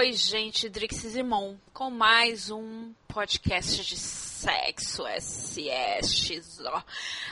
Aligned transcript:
Oi, 0.00 0.14
gente, 0.14 0.66
Drix 0.66 0.96
Simon, 0.96 1.56
com 1.74 1.90
mais 1.90 2.50
um 2.50 2.94
podcast 3.06 3.84
de 3.84 3.98
sexo 3.98 5.06
SSXO. 5.06 6.62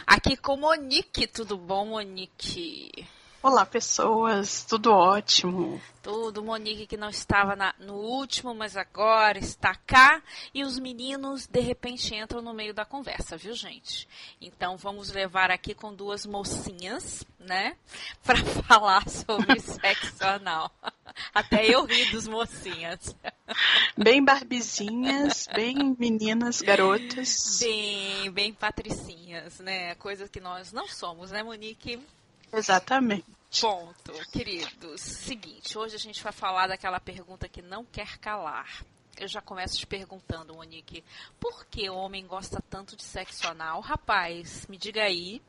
Aqui 0.07 0.37
com 0.37 0.59
Monique, 0.59 1.27
tudo 1.27 1.57
bom, 1.57 1.87
Monique? 1.87 3.09
Olá, 3.41 3.65
pessoas, 3.65 4.65
tudo 4.65 4.93
ótimo. 4.93 5.81
Tudo, 6.03 6.43
Monique 6.43 6.89
que 6.89 6.97
não 6.97 7.09
estava 7.09 7.55
na, 7.55 7.73
no 7.79 7.95
último, 7.95 8.53
mas 8.53 8.77
agora 8.77 9.39
está 9.39 9.77
cá. 9.77 10.21
E 10.53 10.65
os 10.65 10.77
meninos, 10.77 11.47
de 11.47 11.61
repente, 11.61 12.17
entram 12.17 12.43
no 12.43 12.53
meio 12.53 12.75
da 12.75 12.85
conversa, 12.85 13.37
viu, 13.37 13.55
gente? 13.55 14.09
Então 14.41 14.77
vamos 14.77 15.13
levar 15.13 15.53
aqui 15.53 15.73
com 15.73 15.95
duas 15.95 16.27
mocinhas, 16.27 17.25
né? 17.39 17.77
Para 18.27 18.45
falar 18.45 19.09
sobre 19.09 19.59
sexo 19.63 20.25
anal. 20.25 20.73
Até 21.33 21.65
eu 21.65 21.85
ri 21.85 22.07
dos 22.07 22.27
mocinhas. 22.27 23.15
Bem 23.97 24.23
barbizinhas, 24.23 25.49
bem 25.55 25.97
meninas, 25.99 26.61
garotas. 26.61 27.59
Bem, 27.61 28.31
bem 28.31 28.53
patricinhas, 28.53 29.59
né? 29.61 29.95
Coisa 29.95 30.29
que 30.29 30.39
nós 30.39 30.73
não 30.73 30.87
somos, 30.87 31.31
né, 31.31 31.43
Monique? 31.43 31.99
Exatamente. 32.53 33.25
Ponto, 33.61 34.13
queridos. 34.31 35.01
Seguinte, 35.01 35.79
hoje 35.79 35.97
a 35.97 35.99
gente 35.99 36.23
vai 36.23 36.33
falar 36.33 36.67
daquela 36.67 37.01
pergunta 37.01 37.49
que 37.49 37.63
não 37.63 37.85
quer 37.85 38.19
calar. 38.19 38.85
Eu 39.17 39.27
já 39.27 39.41
começo 39.41 39.77
te 39.77 39.87
perguntando, 39.87 40.55
Monique, 40.55 41.03
por 41.41 41.65
que 41.67 41.89
o 41.91 41.97
homem 41.97 42.27
gosta 42.27 42.63
tanto 42.71 42.95
de 42.95 43.03
sexo 43.03 43.49
anal? 43.49 43.81
Rapaz, 43.81 44.67
me 44.69 44.77
diga 44.77 45.03
aí. 45.03 45.43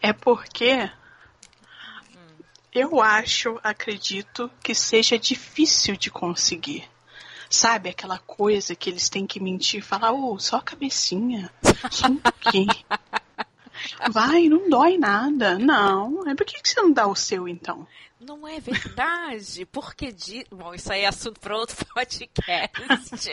É 0.00 0.12
porque 0.12 0.90
eu 2.72 3.00
acho, 3.02 3.58
acredito, 3.62 4.50
que 4.62 4.74
seja 4.74 5.18
difícil 5.18 5.96
de 5.96 6.10
conseguir. 6.10 6.88
Sabe 7.50 7.90
aquela 7.90 8.18
coisa 8.18 8.74
que 8.74 8.90
eles 8.90 9.08
têm 9.08 9.26
que 9.26 9.40
mentir 9.40 9.80
e 9.80 9.82
falar, 9.82 10.12
oh, 10.12 10.38
só 10.38 10.56
a 10.56 10.62
cabecinha, 10.62 11.50
só 11.90 12.06
um 12.06 12.16
pouquinho. 12.16 12.84
Vai, 14.10 14.48
não 14.48 14.68
dói 14.68 14.98
nada. 14.98 15.58
Não. 15.58 16.28
É 16.28 16.34
por 16.34 16.46
que 16.46 16.60
você 16.62 16.80
não 16.80 16.92
dá 16.92 17.06
o 17.06 17.16
seu 17.16 17.48
então? 17.48 17.86
Não 18.20 18.46
é 18.46 18.58
verdade? 18.60 19.66
Porque 19.66 20.10
de... 20.10 20.46
Bom, 20.50 20.74
isso 20.74 20.92
aí 20.92 21.02
é 21.02 21.06
assunto 21.06 21.38
para 21.40 21.56
outro 21.56 21.76
podcast. 21.94 23.30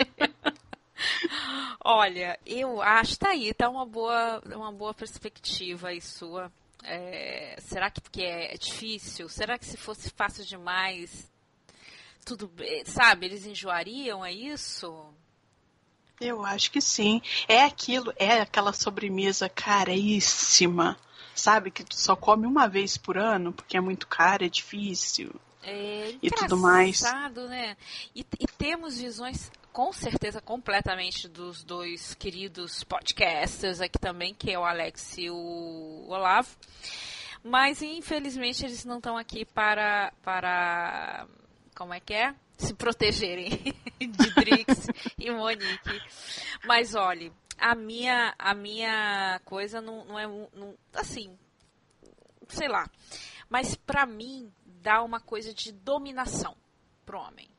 Olha, 1.84 2.40
eu 2.46 2.82
acho, 2.82 3.18
tá 3.18 3.30
aí, 3.30 3.54
tá 3.54 3.70
uma 3.70 3.86
boa, 3.86 4.42
uma 4.56 4.72
boa 4.72 4.94
perspectiva 4.94 5.90
aí 5.90 6.00
sua. 6.00 6.52
É, 6.84 7.56
será 7.60 7.90
que 7.90 8.02
porque 8.02 8.24
é 8.24 8.58
difícil? 8.58 9.30
Será 9.30 9.58
que 9.58 9.66
se 9.66 9.78
fosse 9.78 10.10
fácil 10.10 10.46
demais, 10.46 11.32
tudo 12.26 12.48
bem? 12.48 12.86
Sabe, 12.86 13.26
eles 13.26 13.46
enjoariam, 13.46 14.24
é 14.24 14.32
isso? 14.32 15.14
Eu 16.20 16.46
acho 16.46 16.72
que 16.72 16.82
sim. 16.82 17.22
É 17.48 17.64
aquilo, 17.64 18.14
é 18.18 18.42
aquela 18.42 18.74
sobremesa 18.74 19.50
caríssima, 19.50 20.98
sabe? 21.36 21.72
Que 21.72 21.84
tu 21.84 21.96
só 21.96 22.16
come 22.16 22.46
uma 22.46 22.68
vez 22.68 22.98
por 22.98 23.18
ano, 23.18 23.52
porque 23.52 23.78
é 23.78 23.82
muito 23.82 24.08
caro, 24.08 24.46
é 24.46 24.50
difícil. 24.50 25.34
É 25.64 26.16
e 26.22 26.30
tudo 26.30 26.58
mais. 26.58 27.02
né? 27.48 27.78
E, 28.14 28.26
e 28.40 28.48
temos 28.58 28.98
visões 28.98 29.52
com 29.72 29.92
certeza 29.92 30.40
completamente 30.40 31.28
dos 31.28 31.64
dois 31.64 32.14
queridos 32.14 32.84
podcasters 32.84 33.82
aqui 33.82 33.98
também, 33.98 34.34
que 34.34 34.52
é 34.52 34.60
o 34.60 34.64
Alex 34.64 35.18
e 35.18 35.30
o 35.30 36.06
Olavo. 36.08 36.50
Mas 37.44 37.82
infelizmente 37.82 38.64
eles 38.64 38.86
não 38.86 38.98
estão 38.98 39.18
aqui 39.18 39.44
para 39.44 40.14
para 40.22 41.28
como 41.76 41.94
é 41.94 42.00
que 42.00 42.14
é? 42.14 42.36
Se 42.58 42.74
protegerem 42.74 43.50
de 44.00 44.34
Drix 44.36 44.88
e 45.18 45.32
Monique. 45.32 46.02
Mas 46.66 46.96
olhe, 46.96 47.32
a 47.58 47.76
minha 47.76 48.34
a 48.38 48.54
minha 48.54 49.42
coisa 49.46 49.82
não, 49.82 50.06
não 50.06 50.20
é 50.20 50.28
não, 50.28 50.76
assim, 50.94 51.38
sei 52.48 52.68
lá. 52.68 52.90
Mas 53.50 53.76
para 53.76 54.06
mim 54.06 54.52
dá 54.66 55.02
uma 55.02 55.20
coisa 55.20 55.54
de 55.54 55.72
dominação 55.72 56.56
pro 57.06 57.20
homem. 57.20 57.50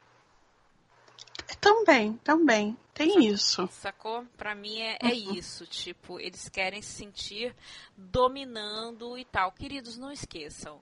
Também, 1.61 2.15
também. 2.19 2.77
Tem 2.93 3.09
sacou, 3.09 3.23
isso. 3.23 3.69
Sacou? 3.73 4.27
Pra 4.37 4.55
mim 4.55 4.81
é, 4.81 4.99
é 5.01 5.07
uhum. 5.07 5.35
isso. 5.35 5.67
Tipo, 5.67 6.21
eles 6.21 6.49
querem 6.49 6.81
se 6.83 6.93
sentir 6.93 7.55
dominando 7.97 9.19
e 9.19 9.25
tal. 9.25 9.51
Queridos, 9.51 9.97
não 9.97 10.13
esqueçam. 10.13 10.81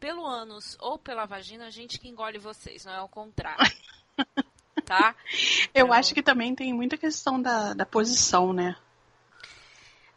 Pelo 0.00 0.26
ânus 0.26 0.76
ou 0.80 0.98
pela 0.98 1.26
vagina, 1.26 1.66
a 1.66 1.70
gente 1.70 2.00
que 2.00 2.08
engole 2.08 2.38
vocês, 2.38 2.84
não 2.84 2.92
é 2.92 3.02
o 3.02 3.08
contrário. 3.08 3.70
tá? 4.84 5.14
Eu 5.74 5.86
então... 5.86 5.92
acho 5.92 6.14
que 6.14 6.22
também 6.22 6.54
tem 6.54 6.72
muita 6.72 6.96
questão 6.96 7.40
da, 7.40 7.74
da 7.74 7.86
posição, 7.86 8.52
né? 8.52 8.76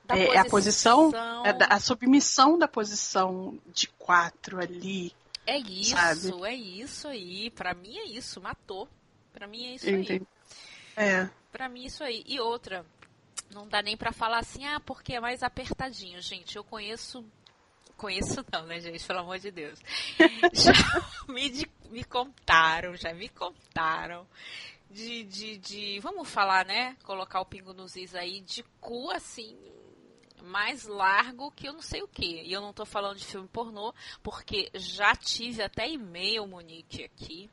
Da 0.06 0.18
é, 0.18 0.26
posição... 0.26 0.42
a 0.42 0.50
posição, 0.50 1.12
é 1.46 1.58
a 1.70 1.80
submissão 1.80 2.58
da 2.58 2.68
posição 2.68 3.60
de 3.74 3.88
quatro 3.88 4.60
ali. 4.60 5.14
É 5.46 5.58
isso, 5.58 5.92
sabe? 5.92 6.46
é 6.46 6.56
isso 6.56 7.08
aí. 7.08 7.50
Pra 7.52 7.74
mim 7.74 7.98
é 7.98 8.06
isso, 8.06 8.42
matou. 8.42 8.88
Pra 9.34 9.48
mim 9.48 9.66
é 9.66 9.76
isso 9.76 9.90
Entendi. 9.90 10.26
aí. 10.96 11.06
É. 11.06 11.30
Pra 11.52 11.68
mim 11.68 11.84
é 11.84 11.88
isso 11.88 12.04
aí. 12.04 12.24
E 12.26 12.40
outra, 12.40 12.86
não 13.52 13.68
dá 13.68 13.82
nem 13.82 13.98
pra 13.98 14.12
falar 14.12 14.40
assim, 14.40 14.66
ah, 14.66 14.80
porque 14.80 15.14
é 15.14 15.20
mais 15.20 15.44
apertadinho, 15.44 16.22
gente. 16.22 16.56
Eu 16.56 16.64
conheço. 16.64 17.26
Conheço 17.98 18.46
não, 18.52 18.66
né, 18.66 18.80
gente? 18.80 19.06
Pelo 19.06 19.20
amor 19.20 19.40
de 19.40 19.52
Deus. 19.52 19.80
já 20.54 20.74
me, 21.28 21.68
me 21.90 22.04
contaram, 22.04 22.96
já 22.96 23.14
me 23.14 23.30
contaram. 23.30 24.28
De, 24.90 25.24
de, 25.24 25.58
de, 25.58 26.00
vamos 26.00 26.30
falar, 26.30 26.66
né? 26.66 26.96
Colocar 27.04 27.42
o 27.42 27.46
pingo 27.46 27.74
nos 27.74 27.96
is 27.96 28.14
aí, 28.14 28.42
de 28.42 28.64
cu 28.80 29.10
assim, 29.10 29.58
mais 30.44 30.86
largo 30.86 31.52
que 31.52 31.68
eu 31.68 31.74
não 31.74 31.82
sei 31.82 32.04
o 32.04 32.08
que. 32.08 32.42
E 32.44 32.52
eu 32.52 32.62
não 32.62 32.74
tô 32.74 32.86
falando 32.86 33.18
de 33.18 33.26
filme 33.26 33.48
pornô, 33.48 33.94
porque 34.22 34.70
já 34.76 35.16
tive 35.16 35.64
até 35.64 35.90
e-mail, 35.90 36.46
Monique, 36.46 37.06
aqui, 37.06 37.50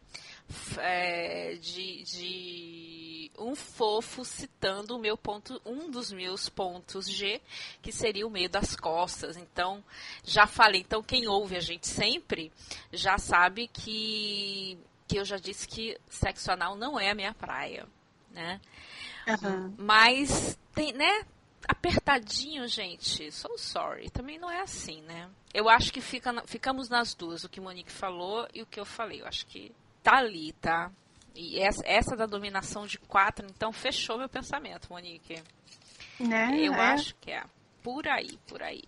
é, 0.79 1.55
de, 1.55 2.03
de 2.03 3.31
um 3.39 3.55
fofo 3.55 4.25
citando 4.25 4.97
o 4.97 4.99
meu 4.99 5.17
ponto, 5.17 5.61
um 5.65 5.91
dos 5.91 6.13
meus 6.13 6.49
pontos 6.49 7.09
G, 7.09 7.41
que 7.81 7.91
seria 7.91 8.27
o 8.27 8.31
meio 8.31 8.51
das 8.51 8.77
costas. 8.77 9.37
Então, 9.37 9.83
já 10.25 10.47
falei. 10.47 10.83
Então, 10.83 11.03
quem 11.03 11.27
ouve 11.27 11.57
a 11.57 11.61
gente 11.61 11.89
sempre 11.89 12.53
já 12.93 13.19
sabe 13.19 13.69
que, 13.69 14.79
que 15.09 15.19
eu 15.19 15.25
já 15.25 15.37
disse 15.37 15.67
que 15.67 15.99
sexo 16.09 16.53
anal 16.53 16.77
não 16.77 16.99
é 16.99 17.11
a 17.11 17.15
minha 17.15 17.35
praia, 17.35 17.87
né? 18.31 18.61
Uhum. 19.27 19.75
Mas 19.79 20.59
tem, 20.75 20.93
né? 20.93 21.25
Apertadinho, 21.69 22.67
gente, 22.67 23.31
so 23.31 23.57
sorry. 23.57 24.11
Também 24.11 24.39
não 24.39 24.51
é 24.51 24.63
assim, 24.63 25.03
né? 25.03 25.31
Eu 25.53 25.69
acho 25.69 25.93
que 25.93 26.01
fica, 26.01 26.43
ficamos 26.47 26.89
nas 26.89 27.15
duas, 27.15 27.45
o 27.45 27.49
que 27.49 27.61
Monique 27.61 27.93
falou 27.93 28.49
e 28.55 28.63
o 28.63 28.67
que 28.67 28.81
eu 28.81 28.85
falei. 28.85 29.21
Eu 29.21 29.27
acho 29.27 29.47
que 29.47 29.73
tá 30.03 30.19
ali, 30.19 30.53
tá? 30.55 30.91
E 31.35 31.59
essa, 31.59 31.83
essa 31.87 32.17
da 32.17 32.27
dominação 32.27 32.87
de 32.87 32.99
quatro, 32.99 33.47
então, 33.47 33.73
fechou 33.73 34.19
meu 34.19 34.29
pensamento, 34.29 34.89
Monique. 34.91 35.43
Né? 36.19 36.59
Eu 36.59 36.75
é. 36.75 36.93
acho 36.93 37.15
que 37.17 37.31
é. 37.31 37.43
Por 37.83 38.07
aí, 38.07 38.39
por 38.47 38.63
aí. 38.63 38.83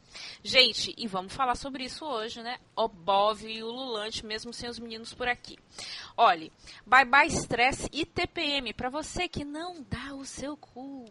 Gente, 0.45 0.95
e 0.99 1.07
vamos 1.07 1.33
falar 1.35 1.55
sobre 1.55 1.85
isso 1.85 2.05
hoje, 2.05 2.43
né? 2.43 2.59
O 2.77 2.89
Bov 2.89 3.43
e 3.43 3.63
o 3.63 3.71
Lulante, 3.71 4.27
mesmo 4.27 4.53
sem 4.53 4.69
os 4.69 4.79
meninos 4.79 5.15
por 5.15 5.27
aqui. 5.27 5.57
Olhe, 6.15 6.53
bye 6.85 7.07
bye 7.07 7.27
estresse 7.27 7.89
e 7.91 8.05
TPM, 8.05 8.75
para 8.75 8.91
você 8.91 9.29
que 9.29 9.47
não 9.47 9.83
dá 9.89 10.15
o 10.15 10.27
seu 10.27 10.59
cu. 10.59 11.07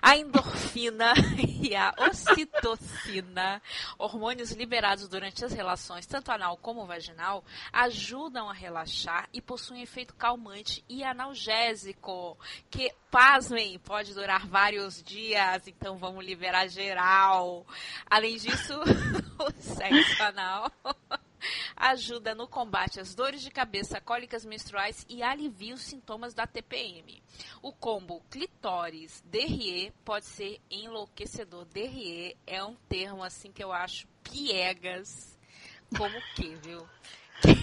A 0.00 0.16
endorfina 0.16 1.12
e 1.62 1.74
a 1.74 1.94
ocitocina, 2.10 3.62
hormônios 3.98 4.50
liberados 4.52 5.08
durante 5.08 5.44
as 5.44 5.52
relações, 5.52 6.06
tanto 6.06 6.32
anal 6.32 6.56
como 6.56 6.86
vaginal, 6.86 7.44
ajudam 7.72 8.48
a 8.48 8.52
relaxar 8.52 9.28
e 9.32 9.40
possuem 9.40 9.82
efeito 9.82 10.14
calmante 10.14 10.84
e 10.88 11.04
analgésico, 11.04 12.38
que, 12.70 12.92
pasmem, 13.10 13.78
pode 13.78 14.14
durar 14.14 14.46
vários 14.46 15.02
dias, 15.02 15.66
então 15.68 15.96
vamos 15.96 16.24
liberar 16.24 16.68
geral. 16.68 17.66
Além 18.06 18.36
disso, 18.36 18.74
o 19.38 19.62
sexo 19.62 20.22
anal 20.22 20.70
ajuda 21.76 22.34
no 22.34 22.48
combate 22.48 23.00
às 23.00 23.14
dores 23.14 23.42
de 23.42 23.50
cabeça, 23.50 24.00
cólicas 24.00 24.44
menstruais 24.44 25.04
e 25.08 25.22
alivia 25.22 25.74
os 25.74 25.82
sintomas 25.82 26.34
da 26.34 26.46
TPM. 26.46 27.22
O 27.60 27.72
combo 27.72 28.22
clitóris 28.30 29.22
DRE 29.26 29.92
pode 30.04 30.26
ser 30.26 30.60
enlouquecedor. 30.70 31.64
DRE 31.66 32.36
é 32.46 32.62
um 32.62 32.74
termo 32.88 33.22
assim 33.22 33.52
que 33.52 33.62
eu 33.62 33.72
acho 33.72 34.06
piegas 34.22 35.38
como 35.96 36.20
que, 36.34 36.54
viu? 36.56 36.86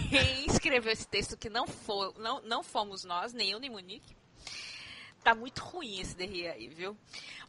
Quem 0.10 0.46
escreveu 0.46 0.92
esse 0.92 1.08
texto 1.08 1.38
que 1.38 1.50
não, 1.50 1.68
for, 1.68 2.14
não, 2.20 2.42
não 2.42 2.64
fomos 2.64 3.04
nós, 3.04 3.34
nem 3.34 3.52
eu 3.52 3.60
nem 3.60 3.70
Monique, 3.70 4.16
Tá 5.24 5.36
muito 5.36 5.60
ruim 5.60 6.00
esse 6.00 6.16
derri 6.16 6.48
aí, 6.48 6.68
viu? 6.68 6.98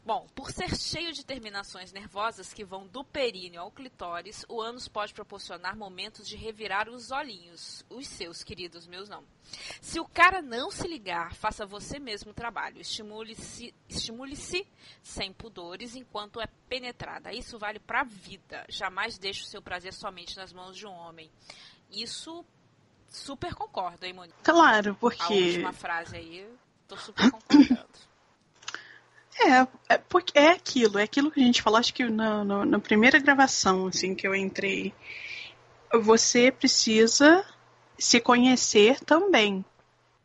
Bom, 0.03 0.27
por 0.33 0.51
ser 0.51 0.75
cheio 0.75 1.13
de 1.13 1.23
terminações 1.23 1.93
nervosas 1.93 2.51
que 2.51 2.65
vão 2.65 2.87
do 2.87 3.03
períneo 3.03 3.61
ao 3.61 3.71
clitóris, 3.71 4.43
o 4.49 4.59
ânus 4.59 4.87
pode 4.87 5.13
proporcionar 5.13 5.77
momentos 5.77 6.27
de 6.27 6.35
revirar 6.35 6.89
os 6.89 7.11
olhinhos. 7.11 7.85
Os 7.87 8.07
seus, 8.07 8.43
queridos, 8.43 8.87
meus 8.87 9.07
não. 9.07 9.23
Se 9.79 9.99
o 9.99 10.05
cara 10.05 10.41
não 10.41 10.71
se 10.71 10.87
ligar, 10.87 11.35
faça 11.35 11.65
você 11.65 11.99
mesmo 11.99 12.31
o 12.31 12.33
trabalho. 12.33 12.81
Estimule-se 12.81 13.73
estimule 13.87 14.35
sem 15.03 15.31
pudores 15.31 15.95
enquanto 15.95 16.41
é 16.41 16.47
penetrada. 16.67 17.31
Isso 17.31 17.59
vale 17.59 17.79
pra 17.79 18.03
vida. 18.03 18.65
Jamais 18.69 19.19
deixe 19.19 19.43
o 19.43 19.47
seu 19.47 19.61
prazer 19.61 19.93
somente 19.93 20.35
nas 20.35 20.51
mãos 20.51 20.75
de 20.75 20.87
um 20.87 20.91
homem. 20.91 21.29
Isso 21.91 22.43
super 23.07 23.53
concordo, 23.53 24.03
hein, 24.05 24.13
Monique? 24.13 24.41
Claro, 24.43 24.95
porque. 24.95 25.21
A 25.21 25.29
última 25.29 25.73
frase 25.73 26.15
aí 26.15 26.49
Tô 26.91 26.97
super 26.97 27.31
concordando. 27.31 27.87
É, 29.39 29.93
é, 29.93 29.97
porque 29.97 30.37
é 30.37 30.49
aquilo, 30.49 30.99
é 30.99 31.03
aquilo 31.03 31.31
que 31.31 31.39
a 31.39 31.43
gente 31.43 31.61
falou, 31.61 31.79
acho 31.79 31.93
que 31.93 32.03
na, 32.03 32.43
na, 32.43 32.65
na, 32.65 32.79
primeira 32.79 33.17
gravação, 33.17 33.87
assim, 33.87 34.13
que 34.13 34.27
eu 34.27 34.35
entrei. 34.35 34.93
Você 36.01 36.51
precisa 36.51 37.45
se 37.97 38.19
conhecer 38.19 38.99
também, 38.99 39.63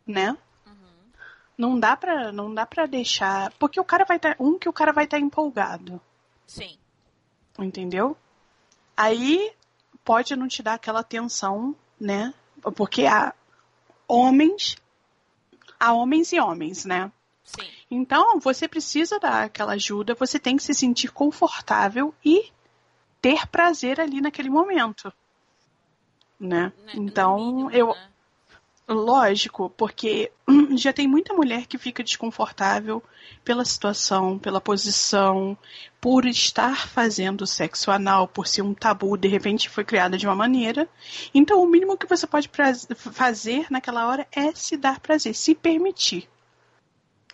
né? 0.04 0.36
Uhum. 0.66 1.12
Não 1.56 1.78
dá 1.78 1.96
pra, 1.96 2.32
não 2.32 2.52
dá 2.52 2.66
pra 2.66 2.84
deixar. 2.86 3.52
Porque 3.60 3.78
o 3.78 3.84
cara 3.84 4.04
vai 4.04 4.16
estar. 4.16 4.34
Tá, 4.34 4.42
um, 4.42 4.58
que 4.58 4.68
o 4.68 4.72
cara 4.72 4.92
vai 4.92 5.04
estar 5.04 5.18
tá 5.18 5.22
empolgado. 5.22 6.00
Sim. 6.48 6.76
Entendeu? 7.60 8.16
Aí 8.96 9.52
pode 10.04 10.34
não 10.34 10.48
te 10.48 10.64
dar 10.64 10.74
aquela 10.74 11.00
atenção, 11.00 11.76
né? 11.98 12.34
Porque 12.74 13.06
há 13.06 13.32
homens 14.08 14.76
a 15.78 15.92
homens 15.92 16.32
e 16.32 16.40
homens, 16.40 16.84
né? 16.84 17.10
Sim. 17.44 17.66
Então, 17.90 18.40
você 18.40 18.66
precisa 18.66 19.20
dar 19.20 19.44
aquela 19.44 19.74
ajuda, 19.74 20.14
você 20.14 20.38
tem 20.38 20.56
que 20.56 20.62
se 20.62 20.74
sentir 20.74 21.12
confortável 21.12 22.12
e 22.24 22.50
ter 23.20 23.46
prazer 23.46 24.00
ali 24.00 24.20
naquele 24.20 24.50
momento. 24.50 25.12
Né? 26.38 26.70
então, 26.92 27.70
eu. 27.70 27.88
Né? 27.88 28.08
Lógico, 28.88 29.68
porque 29.70 30.30
já 30.76 30.92
tem 30.92 31.08
muita 31.08 31.34
mulher 31.34 31.66
que 31.66 31.76
fica 31.76 32.04
desconfortável 32.04 33.02
pela 33.44 33.64
situação, 33.64 34.38
pela 34.38 34.60
posição, 34.60 35.58
por 36.00 36.24
estar 36.24 36.86
fazendo 36.86 37.46
sexo 37.48 37.90
anal, 37.90 38.28
por 38.28 38.46
ser 38.46 38.62
um 38.62 38.72
tabu, 38.72 39.16
de 39.16 39.26
repente 39.26 39.68
foi 39.68 39.84
criada 39.84 40.16
de 40.16 40.24
uma 40.24 40.36
maneira. 40.36 40.88
Então, 41.34 41.60
o 41.60 41.66
mínimo 41.66 41.96
que 41.96 42.06
você 42.06 42.28
pode 42.28 42.48
fazer 42.94 43.66
naquela 43.70 44.06
hora 44.06 44.26
é 44.30 44.54
se 44.54 44.76
dar 44.76 45.00
prazer, 45.00 45.34
se 45.34 45.52
permitir. 45.52 46.28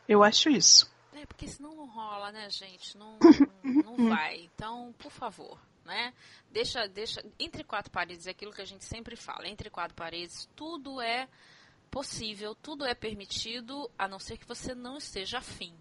Eu 0.08 0.22
acho 0.22 0.48
isso. 0.48 0.90
É, 1.12 1.26
porque 1.26 1.46
senão 1.46 1.76
não 1.76 1.87
rola, 1.87 2.32
né, 2.32 2.48
gente? 2.48 2.96
Não, 2.96 3.19
não 3.62 4.08
vai. 4.08 4.48
Então, 4.55 4.94
por 4.98 5.12
favor, 5.12 5.58
né? 5.84 6.12
Deixa, 6.50 6.87
deixa. 6.88 7.25
Entre 7.38 7.64
quatro 7.64 7.90
paredes 7.90 8.26
é 8.26 8.31
aquilo 8.31 8.52
que 8.52 8.62
a 8.62 8.67
gente 8.67 8.84
sempre 8.84 9.17
fala. 9.17 9.49
Entre 9.49 9.70
quatro 9.70 9.94
paredes, 9.94 10.49
tudo 10.55 11.00
é 11.00 11.29
possível, 11.90 12.55
tudo 12.55 12.84
é 12.84 12.94
permitido, 12.94 13.90
a 13.99 14.08
não 14.08 14.19
ser 14.19 14.38
que 14.38 14.46
você 14.46 14.75
não 14.75 14.96
esteja 14.96 15.38
afim. 15.38 15.75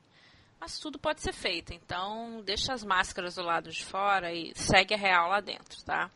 Mas 0.60 0.78
tudo 0.78 1.00
pode 1.00 1.22
ser 1.22 1.34
feito. 1.34 1.74
Então, 1.74 2.42
deixa 2.44 2.74
as 2.74 2.84
máscaras 2.84 3.36
do 3.36 3.42
lado 3.42 3.72
de 3.72 3.84
fora 3.84 4.32
e 4.34 4.54
segue 4.56 4.94
a 4.94 4.98
real 4.98 5.30
lá 5.30 5.40
dentro, 5.40 5.84
tá? 5.84 6.12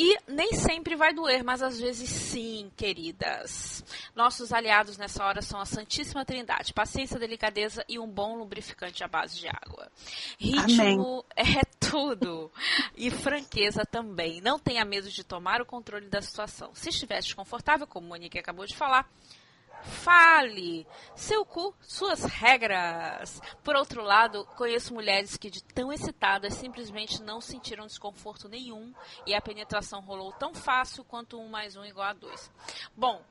E 0.00 0.16
nem 0.28 0.52
sempre 0.52 0.94
vai 0.94 1.12
doer, 1.12 1.42
mas 1.42 1.60
às 1.60 1.80
vezes 1.80 2.08
sim, 2.08 2.70
queridas. 2.76 3.82
Nossos 4.14 4.52
aliados 4.52 4.96
nessa 4.96 5.24
hora 5.24 5.42
são 5.42 5.60
a 5.60 5.64
Santíssima 5.64 6.24
Trindade, 6.24 6.72
paciência, 6.72 7.18
delicadeza 7.18 7.84
e 7.88 7.98
um 7.98 8.06
bom 8.06 8.36
lubrificante 8.36 9.02
à 9.02 9.08
base 9.08 9.40
de 9.40 9.48
água. 9.48 9.90
Ritmo 10.38 11.24
Amém. 11.36 11.58
é 11.58 11.64
tudo. 11.90 12.50
E 12.96 13.10
franqueza 13.10 13.84
também. 13.84 14.40
Não 14.40 14.58
tenha 14.58 14.84
medo 14.84 15.10
de 15.10 15.24
tomar 15.24 15.60
o 15.60 15.66
controle 15.66 16.08
da 16.08 16.20
situação. 16.20 16.74
Se 16.74 16.88
estiver 16.88 17.20
desconfortável, 17.20 17.86
como 17.86 18.06
a 18.06 18.08
Monique 18.10 18.38
acabou 18.38 18.66
de 18.66 18.76
falar, 18.76 19.08
Fale! 19.82 20.86
Seu 21.14 21.44
cu, 21.44 21.74
suas 21.80 22.24
regras! 22.24 23.40
Por 23.62 23.76
outro 23.76 24.02
lado, 24.02 24.44
conheço 24.56 24.92
mulheres 24.92 25.36
que, 25.36 25.50
de 25.50 25.62
tão 25.62 25.92
excitadas, 25.92 26.54
simplesmente 26.54 27.22
não 27.22 27.40
sentiram 27.40 27.86
desconforto 27.86 28.48
nenhum 28.48 28.92
e 29.26 29.34
a 29.34 29.40
penetração 29.40 30.00
rolou 30.00 30.32
tão 30.32 30.54
fácil 30.54 31.04
quanto 31.04 31.38
um 31.38 31.48
mais 31.48 31.76
um 31.76 31.84
igual 31.84 32.08
a 32.08 32.12
dois. 32.12 32.50
Bom, 32.96 33.22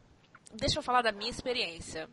deixa 0.54 0.80
eu 0.80 0.84
falar 0.84 1.02
da 1.02 1.12
minha 1.12 1.30
experiência. 1.30 2.10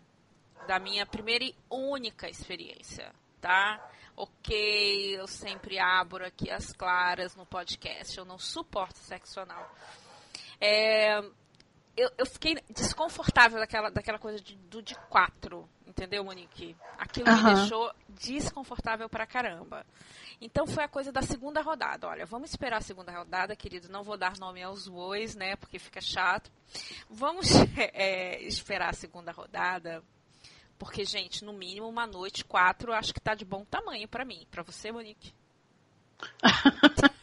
Da 0.67 0.79
minha 0.79 1.05
primeira 1.05 1.45
e 1.45 1.55
única 1.71 2.29
experiência, 2.29 3.13
tá? 3.41 3.81
Ok, 4.17 5.19
eu 5.19 5.27
sempre 5.27 5.79
abro 5.79 6.25
aqui 6.25 6.51
as 6.51 6.73
claras 6.73 7.35
no 7.35 7.45
podcast. 7.45 8.17
Eu 8.17 8.25
não 8.25 8.39
suporto 8.39 8.99
sexo 8.99 9.41
anal. 9.41 9.69
É, 10.61 11.19
eu, 11.97 12.11
eu 12.19 12.27
fiquei 12.27 12.57
desconfortável 12.71 13.59
daquela, 13.59 13.91
daquela 13.91 14.19
coisa 14.19 14.41
de, 14.41 14.57
do 14.57 14.83
de 14.83 14.95
quatro, 15.09 15.69
entendeu, 15.87 16.25
Monique? 16.25 16.77
Aquilo 16.99 17.31
uhum. 17.31 17.37
me 17.37 17.55
deixou 17.55 17.93
desconfortável 18.09 19.09
pra 19.09 19.27
caramba. 19.27 19.87
Então 20.41 20.67
foi 20.67 20.85
a 20.85 20.89
coisa 20.89 21.13
da 21.13 21.23
segunda 21.23 21.61
rodada. 21.63 22.09
Olha, 22.09 22.27
vamos 22.27 22.51
esperar 22.51 22.79
a 22.79 22.83
segunda 22.83 23.13
rodada, 23.13 23.55
querido. 23.55 23.89
Não 23.89 24.03
vou 24.03 24.17
dar 24.17 24.37
nome 24.39 24.63
aos 24.63 24.89
bois, 24.89 25.37
né? 25.37 25.55
Porque 25.57 25.79
fica 25.79 26.01
chato. 26.01 26.51
Vamos 27.09 27.49
é, 27.95 28.43
esperar 28.43 28.91
a 28.91 28.95
segunda 28.95 29.31
rodada. 29.31 30.03
Porque, 30.79 31.05
gente, 31.05 31.45
no 31.45 31.53
mínimo 31.53 31.89
uma 31.89 32.07
noite, 32.07 32.45
quatro, 32.45 32.93
acho 32.93 33.15
que 33.15 33.21
tá 33.21 33.35
de 33.35 33.45
bom 33.45 33.65
tamanho 33.65 34.09
para 34.09 34.25
mim. 34.25 34.47
para 34.51 34.63
você, 34.63 34.91
Monique? 34.93 35.33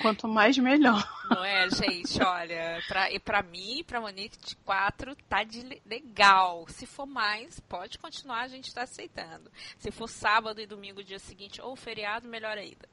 Quanto 0.00 0.28
mais, 0.28 0.56
melhor. 0.58 1.02
Não 1.28 1.44
é, 1.44 1.68
gente? 1.70 2.22
Olha, 2.22 2.80
pra, 2.86 3.10
e 3.10 3.18
pra 3.18 3.42
mim 3.42 3.82
pra 3.84 4.00
Monique 4.00 4.38
de 4.38 4.56
quatro 4.56 5.16
tá 5.28 5.42
de 5.42 5.62
legal. 5.84 6.66
Se 6.68 6.86
for 6.86 7.06
mais, 7.06 7.58
pode 7.60 7.98
continuar, 7.98 8.42
a 8.42 8.48
gente 8.48 8.72
tá 8.72 8.82
aceitando. 8.82 9.50
Se 9.78 9.90
for 9.90 10.08
sábado 10.08 10.60
e 10.60 10.66
domingo, 10.66 11.02
dia 11.02 11.18
seguinte, 11.18 11.60
ou 11.60 11.74
feriado, 11.74 12.28
melhor 12.28 12.56
ainda. 12.56 12.88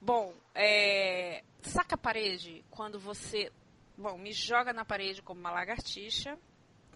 Bom, 0.00 0.34
é, 0.54 1.44
saca 1.62 1.94
a 1.94 1.98
parede 1.98 2.64
quando 2.70 2.98
você. 2.98 3.52
Bom, 3.96 4.16
me 4.16 4.32
joga 4.32 4.72
na 4.72 4.84
parede 4.84 5.20
como 5.20 5.40
uma 5.40 5.50
lagartixa. 5.50 6.38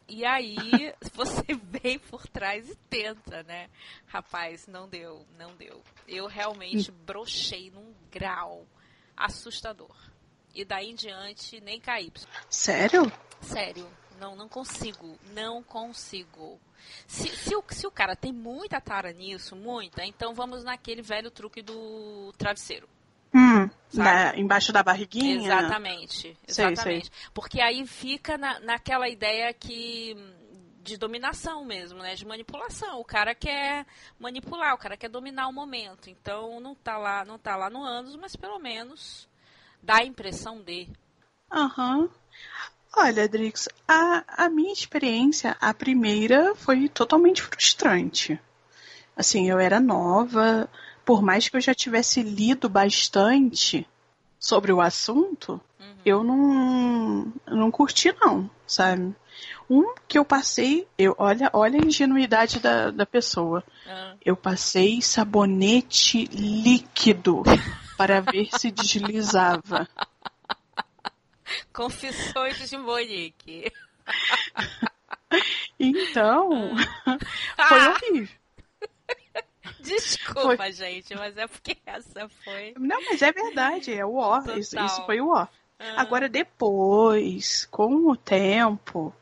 E 0.09 0.25
aí 0.25 0.95
você 1.15 1.45
vem 1.63 1.99
por 1.99 2.27
trás 2.27 2.69
e 2.69 2.77
tenta, 2.89 3.43
né? 3.43 3.69
Rapaz, 4.07 4.67
não 4.67 4.89
deu, 4.89 5.27
não 5.39 5.55
deu. 5.57 5.83
Eu 6.07 6.27
realmente 6.27 6.91
brochei 6.91 7.71
num 7.71 7.95
grau 8.11 8.67
assustador. 9.17 9.95
E 10.55 10.65
daí 10.65 10.91
em 10.91 10.95
diante, 10.95 11.61
nem 11.61 11.81
KY. 11.81 12.13
Sério? 12.49 13.11
Sério. 13.41 13.89
Não, 14.21 14.37
não 14.37 14.49
consigo. 14.49 15.19
Não 15.33 15.63
consigo. 15.63 16.61
Se, 17.07 17.29
se, 17.29 17.57
o, 17.57 17.65
se 17.69 17.87
o 17.87 17.91
cara 17.91 18.15
tem 18.15 18.33
muita 18.33 18.81
tara 18.81 19.13
nisso, 19.13 19.57
muita, 19.57 20.05
então 20.05 20.35
vamos 20.35 20.63
naquele 20.63 21.03
velho 21.03 21.31
truque 21.31 21.63
do 21.63 22.33
travesseiro. 22.37 22.89
Hum, 23.35 23.69
embaixo 24.37 24.73
da 24.73 24.83
barriguinha? 24.83 25.53
Exatamente. 25.53 26.37
Exatamente. 26.47 26.83
Sei, 26.83 27.03
sei. 27.03 27.11
Porque 27.33 27.61
aí 27.61 27.87
fica 27.87 28.37
na, 28.39 28.61
naquela 28.61 29.09
ideia 29.09 29.53
que 29.53 30.17
de 30.85 30.99
dominação 30.99 31.65
mesmo, 31.65 32.01
né? 32.01 32.15
De 32.15 32.27
manipulação. 32.27 33.01
O 33.01 33.05
cara 33.05 33.35
quer 33.35 33.87
manipular, 34.19 34.75
o 34.75 34.79
cara 34.79 34.97
quer 34.97 35.09
dominar 35.09 35.49
o 35.49 35.53
momento. 35.53 36.11
Então 36.11 36.61
não 36.61 36.75
tá 36.75 36.99
lá, 36.99 37.25
não 37.25 37.39
tá 37.39 37.57
lá 37.57 37.71
no 37.71 37.83
anos, 37.83 38.15
mas 38.17 38.37
pelo 38.37 38.59
menos 38.59 39.27
dá 39.83 39.97
a 39.97 40.05
impressão 40.05 40.61
de. 40.61 40.89
Aham. 41.51 42.01
Uhum. 42.01 42.11
Olha, 42.97 43.29
Drix, 43.29 43.69
a, 43.89 44.45
a 44.45 44.49
minha 44.49 44.73
experiência, 44.73 45.57
a 45.61 45.75
primeira, 45.75 46.55
foi 46.55 46.89
totalmente 46.89 47.43
frustrante. 47.43 48.41
Assim, 49.17 49.51
eu 49.51 49.59
era 49.59 49.81
nova, 49.81 50.69
por 51.05 51.23
mais 51.23 51.49
que 51.49 51.57
eu 51.57 51.61
já 51.61 51.75
tivesse 51.75 52.23
lido 52.23 52.69
bastante 52.69 53.87
sobre 54.39 54.73
o 54.73 54.81
assunto, 54.81 55.61
uhum. 55.81 55.97
eu 56.05 56.25
não, 56.25 57.33
não 57.47 57.71
curti 57.71 58.15
não, 58.21 58.49
sabe? 58.67 59.15
Um 59.69 59.95
que 60.07 60.19
eu 60.19 60.25
passei, 60.25 60.87
eu 60.99 61.15
olha, 61.19 61.51
olha 61.53 61.81
a 61.81 61.87
ingenuidade 61.87 62.61
da, 62.61 62.91
da 62.91 63.07
pessoa. 63.07 63.65
Ah. 63.87 64.15
Eu 64.25 64.37
passei 64.37 65.01
sabonete 65.01 66.27
líquido 66.27 67.43
para 67.97 68.21
ver 68.21 68.49
se 68.53 68.71
deslizava. 68.71 69.89
Confissões 71.73 72.69
de 72.69 72.77
Monique. 72.77 73.73
então, 75.81 76.75
ah. 77.57 77.69
foi 77.69 77.89
horrível. 77.89 78.44
Desculpa, 79.81 80.57
foi... 80.57 80.73
gente, 80.73 81.15
mas 81.15 81.37
é 81.37 81.47
porque 81.47 81.77
essa 81.87 82.29
foi. 82.45 82.75
Não, 82.79 83.03
mas 83.05 83.23
é 83.23 83.33
verdade, 83.33 83.93
é 83.93 84.05
o 84.05 84.17
ó. 84.17 84.41
Isso, 84.57 84.79
isso, 84.79 85.07
foi 85.07 85.21
o 85.21 85.31
ó. 85.31 85.47
Ah. 85.79 86.01
Agora, 86.01 86.29
depois, 86.29 87.67
com 87.71 88.11
o 88.11 88.17
tempo, 88.17 89.15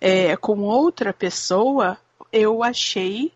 é, 0.00 0.36
com 0.36 0.60
outra 0.60 1.12
pessoa, 1.12 1.98
eu 2.32 2.62
achei 2.62 3.32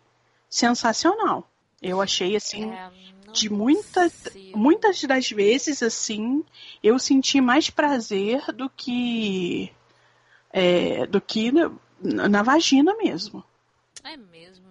sensacional. 0.49 1.49
Eu 1.81 2.01
achei 2.01 2.35
assim, 2.35 2.71
É, 2.71 2.91
de 3.33 3.49
muita, 3.49 4.09
consigo. 4.09 4.57
muitas 4.57 5.03
das 5.03 5.29
vezes 5.29 5.83
assim, 5.83 6.43
eu 6.81 6.97
senti 6.97 7.41
mais 7.41 7.69
prazer 7.69 8.41
do 8.53 8.69
que 8.69 9.71
é, 10.51 11.05
do 11.07 11.19
que 11.19 11.51
na, 11.51 12.29
na 12.29 12.43
vagina 12.43 12.95
mesmo. 12.95 13.43
É 14.03 14.15
mesmo. 14.15 14.62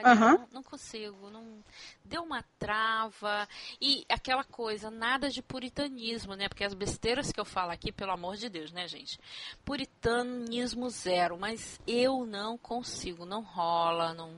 Olha, 0.00 0.12
Aham. 0.12 0.38
não, 0.38 0.48
não 0.52 0.62
consigo, 0.62 1.30
não 1.30 1.62
deu 2.04 2.22
uma 2.22 2.42
trava 2.58 3.48
e 3.80 4.04
aquela 4.08 4.44
coisa, 4.44 4.90
nada 4.90 5.28
de 5.28 5.42
puritanismo, 5.42 6.34
né? 6.34 6.48
Porque 6.48 6.64
as 6.64 6.74
besteiras 6.74 7.30
que 7.30 7.38
eu 7.40 7.44
falo 7.44 7.70
aqui, 7.70 7.92
pelo 7.92 8.12
amor 8.12 8.36
de 8.36 8.48
Deus, 8.48 8.72
né, 8.72 8.88
gente? 8.88 9.18
Puritanismo 9.64 10.88
zero, 10.90 11.38
mas 11.38 11.80
eu 11.86 12.24
não 12.26 12.56
consigo, 12.58 13.24
não 13.24 13.42
rola, 13.42 14.14
não, 14.14 14.30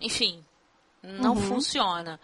enfim, 0.00 0.44
não 1.02 1.34
Uhum. 1.34 1.42
funciona. 1.42 2.18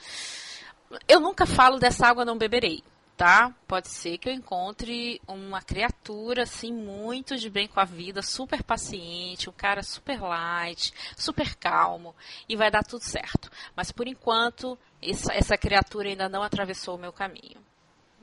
Eu 1.08 1.20
nunca 1.20 1.44
falo 1.46 1.78
dessa 1.78 2.06
água 2.06 2.24
não 2.24 2.38
beberei, 2.38 2.82
tá? 3.16 3.54
Pode 3.68 3.88
ser 3.88 4.18
que 4.18 4.28
eu 4.28 4.32
encontre 4.32 5.20
uma 5.26 5.62
criatura 5.62 6.42
assim 6.42 6.72
muito 6.72 7.36
de 7.36 7.48
bem 7.48 7.68
com 7.68 7.78
a 7.78 7.84
vida, 7.84 8.22
super 8.22 8.62
paciente, 8.62 9.48
um 9.48 9.52
cara 9.52 9.82
super 9.82 10.20
light, 10.20 10.92
super 11.16 11.54
calmo 11.54 12.14
e 12.48 12.56
vai 12.56 12.70
dar 12.70 12.82
tudo 12.82 13.02
certo. 13.02 13.50
Mas 13.76 13.92
por 13.92 14.08
enquanto 14.08 14.78
essa, 15.00 15.32
essa 15.32 15.56
criatura 15.56 16.08
ainda 16.08 16.28
não 16.28 16.42
atravessou 16.42 16.96
o 16.96 17.00
meu 17.00 17.12
caminho, 17.12 17.60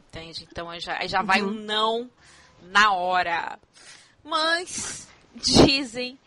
entende? 0.07 0.47
Então 0.51 0.69
aí 0.69 0.79
já, 0.79 1.05
já 1.07 1.21
vai 1.21 1.41
um 1.41 1.51
não 1.51 2.09
na 2.61 2.93
hora. 2.93 3.57
Mas 4.23 5.07
dizem 5.35 6.19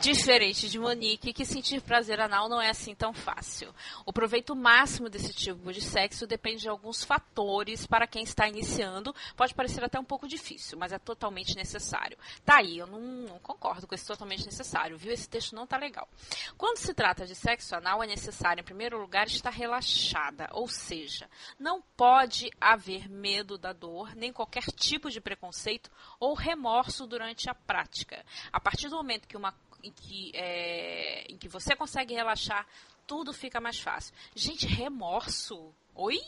Diferente 0.00 0.68
de 0.68 0.78
Monique, 0.78 1.32
que 1.32 1.44
sentir 1.46 1.80
prazer 1.80 2.20
anal 2.20 2.50
não 2.50 2.60
é 2.60 2.68
assim 2.68 2.94
tão 2.94 3.14
fácil. 3.14 3.74
O 4.04 4.12
proveito 4.12 4.54
máximo 4.54 5.08
desse 5.08 5.32
tipo 5.32 5.72
de 5.72 5.80
sexo 5.80 6.26
depende 6.26 6.62
de 6.62 6.68
alguns 6.68 7.02
fatores. 7.02 7.86
Para 7.86 8.06
quem 8.06 8.22
está 8.22 8.46
iniciando, 8.46 9.14
pode 9.34 9.54
parecer 9.54 9.82
até 9.82 9.98
um 9.98 10.04
pouco 10.04 10.28
difícil, 10.28 10.78
mas 10.78 10.92
é 10.92 10.98
totalmente 10.98 11.56
necessário. 11.56 12.18
Tá 12.44 12.58
aí, 12.58 12.76
eu 12.76 12.86
não, 12.86 13.00
não 13.00 13.38
concordo 13.38 13.86
com 13.86 13.94
esse 13.94 14.06
totalmente 14.06 14.44
necessário, 14.44 14.98
viu? 14.98 15.12
Esse 15.12 15.28
texto 15.28 15.54
não 15.54 15.66
tá 15.66 15.78
legal. 15.78 16.06
Quando 16.58 16.76
se 16.76 16.92
trata 16.92 17.24
de 17.24 17.34
sexo 17.34 17.74
anal, 17.74 18.02
é 18.02 18.06
necessário, 18.06 18.60
em 18.60 18.64
primeiro 18.64 19.00
lugar, 19.00 19.26
estar 19.26 19.50
relaxada, 19.50 20.48
ou 20.52 20.68
seja, 20.68 21.28
não 21.58 21.80
pode 21.96 22.50
haver 22.60 23.08
medo 23.08 23.56
da 23.56 23.72
dor, 23.72 24.14
nem 24.14 24.32
qualquer 24.32 24.64
tipo 24.64 25.10
de 25.10 25.22
preconceito 25.22 25.90
ou 26.20 26.34
remorso 26.34 27.06
durante 27.06 27.48
a 27.48 27.54
prática. 27.54 28.22
A 28.52 28.60
partir 28.60 28.90
do 28.90 28.96
momento 28.96 29.26
que 29.26 29.36
uma 29.36 29.54
em 29.86 29.92
que, 29.92 30.32
é, 30.34 31.24
em 31.30 31.36
que 31.36 31.48
você 31.48 31.76
consegue 31.76 32.14
relaxar, 32.14 32.66
tudo 33.06 33.32
fica 33.32 33.60
mais 33.60 33.78
fácil. 33.78 34.14
Gente, 34.34 34.66
remorso? 34.66 35.72
Oi? 35.94 36.18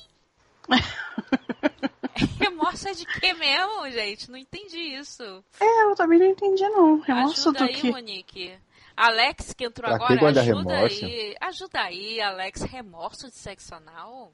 remorso 2.39 2.89
é 2.89 2.93
de 2.93 3.05
quê 3.05 3.33
mesmo, 3.35 3.91
gente? 3.91 4.31
Não 4.31 4.39
entendi 4.39 4.79
isso. 4.79 5.23
É, 5.61 5.83
eu 5.85 5.95
também 5.95 6.19
não 6.19 6.27
entendi 6.27 6.63
não. 6.69 7.01
Remorso 7.01 7.51
ajuda 7.51 7.59
do 7.59 7.65
aí, 7.65 7.75
que? 7.75 7.91
Monique. 7.91 8.59
Alex, 8.97 9.53
que 9.53 9.65
entrou 9.65 9.87
Pra 9.89 9.97
agora, 9.97 10.15
ajuda 10.15 10.43
remorso? 10.43 11.05
aí. 11.05 11.37
Ajuda 11.41 11.81
aí, 11.81 12.21
Alex. 12.21 12.63
Remorso 12.63 13.29
de 13.29 13.37
sexo 13.37 13.75
anal? 13.75 14.33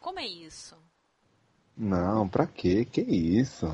Como 0.00 0.18
é 0.18 0.26
isso? 0.26 0.76
Não, 1.76 2.28
pra 2.28 2.46
quê? 2.46 2.84
Que 2.84 3.00
isso? 3.00 3.66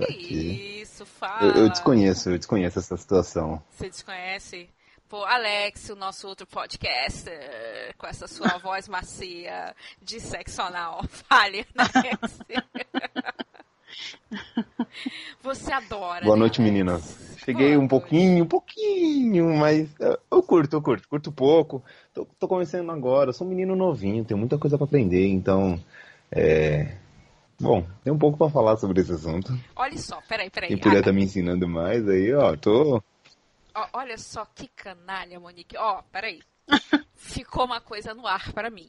Pra 0.00 0.06
Que 0.06 0.14
quê? 0.14 0.80
isso, 0.82 1.04
fala. 1.04 1.42
Eu, 1.42 1.64
eu 1.64 1.68
desconheço, 1.68 2.30
eu 2.30 2.38
desconheço 2.38 2.78
essa 2.78 2.96
situação. 2.96 3.62
Você 3.70 3.88
desconhece? 3.88 4.68
Pô, 5.08 5.24
Alex, 5.24 5.90
o 5.90 5.96
nosso 5.96 6.28
outro 6.28 6.46
podcaster, 6.46 7.94
com 7.98 8.06
essa 8.06 8.26
sua 8.28 8.56
voz 8.62 8.88
macia 8.88 9.74
de 10.00 10.20
sexo 10.20 10.62
anal. 10.62 11.02
Fale, 11.28 11.66
Alex. 11.76 12.38
Você 15.42 15.72
adora. 15.72 16.24
Boa 16.24 16.36
né, 16.36 16.40
noite, 16.40 16.60
Alex? 16.60 16.72
meninas. 16.72 17.36
Cheguei 17.44 17.74
Boa 17.74 17.84
um 17.84 17.88
pouquinho, 17.88 18.44
um 18.44 18.48
pouquinho, 18.48 19.56
mas 19.56 19.88
eu 20.30 20.42
curto, 20.42 20.76
eu 20.76 20.82
curto, 20.82 21.08
curto 21.08 21.32
pouco. 21.32 21.82
Tô, 22.14 22.26
tô 22.38 22.46
começando 22.46 22.90
agora, 22.90 23.30
eu 23.30 23.34
sou 23.34 23.46
um 23.46 23.50
menino 23.50 23.74
novinho, 23.74 24.24
tenho 24.24 24.38
muita 24.38 24.58
coisa 24.58 24.76
pra 24.78 24.84
aprender, 24.84 25.26
então. 25.26 25.78
É. 26.30 26.96
Bom, 27.60 27.86
tem 28.02 28.12
um 28.12 28.18
pouco 28.18 28.38
pra 28.38 28.48
falar 28.48 28.76
sobre 28.78 29.00
esse 29.02 29.12
assunto. 29.12 29.52
Olha 29.76 29.98
só, 29.98 30.20
peraí, 30.22 30.48
peraí. 30.48 30.68
Quem 30.68 30.78
puder 30.78 31.00
Ah, 31.00 31.02
tá 31.04 31.12
me 31.12 31.22
ensinando 31.24 31.68
mais, 31.68 32.08
aí, 32.08 32.32
ó, 32.34 32.56
tô. 32.56 33.02
ó, 33.74 33.88
olha 33.92 34.16
só 34.16 34.46
que 34.46 34.66
canalha, 34.68 35.38
Monique. 35.38 35.76
Ó, 35.76 36.02
peraí. 36.10 36.40
Ficou 37.14 37.66
uma 37.66 37.80
coisa 37.80 38.14
no 38.14 38.26
ar 38.26 38.52
para 38.52 38.70
mim. 38.70 38.88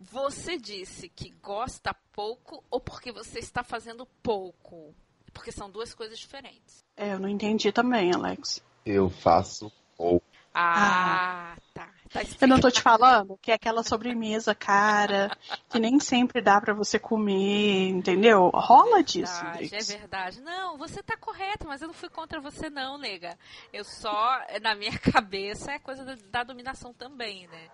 Você 0.00 0.56
disse 0.56 1.08
que 1.08 1.30
gosta 1.42 1.94
pouco 2.12 2.62
ou 2.70 2.80
porque 2.80 3.10
você 3.10 3.40
está 3.40 3.64
fazendo 3.64 4.06
pouco? 4.22 4.94
Porque 5.32 5.50
são 5.50 5.68
duas 5.68 5.92
coisas 5.94 6.18
diferentes. 6.18 6.84
É, 6.96 7.14
eu 7.14 7.18
não 7.18 7.28
entendi 7.28 7.72
também, 7.72 8.14
Alex. 8.14 8.62
Eu 8.86 9.10
faço 9.10 9.72
pouco. 9.96 10.24
Ah, 10.54 11.56
tá. 11.74 11.88
Tá 12.12 12.20
Eu 12.40 12.46
não 12.48 12.60
tô 12.60 12.70
te 12.70 12.82
falando 12.82 13.38
que 13.38 13.50
é 13.50 13.54
aquela 13.54 13.82
sobremesa 13.82 14.54
cara, 14.54 15.30
que 15.70 15.78
nem 15.78 15.98
sempre 15.98 16.42
dá 16.42 16.60
pra 16.60 16.74
você 16.74 16.98
comer, 16.98 17.88
entendeu? 17.88 18.50
Rola 18.52 19.02
disso, 19.02 19.46
Verdade, 19.46 19.74
é 19.74 19.78
Drix. 19.78 19.84
verdade. 19.84 20.40
Não, 20.40 20.76
você 20.76 21.02
tá 21.02 21.16
correto, 21.16 21.66
mas 21.66 21.80
eu 21.82 21.86
não 21.88 21.94
fui 21.94 22.08
contra 22.10 22.40
você 22.40 22.68
não, 22.70 22.98
nega. 22.98 23.38
Eu 23.72 23.84
só, 23.84 24.40
na 24.60 24.74
minha 24.74 24.98
cabeça, 24.98 25.72
é 25.72 25.78
coisa 25.78 26.04
da, 26.04 26.16
da 26.30 26.42
dominação 26.44 26.92
também, 26.92 27.46
né? 27.48 27.70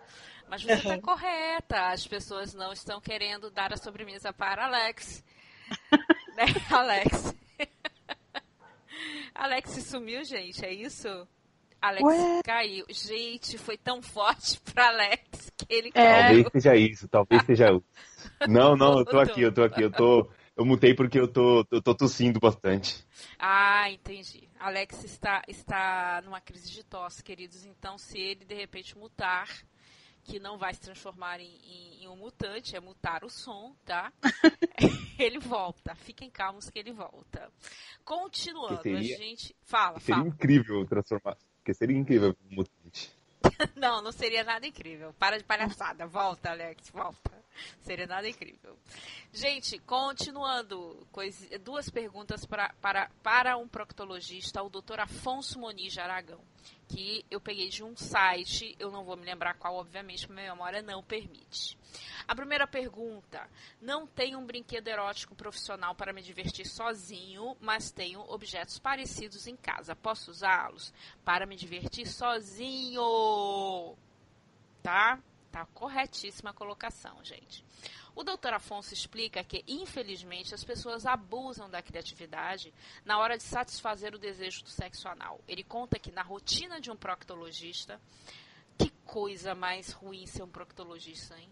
Mas 0.48 0.62
você 0.62 0.82
tá 0.82 0.94
Uhum. 0.94 1.00
correta. 1.00 1.88
As 1.90 2.06
pessoas 2.06 2.54
não 2.54 2.72
estão 2.72 3.00
querendo 3.00 3.50
dar 3.50 3.72
a 3.72 3.76
sobremesa 3.76 4.32
para 4.32 4.66
Alex. 4.66 5.24
né, 6.36 6.44
Alex? 6.70 7.34
Alex 9.34 9.70
sumiu, 9.84 10.24
gente, 10.24 10.64
é 10.64 10.72
isso? 10.72 11.28
Alex 11.80 12.02
Ué? 12.02 12.42
caiu. 12.44 12.84
Gente, 12.90 13.56
foi 13.58 13.76
tão 13.76 14.02
forte 14.02 14.58
para 14.72 14.88
Alex 14.88 15.52
que 15.56 15.66
ele 15.72 15.88
É. 15.88 15.92
caiu. 15.92 16.42
Talvez 16.44 16.52
seja 16.52 16.76
isso, 16.76 17.08
talvez 17.08 17.42
seja 17.44 17.70
isso. 17.72 17.84
Não, 18.48 18.76
não, 18.76 18.98
eu 18.98 19.04
tô 19.04 19.18
aqui, 19.18 19.40
eu 19.42 19.52
tô 19.52 19.62
aqui, 19.62 19.82
eu 19.82 19.90
tô. 19.90 20.28
Eu 20.56 20.64
mutei 20.64 20.92
porque 20.94 21.18
eu 21.18 21.28
tô, 21.28 21.64
eu 21.70 21.80
tô 21.80 21.94
tossindo 21.94 22.40
bastante. 22.40 23.04
Ah, 23.38 23.88
entendi. 23.90 24.48
Alex 24.58 25.04
está, 25.04 25.42
está 25.46 26.20
numa 26.24 26.40
crise 26.40 26.70
de 26.70 26.82
tosse, 26.84 27.22
queridos. 27.22 27.64
Então, 27.64 27.96
se 27.96 28.18
ele 28.18 28.44
de 28.44 28.54
repente 28.54 28.96
mutar, 28.98 29.48
que 30.24 30.38
não 30.40 30.58
vai 30.58 30.74
se 30.74 30.80
transformar 30.80 31.38
em, 31.40 31.46
em- 31.64 32.02
em 32.04 32.08
um 32.08 32.16
mutante, 32.16 32.74
é 32.76 32.80
mutar 32.80 33.24
o 33.24 33.30
som, 33.30 33.74
tá? 33.84 34.12
ele 35.18 35.38
volta. 35.38 35.94
Fiquem 35.94 36.28
calmos 36.28 36.68
que 36.68 36.78
ele 36.78 36.92
volta. 36.92 37.48
Continuando, 38.04 38.82
seria- 38.82 38.98
a 39.16 39.18
gente. 39.18 39.54
Fala, 39.62 40.00
Seria 40.00 40.16
fala. 40.16 40.28
incrível 40.28 40.84
transformar. 40.86 41.36
Porque 41.68 41.74
seria 41.74 41.98
incrível. 41.98 42.34
Não, 43.76 44.00
não 44.00 44.10
seria 44.10 44.42
nada 44.42 44.66
incrível. 44.66 45.12
Para 45.18 45.36
de 45.36 45.44
palhaçada. 45.44 46.06
Volta, 46.06 46.50
Alex, 46.50 46.88
volta. 46.88 47.37
Seria 47.82 48.06
nada 48.06 48.28
incrível. 48.28 48.76
Gente, 49.32 49.78
continuando. 49.80 51.06
cois- 51.12 51.48
duas 51.62 51.88
perguntas 51.90 52.44
pra, 52.46 52.74
para, 52.80 53.10
para 53.22 53.56
um 53.56 53.68
proctologista, 53.68 54.62
o 54.62 54.68
Dr. 54.70 55.00
Afonso 55.00 55.58
Moniz 55.58 55.92
de 55.92 56.00
Aragão. 56.00 56.40
Que 56.88 57.24
eu 57.30 57.40
peguei 57.40 57.68
de 57.68 57.84
um 57.84 57.94
site, 57.96 58.74
eu 58.78 58.90
não 58.90 59.04
vou 59.04 59.16
me 59.16 59.24
lembrar 59.24 59.54
qual, 59.54 59.74
obviamente, 59.74 60.26
porque 60.26 60.40
minha 60.40 60.52
memória 60.54 60.80
não 60.82 61.02
permite. 61.02 61.78
A 62.26 62.34
primeira 62.34 62.66
pergunta: 62.66 63.46
Não 63.80 64.06
tenho 64.06 64.38
um 64.38 64.46
brinquedo 64.46 64.88
erótico 64.88 65.34
profissional 65.34 65.94
para 65.94 66.12
me 66.14 66.22
divertir 66.22 66.66
sozinho, 66.66 67.56
mas 67.60 67.90
tenho 67.90 68.20
objetos 68.30 68.78
parecidos 68.78 69.46
em 69.46 69.54
casa. 69.56 69.94
Posso 69.94 70.30
usá-los 70.30 70.92
para 71.24 71.44
me 71.46 71.56
divertir 71.56 72.06
sozinho? 72.06 73.94
Tá? 74.82 75.18
Tá 75.50 75.66
corretíssima 75.74 76.50
a 76.50 76.52
colocação, 76.52 77.16
gente. 77.24 77.64
O 78.14 78.22
doutor 78.22 78.52
Afonso 78.52 78.92
explica 78.92 79.42
que, 79.44 79.64
infelizmente, 79.66 80.54
as 80.54 80.62
pessoas 80.64 81.06
abusam 81.06 81.70
da 81.70 81.80
criatividade 81.80 82.74
na 83.04 83.18
hora 83.18 83.36
de 83.36 83.42
satisfazer 83.44 84.14
o 84.14 84.18
desejo 84.18 84.62
do 84.64 84.68
sexo 84.70 85.08
anal. 85.08 85.40
Ele 85.48 85.62
conta 85.62 85.98
que 85.98 86.10
na 86.10 86.22
rotina 86.22 86.80
de 86.80 86.90
um 86.90 86.96
proctologista, 86.96 88.00
que 88.76 88.90
coisa 89.06 89.54
mais 89.54 89.90
ruim 89.92 90.26
ser 90.26 90.42
um 90.42 90.48
proctologista, 90.48 91.38
hein? 91.38 91.48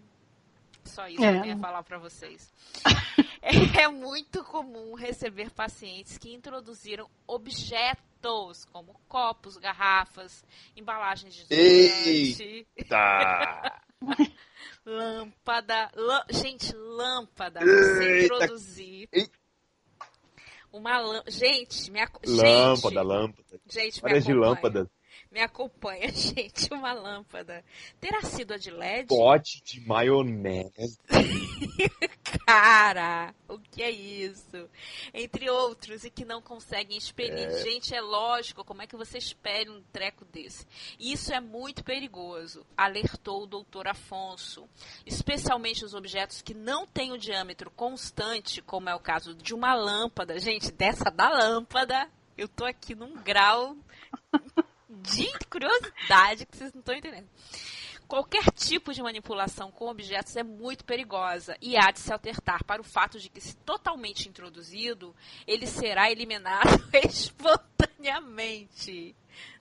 Só 0.84 1.08
isso 1.08 1.24
É. 1.24 1.32
que 1.32 1.38
eu 1.38 1.44
ia 1.46 1.56
falar 1.56 1.82
para 1.82 1.98
vocês. 1.98 2.52
É 3.78 3.86
muito 3.86 4.42
comum 4.42 4.94
receber 4.94 5.52
pacientes 5.52 6.18
que 6.18 6.32
introduziram 6.34 7.08
objetos 7.28 8.64
como 8.72 8.98
copos, 9.08 9.56
garrafas, 9.56 10.44
embalagens 10.74 11.32
de 11.32 11.44
desodorante, 11.46 12.66
Tá. 12.88 13.82
lâmpada. 14.84 15.90
lã- 15.96 16.24
Gente, 16.30 16.74
lâmpada. 16.74 17.60
Você 17.60 18.24
introduzir. 18.24 19.08
Uma 20.72 20.98
lâmpada. 21.00 21.30
Gente, 21.30 21.90
minha. 21.90 22.08
Lâmpada, 22.26 22.76
gente, 22.88 22.94
lâmpada. 23.04 23.60
Gente, 23.68 24.00
Várias 24.00 24.24
de 24.24 24.34
lâmpadas. 24.34 24.88
Me 25.36 25.42
acompanha, 25.42 26.08
gente, 26.16 26.72
uma 26.72 26.94
lâmpada. 26.94 27.62
Terá 28.00 28.22
sido 28.22 28.54
a 28.54 28.56
de 28.56 28.70
LED? 28.70 29.08
Pote 29.08 29.62
de 29.62 29.86
maionese. 29.86 30.98
Cara, 32.46 33.34
o 33.46 33.58
que 33.58 33.82
é 33.82 33.90
isso? 33.90 34.66
Entre 35.12 35.50
outros, 35.50 36.04
e 36.04 36.10
que 36.10 36.24
não 36.24 36.40
conseguem 36.40 36.96
expelir. 36.96 37.50
Gente, 37.62 37.94
é 37.94 38.00
lógico, 38.00 38.64
como 38.64 38.80
é 38.80 38.86
que 38.86 38.96
você 38.96 39.18
espere 39.18 39.68
um 39.68 39.82
treco 39.92 40.24
desse? 40.24 40.66
Isso 40.98 41.34
é 41.34 41.40
muito 41.40 41.84
perigoso, 41.84 42.64
alertou 42.74 43.42
o 43.42 43.46
doutor 43.46 43.88
Afonso. 43.88 44.66
Especialmente 45.04 45.84
os 45.84 45.92
objetos 45.92 46.40
que 46.40 46.54
não 46.54 46.86
têm 46.86 47.12
o 47.12 47.18
diâmetro 47.18 47.70
constante, 47.70 48.62
como 48.62 48.88
é 48.88 48.94
o 48.94 49.00
caso 49.00 49.34
de 49.34 49.52
uma 49.52 49.74
lâmpada. 49.74 50.38
Gente, 50.38 50.72
dessa 50.72 51.10
da 51.10 51.28
lâmpada, 51.28 52.08
eu 52.38 52.48
tô 52.48 52.64
aqui 52.64 52.94
num 52.94 53.16
grau 53.22 53.76
de 55.02 55.28
curiosidade 55.50 56.46
que 56.46 56.56
vocês 56.56 56.72
não 56.72 56.80
estão 56.80 56.94
entendendo. 56.94 57.28
Qualquer 58.08 58.50
tipo 58.52 58.94
de 58.94 59.02
manipulação 59.02 59.72
com 59.72 59.88
objetos 59.88 60.36
é 60.36 60.44
muito 60.44 60.84
perigosa 60.84 61.56
e 61.60 61.76
há 61.76 61.90
de 61.90 61.98
se 61.98 62.12
atentar 62.12 62.62
para 62.64 62.80
o 62.80 62.84
fato 62.84 63.18
de 63.18 63.28
que, 63.28 63.40
se 63.40 63.56
totalmente 63.56 64.28
introduzido, 64.28 65.12
ele 65.44 65.66
será 65.66 66.08
eliminado 66.08 66.86
espontaneamente. 67.04 69.16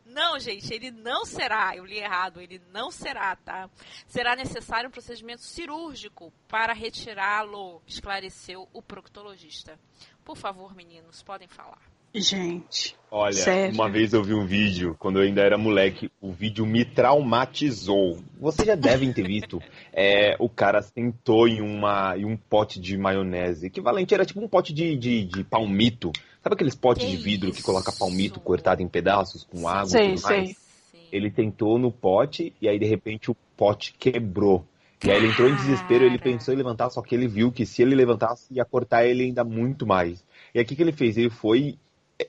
Não, 0.05 0.39
gente, 0.39 0.71
ele 0.71 0.91
não 0.91 1.25
será. 1.25 1.75
Eu 1.75 1.83
li 1.83 1.97
errado, 1.97 2.39
ele 2.39 2.61
não 2.71 2.91
será, 2.91 3.35
tá? 3.35 3.67
Será 4.07 4.35
necessário 4.35 4.89
um 4.89 4.91
procedimento 4.91 5.41
cirúrgico 5.41 6.31
para 6.47 6.73
retirá-lo, 6.73 7.81
esclareceu 7.87 8.69
o 8.71 8.83
proctologista. 8.83 9.79
Por 10.23 10.37
favor, 10.37 10.75
meninos, 10.75 11.23
podem 11.23 11.47
falar. 11.47 11.94
Gente. 12.21 12.95
Olha, 13.11 13.33
Sério? 13.33 13.73
uma 13.73 13.89
vez 13.89 14.13
eu 14.13 14.23
vi 14.23 14.33
um 14.33 14.45
vídeo, 14.45 14.95
quando 14.99 15.19
eu 15.19 15.23
ainda 15.23 15.41
era 15.41 15.57
moleque, 15.57 16.09
o 16.21 16.31
vídeo 16.31 16.65
me 16.65 16.83
traumatizou. 16.83 18.19
Vocês 18.39 18.67
já 18.67 18.75
devem 18.75 19.11
ter 19.13 19.25
visto. 19.25 19.61
É, 19.97 20.35
o 20.39 20.49
cara 20.49 20.81
sentou 20.81 21.47
em, 21.47 21.61
uma, 21.61 22.17
em 22.17 22.25
um 22.25 22.35
pote 22.35 22.81
de 22.81 22.97
maionese. 22.97 23.67
Equivalente, 23.67 24.13
era 24.13 24.25
tipo 24.25 24.41
um 24.43 24.47
pote 24.47 24.73
de, 24.73 24.93
de, 24.97 25.23
de 25.23 25.41
palmito. 25.41 26.11
Sabe 26.43 26.53
aqueles 26.55 26.75
potes 26.75 27.05
Que 27.05 27.11
de 27.11 27.23
vidro 27.23 27.49
que 27.49 27.59
isso? 27.59 27.65
coloca 27.65 27.93
palmito 27.93 28.41
cortado 28.41 28.83
em 28.83 28.89
pedaços 28.89 29.45
com 29.45 29.65
água 29.69 29.85
Sei, 29.85 30.07
e 30.11 30.15
tudo 30.15 30.23
mais? 30.23 30.47
sei. 30.47 30.55
Sim. 30.91 31.07
Ele 31.13 31.31
tentou 31.31 31.79
no 31.79 31.93
pote 31.93 32.53
e 32.61 32.67
aí 32.67 32.77
de 32.77 32.85
repente 32.85 33.31
o 33.31 33.37
pote 33.55 33.95
quebrou. 33.97 34.65
E 35.01 35.09
aí 35.09 35.15
ele 35.15 35.27
entrou 35.27 35.47
em 35.47 35.55
desespero, 35.55 36.03
ele 36.03 36.19
pensou 36.19 36.53
em 36.53 36.57
levantar, 36.57 36.89
só 36.89 37.01
que 37.01 37.15
ele 37.15 37.27
viu 37.29 37.49
que 37.53 37.65
se 37.65 37.81
ele 37.81 37.95
levantasse 37.95 38.53
ia 38.53 38.65
cortar 38.65 39.05
ele 39.05 39.23
ainda 39.23 39.45
muito 39.45 39.87
mais. 39.87 40.21
E 40.53 40.59
aí 40.59 40.65
o 40.65 40.67
que, 40.67 40.75
que 40.75 40.81
ele 40.83 40.91
fez? 40.91 41.15
Ele 41.15 41.29
foi 41.29 41.77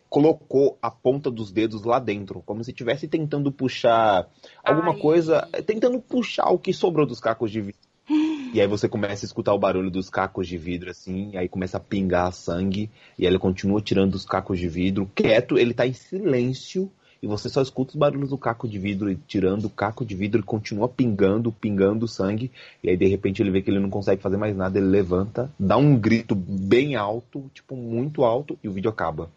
colocou 0.08 0.78
a 0.80 0.90
ponta 0.90 1.30
dos 1.30 1.52
dedos 1.52 1.84
lá 1.84 1.98
dentro, 1.98 2.42
como 2.44 2.64
se 2.64 2.70
estivesse 2.70 3.06
tentando 3.06 3.52
puxar 3.52 4.28
alguma 4.64 4.92
Ai. 4.92 4.98
coisa, 4.98 5.48
eh, 5.52 5.62
tentando 5.62 6.00
puxar 6.00 6.50
o 6.50 6.58
que 6.58 6.72
sobrou 6.72 7.06
dos 7.06 7.20
cacos 7.20 7.50
de 7.50 7.60
vidro. 7.60 7.80
E 8.54 8.60
aí 8.60 8.66
você 8.66 8.88
começa 8.88 9.26
a 9.26 9.26
escutar 9.26 9.52
o 9.52 9.58
barulho 9.58 9.90
dos 9.90 10.08
cacos 10.08 10.48
de 10.48 10.56
vidro 10.56 10.88
assim, 10.88 11.36
aí 11.36 11.46
começa 11.46 11.76
a 11.76 11.80
pingar 11.80 12.32
sangue, 12.32 12.88
e 13.18 13.26
ele 13.26 13.38
continua 13.38 13.82
tirando 13.82 14.14
os 14.14 14.24
cacos 14.24 14.58
de 14.58 14.66
vidro, 14.66 15.10
quieto, 15.14 15.58
ele 15.58 15.74
tá 15.74 15.86
em 15.86 15.92
silêncio, 15.92 16.90
e 17.22 17.26
você 17.26 17.50
só 17.50 17.60
escuta 17.60 17.90
os 17.90 17.96
barulhos 17.96 18.30
do 18.30 18.38
caco 18.38 18.66
de 18.66 18.78
vidro 18.78 19.10
e 19.10 19.16
tirando 19.16 19.66
o 19.66 19.70
caco 19.70 20.06
de 20.06 20.14
vidro, 20.14 20.38
ele 20.38 20.46
continua 20.46 20.88
pingando, 20.88 21.52
pingando 21.52 22.08
sangue, 22.08 22.50
e 22.82 22.88
aí 22.88 22.96
de 22.96 23.06
repente 23.06 23.42
ele 23.42 23.50
vê 23.50 23.60
que 23.60 23.68
ele 23.68 23.80
não 23.80 23.90
consegue 23.90 24.22
fazer 24.22 24.38
mais 24.38 24.56
nada, 24.56 24.78
ele 24.78 24.86
levanta, 24.86 25.50
dá 25.58 25.76
um 25.76 25.98
grito 25.98 26.34
bem 26.34 26.94
alto, 26.94 27.50
tipo 27.52 27.76
muito 27.76 28.24
alto, 28.24 28.58
e 28.62 28.68
o 28.68 28.72
vídeo 28.72 28.90
acaba. 28.90 29.30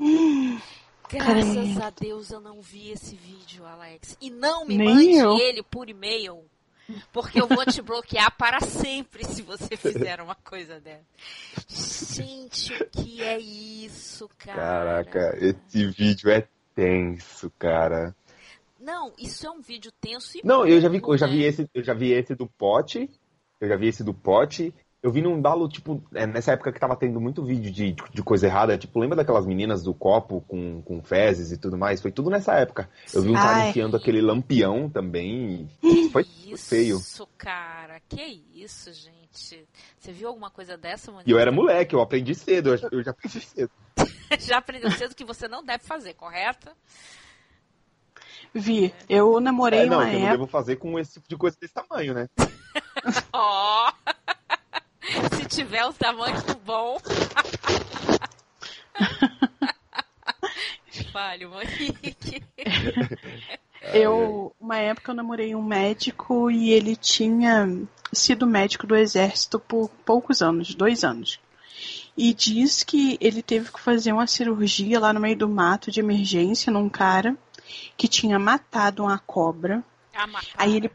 Graças 1.10 1.54
Credo. 1.54 1.82
a 1.82 1.90
Deus 1.90 2.30
eu 2.30 2.40
não 2.40 2.60
vi 2.62 2.90
esse 2.92 3.16
vídeo, 3.16 3.66
Alex. 3.66 4.16
E 4.20 4.30
não 4.30 4.64
me 4.64 4.76
Nem 4.78 4.88
mande 4.94 5.10
eu. 5.14 5.36
ele 5.38 5.62
por 5.62 5.88
e-mail. 5.88 6.44
Porque 7.12 7.40
eu 7.40 7.46
vou 7.46 7.64
te 7.66 7.80
bloquear 7.82 8.36
para 8.36 8.60
sempre 8.60 9.24
se 9.24 9.42
você 9.42 9.74
fizer 9.78 10.20
uma 10.20 10.34
coisa 10.36 10.80
dessa. 10.80 11.04
Gente, 11.68 12.72
o 12.74 12.86
que 12.90 13.22
é 13.22 13.38
isso, 13.38 14.28
cara? 14.38 14.56
Caraca, 14.58 15.38
esse 15.40 15.86
vídeo 15.88 16.30
é 16.30 16.46
tenso, 16.74 17.50
cara. 17.58 18.14
Não, 18.78 19.12
isso 19.18 19.46
é 19.46 19.50
um 19.50 19.60
vídeo 19.60 19.92
tenso 20.00 20.38
e 20.38 20.40
Não, 20.44 20.66
eu 20.66 20.80
já 20.80 20.88
vi, 20.88 21.00
eu 21.06 21.18
já 21.18 21.26
né? 21.26 21.32
vi 21.32 21.42
esse, 21.44 21.68
eu 21.74 21.82
já 21.84 21.94
vi 21.94 22.12
esse 22.12 22.34
do 22.34 22.46
pote. 22.46 23.10
Eu 23.60 23.68
já 23.68 23.76
vi 23.76 23.88
esse 23.88 24.02
do 24.02 24.14
pote. 24.14 24.72
Eu 25.02 25.10
vi 25.10 25.22
num 25.22 25.38
embalo, 25.38 25.66
tipo, 25.66 26.02
é, 26.14 26.26
nessa 26.26 26.52
época 26.52 26.70
que 26.70 26.78
tava 26.78 26.94
tendo 26.94 27.18
muito 27.18 27.42
vídeo 27.42 27.70
de, 27.72 27.92
de 28.12 28.22
coisa 28.22 28.46
errada. 28.46 28.76
Tipo, 28.76 28.98
lembra 29.00 29.16
daquelas 29.16 29.46
meninas 29.46 29.82
do 29.82 29.94
copo 29.94 30.42
com, 30.46 30.82
com 30.82 31.02
fezes 31.02 31.50
e 31.52 31.56
tudo 31.56 31.78
mais? 31.78 32.02
Foi 32.02 32.12
tudo 32.12 32.28
nessa 32.28 32.52
época. 32.54 32.86
Eu 33.14 33.22
vi 33.22 33.30
um 33.30 33.34
cara 33.34 33.56
Ai. 33.62 33.70
enfiando 33.70 33.96
aquele 33.96 34.20
lampião 34.20 34.90
também. 34.90 35.70
e 35.82 36.10
Foi 36.10 36.26
Isso, 36.44 36.68
feio. 36.68 37.00
cara. 37.38 37.98
Que 38.08 38.44
isso, 38.54 38.92
gente? 38.92 39.66
Você 39.98 40.12
viu 40.12 40.28
alguma 40.28 40.50
coisa 40.50 40.76
dessa, 40.76 41.10
mano? 41.10 41.24
E 41.26 41.30
eu 41.30 41.38
era 41.38 41.50
moleque, 41.50 41.94
eu 41.94 42.02
aprendi 42.02 42.34
cedo. 42.34 42.74
eu- 42.74 42.88
Eu 42.92 43.02
já 43.02 43.12
aprendi 43.12 43.40
cedo. 43.40 43.70
Já 44.38 44.58
aprendeu 44.58 44.90
cedo 44.92 45.14
que 45.14 45.24
você 45.24 45.48
não 45.48 45.64
deve 45.64 45.82
fazer, 45.82 46.14
correto? 46.14 46.70
Vi, 48.54 48.92
eu 49.08 49.40
namorei 49.40 49.80
É, 49.80 49.86
não, 49.86 49.98
uma 49.98 50.04
eu 50.04 50.12
não 50.12 50.18
época. 50.18 50.30
devo 50.32 50.46
fazer 50.46 50.76
com 50.76 50.98
esse 50.98 51.14
tipo 51.14 51.28
de 51.28 51.36
coisa 51.36 51.56
desse 51.60 51.72
tamanho, 51.74 52.14
né? 52.14 52.28
Ó! 53.32 53.92
Se 55.34 55.44
tiver 55.46 55.86
um 55.86 55.92
tamanho 55.92 56.36
bom. 56.64 56.98
Fale, 61.12 61.46
Monique. 61.46 62.42
Eu, 63.92 64.54
uma 64.60 64.76
época 64.76 65.10
eu 65.10 65.16
namorei 65.16 65.54
um 65.54 65.62
médico 65.62 66.50
e 66.50 66.70
ele 66.70 66.94
tinha 66.94 67.66
sido 68.12 68.46
médico 68.46 68.86
do 68.86 68.94
exército 68.94 69.58
por 69.58 69.88
poucos 70.04 70.42
anos, 70.42 70.74
dois 70.74 71.02
anos. 71.02 71.40
E 72.16 72.34
diz 72.34 72.82
que 72.82 73.16
ele 73.20 73.42
teve 73.42 73.72
que 73.72 73.80
fazer 73.80 74.12
uma 74.12 74.26
cirurgia 74.26 75.00
lá 75.00 75.12
no 75.12 75.20
meio 75.20 75.36
do 75.36 75.48
mato 75.48 75.90
de 75.90 76.00
emergência 76.00 76.72
num 76.72 76.88
cara 76.88 77.36
que 77.96 78.08
tinha 78.08 78.38
matado 78.38 79.04
uma 79.04 79.18
cobra. 79.18 79.82
Ah, 80.14 80.26
Aí 80.56 80.76
ele 80.76 80.90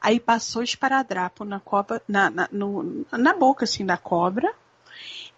aí 0.00 0.18
passou 0.20 0.62
esparadrapo 0.62 1.44
na 1.44 1.60
cobra, 1.60 2.02
na, 2.08 2.30
na, 2.30 2.48
no- 2.52 3.04
na 3.12 3.34
boca 3.34 3.64
assim 3.64 3.84
da 3.84 3.96
cobra 3.96 4.52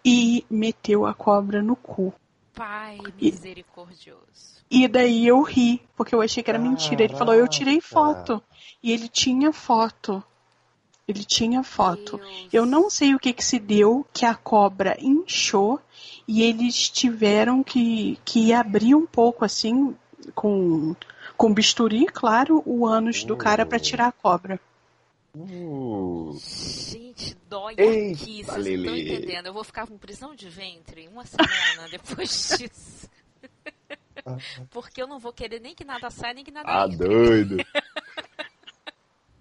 e 0.03 0.45
meteu 0.49 1.05
a 1.05 1.13
cobra 1.13 1.61
no 1.61 1.75
cu. 1.75 2.13
Pai 2.53 2.99
misericordioso. 3.19 4.61
E 4.69 4.87
daí 4.87 5.27
eu 5.27 5.41
ri, 5.41 5.81
porque 5.97 6.15
eu 6.15 6.21
achei 6.21 6.41
que 6.41 6.49
era 6.49 6.57
mentira. 6.59 7.03
Ele 7.03 7.15
falou, 7.15 7.35
eu 7.35 7.47
tirei 7.47 7.81
foto. 7.81 8.41
E 8.81 8.91
ele 8.91 9.09
tinha 9.09 9.51
foto. 9.51 10.23
Ele 11.07 11.25
tinha 11.25 11.61
foto. 11.61 12.17
Deus. 12.17 12.47
Eu 12.53 12.65
não 12.65 12.89
sei 12.89 13.13
o 13.13 13.19
que 13.19 13.33
que 13.33 13.43
se 13.43 13.59
deu, 13.59 14.05
que 14.13 14.25
a 14.25 14.33
cobra 14.33 14.95
inchou 14.99 15.79
e 16.27 16.41
eles 16.41 16.89
tiveram 16.89 17.63
que, 17.63 18.17
que 18.23 18.53
abrir 18.53 18.95
um 18.95 19.05
pouco 19.05 19.43
assim, 19.43 19.93
com, 20.33 20.95
com 21.41 21.51
bisturi, 21.51 22.05
claro, 22.05 22.61
o 22.67 22.85
ânus 22.85 23.23
do 23.23 23.35
cara 23.35 23.65
pra 23.65 23.79
tirar 23.79 24.09
a 24.09 24.11
cobra. 24.11 24.59
Uh, 25.35 26.37
Gente, 26.39 27.35
dói 27.49 27.73
Eita, 27.79 28.21
aqui, 28.21 28.43
vocês 28.43 28.65
não 28.67 28.75
estão 28.75 28.95
entendendo. 28.95 29.45
Eu 29.47 29.53
vou 29.53 29.63
ficar 29.63 29.87
com 29.87 29.97
prisão 29.97 30.35
de 30.35 30.47
ventre 30.47 31.07
uma 31.07 31.25
semana 31.25 31.89
depois 31.89 32.29
disso. 32.59 33.09
Porque 34.69 35.01
eu 35.01 35.07
não 35.07 35.17
vou 35.17 35.33
querer 35.33 35.59
nem 35.59 35.73
que 35.73 35.83
nada 35.83 36.11
saia, 36.11 36.35
nem 36.35 36.43
que 36.43 36.51
nada 36.51 36.69
ah, 36.69 36.85
entre. 36.85 37.07
doido. 37.07 37.57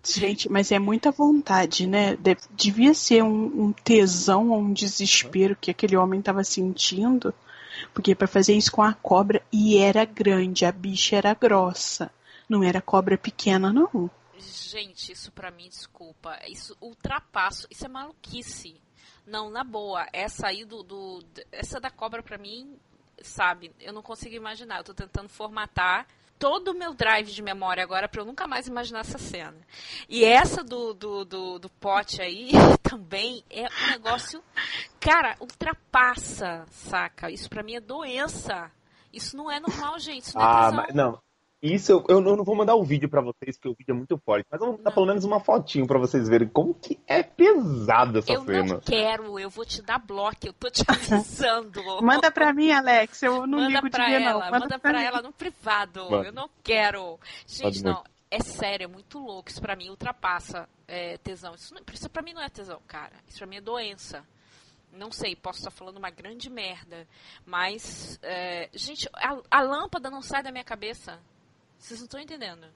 Gente, 0.03 0.51
mas 0.51 0.73
é 0.73 0.79
muita 0.79 1.11
vontade, 1.11 1.87
né? 1.87 2.17
De- 2.17 2.37
devia 2.51 2.95
ser 2.95 3.23
um, 3.23 3.65
um 3.67 3.73
tesão 3.73 4.51
ou 4.51 4.59
um 4.59 4.73
desespero 4.73 5.55
que 5.55 5.71
aquele 5.71 5.97
homem 5.97 6.23
tava 6.23 6.43
sentindo. 6.43 7.35
Porque 7.93 8.15
para 8.15 8.27
fazer 8.27 8.55
isso 8.55 8.73
com 8.73 8.83
a 8.83 8.95
cobra, 8.95 9.43
e 9.53 9.79
era 9.79 10.05
grande, 10.05 10.65
a 10.65 10.73
bicha 10.73 11.17
era 11.17 11.35
grossa. 11.35 12.11
Não 12.49 12.63
era 12.65 12.81
cobra 12.81 13.17
pequena, 13.17 13.73
não. 13.73 14.11
Gente, 14.39 15.13
isso 15.13 15.31
pra 15.33 15.51
mim, 15.51 15.69
desculpa. 15.69 16.39
Isso 16.49 16.77
ultrapasso. 16.81 17.67
Isso 17.71 17.85
é 17.85 17.89
maluquice. 17.89 18.77
Não, 19.27 19.51
na 19.51 19.63
boa. 19.63 20.07
Essa 20.13 20.49
aí 20.49 20.65
do. 20.65 20.83
do 20.83 21.23
essa 21.53 21.79
da 21.79 21.91
cobra 21.91 22.23
pra 22.23 22.39
mim, 22.39 22.75
sabe? 23.23 23.71
Eu 23.81 23.93
não 23.93 24.03
consigo 24.03 24.35
imaginar. 24.35 24.79
Eu 24.79 24.85
tô 24.85 24.95
tentando 24.95 25.29
formatar 25.29 26.07
todo 26.41 26.69
o 26.69 26.75
meu 26.75 26.95
drive 26.95 27.31
de 27.31 27.43
memória 27.43 27.85
agora 27.85 28.09
pra 28.09 28.23
eu 28.23 28.25
nunca 28.25 28.49
mais 28.49 28.67
imaginar 28.67 29.01
essa 29.01 29.19
cena. 29.19 29.59
E 30.09 30.25
essa 30.25 30.65
do, 30.65 30.95
do, 30.95 31.25
do, 31.25 31.59
do 31.59 31.69
pote 31.69 32.21
aí 32.23 32.51
também 32.83 33.45
é 33.51 33.67
um 33.67 33.91
negócio. 33.91 34.43
Cara, 34.99 35.37
ultrapassa, 35.39 36.65
saca? 36.71 37.31
Isso 37.31 37.49
pra 37.49 37.63
mim 37.63 37.75
é 37.75 37.81
doença. 37.81 38.73
Isso 39.13 39.37
não 39.37 39.51
é 39.51 39.61
normal, 39.61 39.99
gente. 39.99 40.25
Isso 40.25 40.39
não 40.39 40.43
é 40.43 40.47
Ah, 40.47 40.73
mas 40.73 40.95
não. 40.95 41.21
Isso, 41.63 41.93
eu, 41.93 42.05
eu 42.09 42.21
não 42.21 42.43
vou 42.43 42.57
mandar 42.57 42.75
o 42.75 42.83
vídeo 42.83 43.09
pra 43.09 43.21
vocês, 43.21 43.57
porque 43.57 43.69
o 43.69 43.75
vídeo 43.75 43.93
é 43.93 43.95
muito 43.95 44.17
forte, 44.25 44.47
mas 44.51 44.61
eu 44.61 44.69
vou 44.69 44.77
mandar 44.79 44.93
pelo 44.93 45.07
menos 45.07 45.25
uma 45.25 45.41
fotinho 45.41 45.87
pra 45.87 45.99
vocês 45.99 46.27
verem 46.27 46.49
como 46.49 46.73
que 46.73 46.99
é 47.07 47.23
pesada 47.23 48.21
essa 48.21 48.33
eu 48.33 48.45
cena. 48.47 48.63
não 48.75 48.81
quero, 48.81 49.39
eu 49.39 49.51
vou 49.51 49.67
te 49.67 49.83
dar 49.83 49.99
bloco, 49.99 50.39
eu 50.47 50.53
tô 50.55 50.71
te 50.71 50.83
avisando. 50.89 51.83
Manda 52.03 52.31
pra 52.31 52.53
mim, 52.55 52.71
Alex, 52.71 53.23
eu 53.23 53.47
não 53.47 53.59
manda 53.59 53.75
ligo 53.81 53.91
pra 53.91 54.05
de 54.07 54.11
ver, 54.11 54.23
ela, 54.23 54.33
não. 54.33 54.51
Manda, 54.51 54.59
manda 54.61 54.79
pra, 54.79 54.99
mim. 54.99 55.05
ela 55.05 55.23
no 55.23 55.33
privado. 55.33 56.11
Manda. 56.11 56.29
Eu 56.29 56.33
não 56.33 56.49
quero. 56.63 57.19
Gente, 57.47 57.63
Pode 57.63 57.85
não, 57.85 58.05
é 58.31 58.41
sério, 58.41 58.85
é 58.85 58.89
muito 58.89 59.19
louco. 59.19 59.51
Isso 59.51 59.61
pra 59.61 59.77
mim 59.77 59.91
ultrapassa 59.91 60.67
é, 60.89 61.19
tesão. 61.19 61.55
Isso, 61.55 61.75
não- 61.75 61.83
isso 61.93 62.09
pra 62.09 62.23
mim 62.23 62.33
não 62.33 62.43
é 62.43 62.49
tesão, 62.49 62.81
cara. 62.87 63.13
Isso 63.29 63.37
pra 63.37 63.47
mim 63.47 63.57
é 63.57 63.61
doença. 63.61 64.25
Não 64.93 65.13
sei, 65.13 65.37
posso 65.37 65.59
estar 65.59 65.71
falando 65.71 65.99
uma 65.99 66.11
grande 66.11 66.49
merda. 66.49 67.07
Mas, 67.45 68.19
é, 68.23 68.69
gente, 68.73 69.09
a, 69.15 69.37
a 69.51 69.61
lâmpada 69.61 70.11
não 70.11 70.23
sai 70.23 70.43
da 70.43 70.51
minha 70.51 70.65
cabeça. 70.65 71.19
Vocês 71.81 71.99
não 72.01 72.05
estão 72.05 72.21
entendendo. 72.21 72.67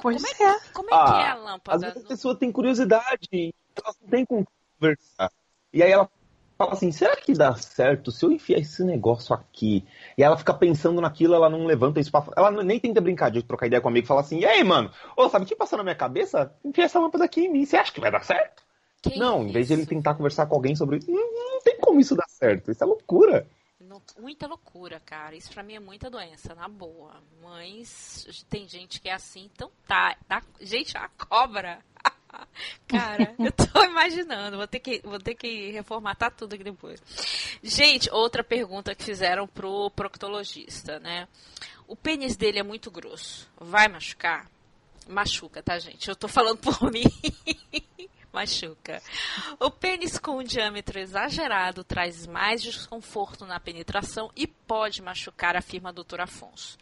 Pois 0.00 0.22
Como 0.22 0.42
é. 0.42 0.60
Como 0.72 0.88
é 0.88 0.90
que 0.90 0.94
é 0.94 1.26
a 1.26 1.32
Ah, 1.32 1.32
Às 1.32 1.44
lâmpada? 1.44 1.78
vezes 1.78 2.04
a 2.04 2.08
pessoa 2.08 2.36
tem 2.36 2.50
curiosidade, 2.50 3.54
elas 3.76 3.96
não 4.00 4.08
têm 4.08 4.24
com 4.24 4.44
conversar. 4.78 5.30
E 5.72 5.82
aí 5.82 5.90
ela 5.90 6.08
fala 6.56 6.72
assim, 6.72 6.92
será 6.92 7.16
que 7.16 7.34
dá 7.34 7.54
certo 7.56 8.10
se 8.12 8.24
eu 8.24 8.30
enfiar 8.30 8.58
esse 8.58 8.84
negócio 8.84 9.34
aqui? 9.34 9.84
E 10.16 10.22
ela 10.22 10.36
fica 10.36 10.54
pensando 10.54 11.00
naquilo, 11.00 11.34
ela 11.34 11.50
não 11.50 11.66
levanta 11.66 12.00
isso 12.00 12.10
pra... 12.10 12.24
Ela 12.36 12.50
nem 12.62 12.78
tenta 12.78 13.00
brincar 13.00 13.30
de 13.30 13.42
trocar 13.42 13.66
ideia 13.66 13.80
com 13.80 13.88
o 13.88 13.90
amigo 13.90 14.04
e 14.04 14.08
fala 14.08 14.20
assim, 14.20 14.38
e 14.38 14.46
aí, 14.46 14.62
mano, 14.62 14.90
ô, 15.16 15.28
sabe 15.28 15.44
o 15.44 15.48
que 15.48 15.56
passou 15.56 15.76
na 15.76 15.82
minha 15.84 15.96
cabeça? 15.96 16.52
Enfia 16.64 16.84
essa 16.84 17.00
lâmpada 17.00 17.24
aqui 17.24 17.42
em 17.42 17.52
mim, 17.52 17.66
você 17.66 17.76
acha 17.76 17.92
que 17.92 18.00
vai 18.00 18.10
dar 18.10 18.24
certo? 18.24 18.62
Que 19.02 19.18
não, 19.18 19.42
em 19.46 19.52
vez 19.52 19.66
de 19.66 19.72
ele 19.72 19.82
isso? 19.82 19.90
tentar 19.90 20.14
conversar 20.14 20.46
com 20.46 20.54
alguém 20.54 20.76
sobre 20.76 20.98
isso, 20.98 21.10
não, 21.10 21.54
não 21.54 21.60
tem 21.62 21.76
como 21.78 21.98
isso 22.00 22.14
dar 22.14 22.28
certo, 22.28 22.70
isso 22.70 22.82
é 22.82 22.86
loucura. 22.86 23.46
Não- 23.92 24.02
muita 24.18 24.46
loucura, 24.46 24.98
cara. 25.00 25.36
Isso 25.36 25.50
pra 25.52 25.62
mim 25.62 25.74
é 25.74 25.80
muita 25.80 26.08
doença, 26.08 26.54
na 26.54 26.66
boa. 26.68 27.22
Mas 27.42 28.44
tem 28.48 28.66
gente 28.66 29.00
que 29.00 29.08
é 29.08 29.12
assim, 29.12 29.50
então 29.52 29.70
tá. 29.86 30.16
tá- 30.26 30.42
gente, 30.60 30.96
a 30.96 31.08
cobra. 31.08 31.78
Cara, 32.88 33.34
eu 33.38 33.52
tô 33.52 33.84
imaginando. 33.84 34.56
Vou 34.56 34.66
ter, 34.66 34.80
que, 34.80 35.00
vou 35.04 35.18
ter 35.18 35.34
que 35.34 35.70
reformatar 35.70 36.34
tudo 36.34 36.54
aqui 36.54 36.64
depois. 36.64 36.98
Gente, 37.62 38.10
outra 38.10 38.42
pergunta 38.42 38.94
que 38.94 39.04
fizeram 39.04 39.46
pro 39.46 39.90
proctologista, 39.90 40.98
né? 40.98 41.28
O 41.86 41.94
pênis 41.94 42.34
dele 42.34 42.58
é 42.58 42.62
muito 42.62 42.90
grosso. 42.90 43.46
Vai 43.60 43.86
machucar? 43.88 44.50
Machuca, 45.06 45.62
tá, 45.62 45.78
gente? 45.78 46.08
Eu 46.08 46.16
tô 46.16 46.26
falando 46.26 46.56
por 46.58 46.90
mim. 46.90 47.04
Machuca. 48.32 49.02
O 49.60 49.70
pênis 49.70 50.18
com 50.18 50.38
um 50.38 50.42
diâmetro 50.42 50.98
exagerado 50.98 51.84
traz 51.84 52.26
mais 52.26 52.62
desconforto 52.62 53.44
na 53.44 53.60
penetração 53.60 54.30
e 54.34 54.46
pode 54.46 55.02
machucar, 55.02 55.56
afirma 55.56 55.90
a 55.90 55.92
doutora 55.92 56.24
Afonso. 56.24 56.78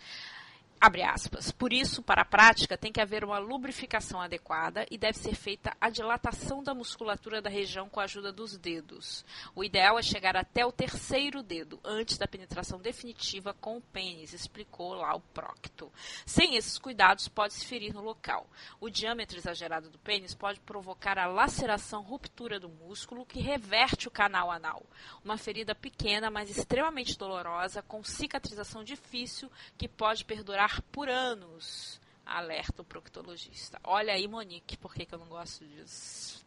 Abre 0.83 1.03
aspas. 1.03 1.53
Por 1.53 1.75
isso, 1.75 2.03
para 2.03 2.23
a 2.23 2.25
prática, 2.25 2.79
tem 2.79 2.91
que 2.91 3.03
haver 3.03 3.23
uma 3.23 3.39
lubrificação 3.39 4.19
adequada 4.19 4.87
e 4.91 4.97
deve 4.97 5.19
ser 5.19 5.35
feita 5.35 5.77
a 5.79 5.91
dilatação 5.91 6.63
da 6.63 6.73
musculatura 6.73 7.43
da 7.43 7.51
região 7.51 7.87
com 7.87 8.01
a 8.01 8.05
ajuda 8.05 8.33
dos 8.33 8.57
dedos. 8.57 9.23
O 9.55 9.63
ideal 9.63 9.99
é 9.99 10.03
chegar 10.03 10.39
até 10.39 10.65
o 10.65 10.73
terceiro 10.73 11.43
dedo, 11.43 11.79
antes 11.85 12.17
da 12.17 12.27
penetração 12.27 12.81
definitiva 12.81 13.53
com 13.53 13.77
o 13.77 13.83
pênis, 13.83 14.33
explicou 14.33 14.95
lá 14.95 15.15
o 15.15 15.21
procto. 15.21 15.93
Sem 16.25 16.57
esses 16.57 16.79
cuidados, 16.79 17.29
pode 17.29 17.53
se 17.53 17.67
ferir 17.67 17.93
no 17.93 18.01
local. 18.01 18.49
O 18.81 18.89
diâmetro 18.89 19.37
exagerado 19.37 19.91
do 19.91 19.99
pênis 19.99 20.35
pode 20.35 20.61
provocar 20.61 21.19
a 21.19 21.27
laceração, 21.27 22.01
ruptura 22.01 22.59
do 22.59 22.71
músculo, 22.71 23.27
que 23.27 23.39
reverte 23.39 24.09
o 24.09 24.11
canal 24.11 24.51
anal. 24.51 24.87
Uma 25.23 25.37
ferida 25.37 25.75
pequena, 25.75 26.31
mas 26.31 26.49
extremamente 26.49 27.19
dolorosa, 27.19 27.83
com 27.83 28.03
cicatrização 28.03 28.83
difícil, 28.83 29.53
que 29.77 29.87
pode 29.87 30.25
perdurar 30.25 30.70
por 30.93 31.09
anos. 31.09 32.01
Alerta 32.25 32.83
o 32.83 32.85
proctologista. 32.85 33.81
Olha 33.83 34.13
aí, 34.13 34.29
Monique, 34.29 34.77
por 34.77 34.95
que, 34.95 35.05
que 35.05 35.15
eu 35.15 35.19
não 35.19 35.27
gosto 35.27 35.65
disso? 35.65 36.45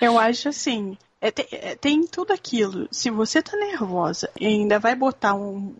Eu 0.00 0.18
acho 0.18 0.48
assim, 0.48 0.96
é, 1.20 1.30
te- 1.30 1.48
é, 1.50 1.74
tem 1.74 2.06
tudo 2.06 2.32
aquilo. 2.32 2.88
Se 2.92 3.10
você 3.10 3.42
tá 3.42 3.56
nervosa 3.56 4.30
e 4.38 4.46
ainda 4.46 4.78
vai 4.78 4.94
botar 4.94 5.34
um, 5.34 5.74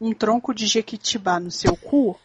um 0.00 0.12
tronco 0.14 0.54
de 0.54 0.66
jequitibá 0.66 1.40
no 1.40 1.50
seu 1.50 1.76
cu, 1.76 2.18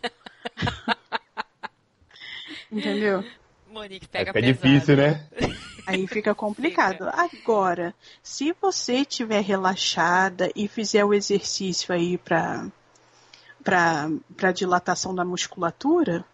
entendeu? 2.72 3.26
Monique, 3.74 4.06
É, 4.06 4.08
pega 4.08 4.34
fica 4.34 4.46
pesado. 4.46 4.70
difícil, 4.70 4.98
né? 4.98 5.28
Aí 5.86 6.08
fica 6.08 6.34
complicado. 6.34 7.10
Agora, 7.10 7.94
se 8.22 8.56
você 8.62 8.98
estiver 8.98 9.42
relaxada 9.42 10.50
e 10.56 10.68
fizer 10.68 11.04
o 11.04 11.14
exercício 11.14 11.94
aí 11.94 12.18
para 12.18 12.68
para 13.64 14.52
dilatação 14.54 15.16
da 15.16 15.24
musculatura, 15.24 16.26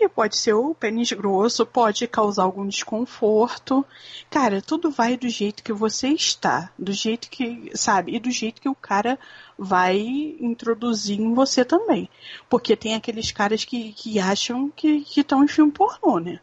aí 0.00 0.08
pode 0.08 0.36
ser 0.36 0.54
o 0.54 0.74
pênis 0.74 1.10
grosso, 1.12 1.66
pode 1.66 2.06
causar 2.06 2.44
algum 2.44 2.66
desconforto. 2.66 3.84
Cara, 4.30 4.62
tudo 4.62 4.90
vai 4.90 5.16
do 5.16 5.28
jeito 5.28 5.62
que 5.64 5.72
você 5.72 6.08
está, 6.08 6.70
do 6.78 6.92
jeito 6.92 7.28
que, 7.28 7.70
sabe, 7.74 8.14
e 8.14 8.20
do 8.20 8.30
jeito 8.30 8.60
que 8.60 8.68
o 8.68 8.74
cara 8.74 9.18
vai 9.58 9.98
introduzir 10.40 11.20
em 11.20 11.34
você 11.34 11.64
também. 11.64 12.08
Porque 12.48 12.76
tem 12.76 12.94
aqueles 12.94 13.32
caras 13.32 13.64
que, 13.64 13.92
que 13.92 14.18
acham 14.20 14.70
que 14.70 15.04
estão 15.16 15.42
em 15.42 15.48
filme 15.48 15.72
pornô, 15.72 16.18
né? 16.20 16.40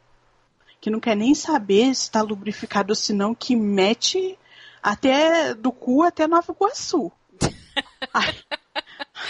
Que 0.81 0.89
não 0.89 0.99
quer 0.99 1.15
nem 1.15 1.35
saber 1.35 1.93
se 1.93 2.01
está 2.01 2.21
lubrificado 2.23 2.91
ou 2.91 2.95
se 2.95 3.13
não, 3.13 3.35
que 3.35 3.55
mete 3.55 4.37
até 4.81 5.53
do 5.53 5.71
cu 5.71 6.01
até 6.01 6.27
Nova 6.27 6.51
Iguaçu. 6.51 7.11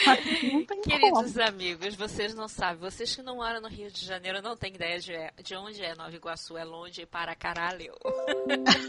Ai, 0.08 0.24
tem 0.24 0.66
como. 0.66 0.82
Queridos 0.82 1.38
amigos, 1.38 1.96
vocês 1.96 2.34
não 2.34 2.48
sabem, 2.48 2.78
vocês 2.78 3.14
que 3.14 3.22
não 3.22 3.36
moram 3.36 3.60
no 3.60 3.68
Rio 3.68 3.92
de 3.92 4.06
Janeiro 4.06 4.42
não 4.42 4.56
têm 4.56 4.74
ideia 4.74 4.98
de, 4.98 5.14
de 5.44 5.56
onde 5.56 5.84
é 5.84 5.94
Nova 5.94 6.16
Iguaçu, 6.16 6.58
é 6.58 6.64
longe 6.64 7.06
para 7.06 7.36
caralho. 7.36 7.94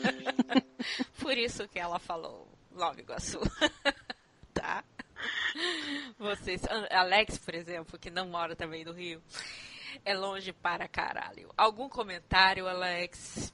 Por 1.18 1.36
isso 1.36 1.66
que 1.66 1.80
ela 1.80 1.98
falou 1.98 2.46
Nova 2.70 3.00
Iguaçu. 3.00 3.40
tá? 4.54 4.84
Vocês, 6.18 6.62
Alex, 6.90 7.38
por 7.38 7.54
exemplo, 7.54 7.98
que 7.98 8.10
não 8.10 8.28
mora 8.28 8.56
também 8.56 8.84
no 8.84 8.92
Rio, 8.92 9.22
é 10.04 10.14
longe 10.14 10.52
para 10.52 10.86
caralho. 10.88 11.48
Algum 11.56 11.88
comentário, 11.88 12.66
Alex? 12.68 13.52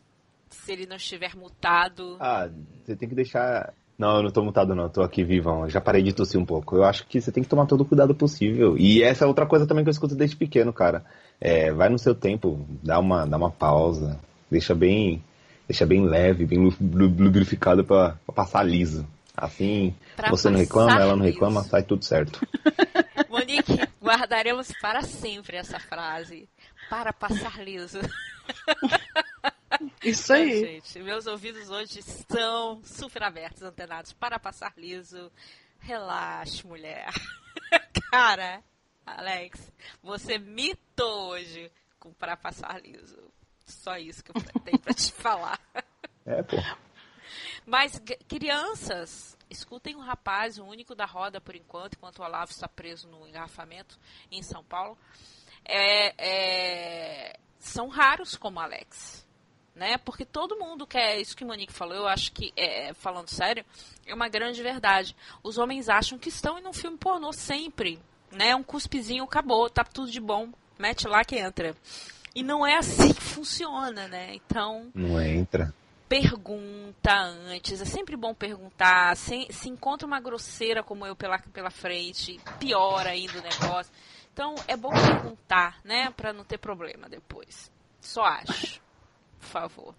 Se 0.51 0.73
ele 0.73 0.87
não 0.87 0.97
estiver 0.97 1.35
mutado. 1.37 2.17
Ah, 2.21 2.49
você 2.85 2.97
tem 2.97 3.09
que 3.09 3.15
deixar. 3.15 3.73
Não, 3.99 4.19
eu 4.19 4.23
não 4.23 4.31
tô 4.31 4.43
mutado 4.45 4.75
não, 4.75 4.85
eu 4.85 4.91
tô 4.91 5.03
aqui 5.03 5.25
vivão. 5.25 5.65
Eu 5.65 5.71
já 5.71 5.81
parei 5.81 6.03
de 6.03 6.13
tossir 6.13 6.41
um 6.41 6.45
pouco. 6.45 6.77
Eu 6.77 6.85
acho 6.85 7.05
que 7.07 7.21
você 7.21 7.33
tem 7.33 7.43
que 7.43 7.49
tomar 7.49 7.67
todo 7.67 7.81
o 7.81 7.85
cuidado 7.85 8.15
possível. 8.15 8.77
E 8.79 9.03
essa 9.03 9.25
é 9.25 9.27
outra 9.27 9.45
coisa 9.45 9.67
também 9.67 9.83
que 9.85 9.89
eu 9.89 9.93
escuto 9.93 10.15
desde 10.15 10.37
pequeno, 10.37 10.73
cara. 10.73 11.05
É, 11.41 11.73
vai 11.73 11.89
no 11.89 11.99
seu 11.99 12.15
tempo, 12.15 12.65
dá 12.83 12.99
uma, 13.01 13.27
dá 13.27 13.37
uma 13.37 13.51
pausa, 13.51 14.19
deixa 14.51 14.75
bem, 14.75 15.23
deixa 15.69 15.85
bem 15.85 16.05
leve, 16.07 16.47
bem 16.47 16.59
lu- 16.61 16.75
lu- 16.81 17.25
lubrificado 17.25 17.85
pra, 17.85 18.17
pra 18.25 18.35
passar 18.35 18.63
liso. 18.63 19.07
Assim, 19.37 19.95
Pra 20.17 20.31
você 20.31 20.49
não 20.51 20.59
reclama, 20.59 21.01
ela 21.01 21.15
não 21.17 21.25
reclama, 21.25 21.61
liso. 21.61 21.71
sai 21.71 21.83
tudo 21.83 22.05
certo. 22.05 22.41
Monique, 23.31 23.79
guardaremos 24.09 24.73
para 24.81 25.03
sempre 25.03 25.59
essa 25.59 25.79
frase. 25.79 26.49
Para 26.89 27.13
passar 27.13 27.63
liso. 27.63 27.99
Isso 30.03 30.33
aí. 30.33 30.61
gente, 30.61 30.99
meus 31.01 31.27
ouvidos 31.27 31.69
hoje 31.69 31.99
estão 31.99 32.83
super 32.83 33.23
abertos, 33.23 33.63
antenados 33.63 34.15
para 34.15 34.39
passar 34.39 34.73
liso. 34.79 35.31
Relaxe, 35.79 36.67
mulher. 36.67 37.11
Cara, 38.11 38.63
Alex, 39.05 39.71
você 40.03 40.39
mitou 40.39 41.33
hoje 41.33 41.71
com 42.01 42.11
para 42.11 42.35
passar 42.35 42.81
liso. 42.83 43.23
Só 43.67 43.99
isso 43.99 44.25
que 44.25 44.31
eu 44.31 44.43
tenho 44.65 44.79
para 44.79 44.95
te 44.95 45.13
falar. 45.13 45.61
É, 46.25 46.43
pô. 46.43 46.57
Mas 47.67 48.01
crianças, 48.27 49.37
escutem 49.51 49.97
o 49.97 50.01
rapaz, 50.01 50.59
o 50.59 50.65
único 50.65 50.95
da 50.95 51.05
roda 51.05 51.41
por 51.41 51.55
enquanto, 51.55 51.95
enquanto 51.95 52.19
o 52.19 52.23
Olavo 52.23 52.51
está 52.51 52.69
preso 52.69 53.09
no 53.09 53.27
engarrafamento 53.27 53.99
em 54.31 54.43
São 54.43 54.63
Paulo. 54.65 54.97
É, 55.65 56.15
é, 56.19 57.39
são 57.59 57.89
raros 57.89 58.37
como 58.37 58.61
Alex. 58.61 59.27
Né? 59.75 59.97
Porque 59.99 60.25
todo 60.25 60.59
mundo 60.59 60.87
quer 60.87 61.21
isso 61.21 61.37
que 61.37 61.45
Monique 61.45 61.73
falou, 61.73 61.97
eu 61.97 62.09
acho 62.09 62.33
que, 62.33 62.53
é, 62.57 62.93
falando 62.95 63.29
sério, 63.29 63.65
é 64.07 64.13
uma 64.13 64.29
grande 64.29 64.61
verdade. 64.63 65.15
Os 65.43 65.57
homens 65.57 65.89
acham 65.89 66.19
que 66.19 66.31
estão 66.31 66.59
em 66.59 66.67
um 66.67 66.73
filme 66.73 66.99
pornô 66.99 67.33
sempre. 67.33 68.01
Né? 68.33 68.57
Um 68.57 68.63
cuspezinho, 68.63 69.25
acabou, 69.25 69.71
tá 69.71 69.85
tudo 69.85 70.11
de 70.11 70.21
bom. 70.21 70.51
Mete 70.79 71.07
lá 71.07 71.25
que 71.25 71.37
entra. 71.37 71.77
E 72.35 72.43
não 72.43 72.67
é 72.67 72.77
assim 72.77 73.13
que 73.13 73.21
funciona, 73.21 74.07
né? 74.07 74.35
Então, 74.35 74.91
Não 74.95 75.21
entra. 75.21 75.75
Pergunta 76.09 77.15
antes. 77.15 77.81
É 77.81 77.85
sempre 77.85 78.17
bom 78.17 78.35
perguntar. 78.35 79.17
Se, 79.17 79.47
se 79.51 79.69
encontra 79.69 80.07
uma 80.07 80.21
grosseira 80.21 80.83
como 80.83 81.07
eu 81.07 81.15
pela, 81.15 81.39
pela 81.39 81.71
frente, 81.71 82.41
piora 82.59 83.11
ainda 83.11 83.39
o 83.39 83.43
negócio. 83.43 83.93
Então 84.33 84.55
é 84.67 84.77
bom 84.77 84.91
perguntar, 84.91 85.81
né? 85.85 86.11
Pra 86.17 86.33
não 86.33 86.45
ter 86.45 86.59
problema 86.59 87.09
depois. 87.09 87.71
Só 88.01 88.23
acho. 88.23 88.81
Por 89.39 89.47
favor. 89.47 89.95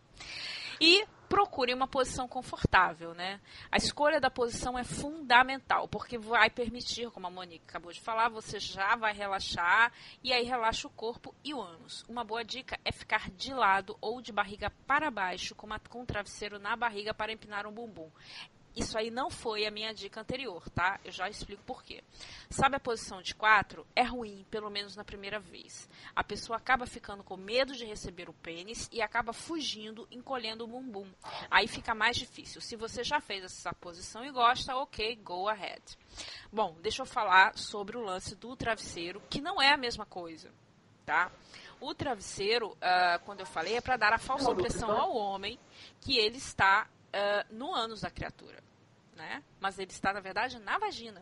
E 0.82 1.06
procure 1.30 1.74
uma 1.74 1.88
posição 1.88 2.28
confortável, 2.28 3.13
né? 3.13 3.39
A 3.72 3.78
escolha 3.78 4.20
da 4.20 4.32
posição 4.32 4.78
é 4.78 4.84
fundamental, 4.84 5.88
porque 5.88 6.18
vai 6.18 6.50
permitir, 6.50 7.10
como 7.12 7.28
a 7.28 7.30
Monique 7.30 7.65
acabou 7.70 7.94
de 7.94 8.02
falar, 8.02 8.30
você 8.30 8.60
já 8.60 8.96
vai 8.96 9.13
relaxar 9.13 9.94
e 10.24 10.34
aí 10.34 10.44
relaxa 10.44 10.88
o 10.88 10.92
corpo 10.92 11.34
e 11.44 11.54
o 11.54 11.62
ânus. 11.62 12.04
Uma 12.10 12.24
boa 12.24 12.44
dica 12.44 12.80
é 12.84 12.92
ficar 12.92 13.30
de 13.30 13.54
lado 13.54 13.96
ou 14.02 14.22
de 14.22 14.32
barriga 14.32 14.72
para 14.88 15.12
baixo, 15.12 15.54
com, 15.54 15.68
uma, 15.68 15.80
com 15.80 16.02
um 16.02 16.06
travesseiro 16.06 16.58
na 16.58 16.76
barriga 16.76 17.13
para 17.13 17.32
empinar 17.32 17.68
um 17.68 17.72
bumbum. 17.72 18.10
Isso 18.80 18.98
aí 18.98 19.12
não 19.12 19.30
foi 19.30 19.65
a 19.65 19.72
minha 19.72 19.94
dica 19.94 20.22
anterior, 20.22 20.70
tá? 20.70 21.00
Eu 21.04 21.12
já 21.12 21.30
explico 21.30 21.62
por 21.63 21.84
quê. 21.84 22.02
Sabe 22.50 22.78
a 22.78 22.80
posição 22.80 23.22
de 23.22 23.36
quatro? 23.36 23.86
É 23.94 24.04
ruim, 24.04 24.46
pelo 24.50 24.70
menos 24.70 24.96
na 24.96 25.04
primeira 25.04 25.38
vez. 25.38 25.89
A 26.15 26.24
pessoa 26.24 26.56
acaba 26.56 26.86
ficando 26.86 27.22
com 27.22 27.36
medo 27.36 27.74
de 27.76 27.84
receber 27.84 28.30
o 28.30 28.34
pênis 28.34 28.88
e 28.92 29.02
acaba 29.02 29.34
fugindo, 29.34 30.08
encolhendo 30.10 30.63
o 30.63 30.68
bumbum. 30.68 31.12
Aí 31.52 31.68
fica 31.68 31.94
mais 31.94 32.15
difícil. 32.15 32.62
Se 32.62 32.78
você 32.78 33.04
já 33.04 33.20
fez 33.20 33.44
essa 33.44 33.74
posição 33.74 34.24
e 34.24 34.32
gosta, 34.32 34.76
ok, 34.78 35.15
go 35.18 35.50
ahead. 35.50 35.84
Bom, 36.52 36.78
deixa 36.82 37.02
eu 37.02 37.06
falar 37.06 37.58
sobre 37.58 37.98
o 37.98 38.02
lance 38.02 38.34
do 38.34 38.56
travesseiro, 38.56 39.22
que 39.30 39.42
não 39.42 39.62
é 39.62 39.74
a 39.74 39.78
mesma 39.78 40.06
coisa, 40.06 40.54
tá? 41.06 41.30
O 41.82 41.94
travesseiro, 41.94 42.72
uh, 42.72 43.20
quando 43.26 43.42
eu 43.42 43.46
falei, 43.46 43.76
é 43.76 43.82
para 43.82 43.98
dar 43.98 44.13
a 44.13 44.18
falsa 44.18 44.52
impressão 44.52 44.92
ao 44.92 45.13
homem 45.15 45.60
que 46.00 46.18
ele 46.18 46.38
está 46.38 46.88
uh, 47.10 47.54
no 47.54 47.74
ânus 47.74 48.02
da 48.02 48.10
criatura, 48.10 48.63
né? 49.19 49.43
Mas 49.60 49.77
ele 49.77 49.91
está, 49.91 50.13
na 50.13 50.21
verdade, 50.21 50.58
na 50.60 50.77
vagina. 50.77 51.21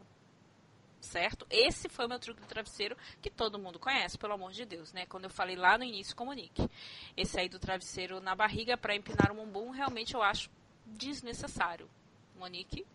Certo? 1.02 1.46
Esse 1.50 1.90
foi 1.90 2.06
o 2.06 2.10
meu 2.10 2.20
truque 2.20 2.42
do 2.42 2.48
travesseiro 2.48 2.96
que 3.22 3.30
todo 3.30 3.60
mundo 3.60 3.80
conhece, 3.80 4.18
pelo 4.18 4.34
amor 4.34 4.52
de 4.52 4.66
Deus, 4.66 4.94
né? 4.94 5.06
Quando 5.06 5.26
eu 5.26 5.30
falei 5.30 5.56
lá 5.56 5.78
no 5.78 5.84
início, 5.84 6.16
comunique. 6.16 6.70
Esse 7.16 7.40
aí 7.40 7.50
do 7.50 7.60
travesseiro 7.60 8.20
na 8.20 8.36
barriga 8.36 8.78
para 8.78 8.96
empinar 8.96 9.32
o 9.32 9.36
bumbum, 9.36 9.70
realmente 9.72 10.14
eu 10.14 10.22
acho 10.22 10.50
desnecessário. 10.86 11.90
Monique? 12.38 12.86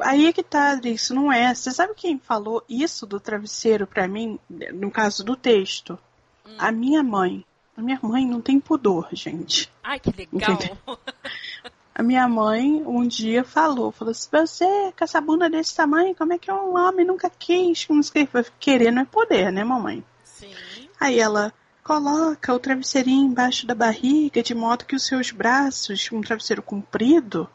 Aí 0.00 0.26
é 0.26 0.32
que 0.32 0.42
tá, 0.42 0.80
isso 0.84 1.14
não 1.14 1.32
é. 1.32 1.54
Você 1.54 1.72
sabe 1.72 1.94
quem 1.94 2.18
falou 2.18 2.64
isso 2.68 3.06
do 3.06 3.18
travesseiro 3.18 3.86
para 3.86 4.06
mim, 4.06 4.38
no 4.72 4.90
caso 4.90 5.24
do 5.24 5.36
texto? 5.36 5.98
Hum. 6.46 6.56
A 6.58 6.70
minha 6.70 7.02
mãe. 7.02 7.44
A 7.76 7.80
minha 7.80 7.98
mãe 8.02 8.26
não 8.26 8.40
tem 8.40 8.58
pudor, 8.58 9.08
gente. 9.12 9.70
Ai, 9.82 10.00
que 10.00 10.10
legal. 10.10 10.58
A 11.98 12.02
minha 12.04 12.28
mãe 12.28 12.80
um 12.86 13.04
dia 13.04 13.42
falou, 13.42 13.90
falou 13.90 14.12
assim, 14.12 14.28
você 14.30 14.92
com 14.96 15.02
essa 15.02 15.20
bunda 15.20 15.50
desse 15.50 15.74
tamanho, 15.74 16.14
como 16.14 16.32
é 16.32 16.38
que 16.38 16.50
um 16.50 16.76
homem 16.78 17.04
nunca 17.04 17.28
quis? 17.28 17.88
Querer 18.60 18.92
não 18.92 19.02
é 19.02 19.04
poder, 19.04 19.50
né, 19.50 19.64
mamãe? 19.64 20.04
Sim. 20.22 20.54
Aí 21.00 21.18
ela 21.18 21.52
coloca 21.82 22.54
o 22.54 22.58
travesseirinho 22.60 23.26
embaixo 23.26 23.66
da 23.66 23.74
barriga, 23.74 24.44
de 24.44 24.54
modo 24.54 24.84
que 24.84 24.94
os 24.94 25.06
seus 25.06 25.32
braços, 25.32 26.08
um 26.12 26.20
travesseiro 26.20 26.62
comprido, 26.62 27.50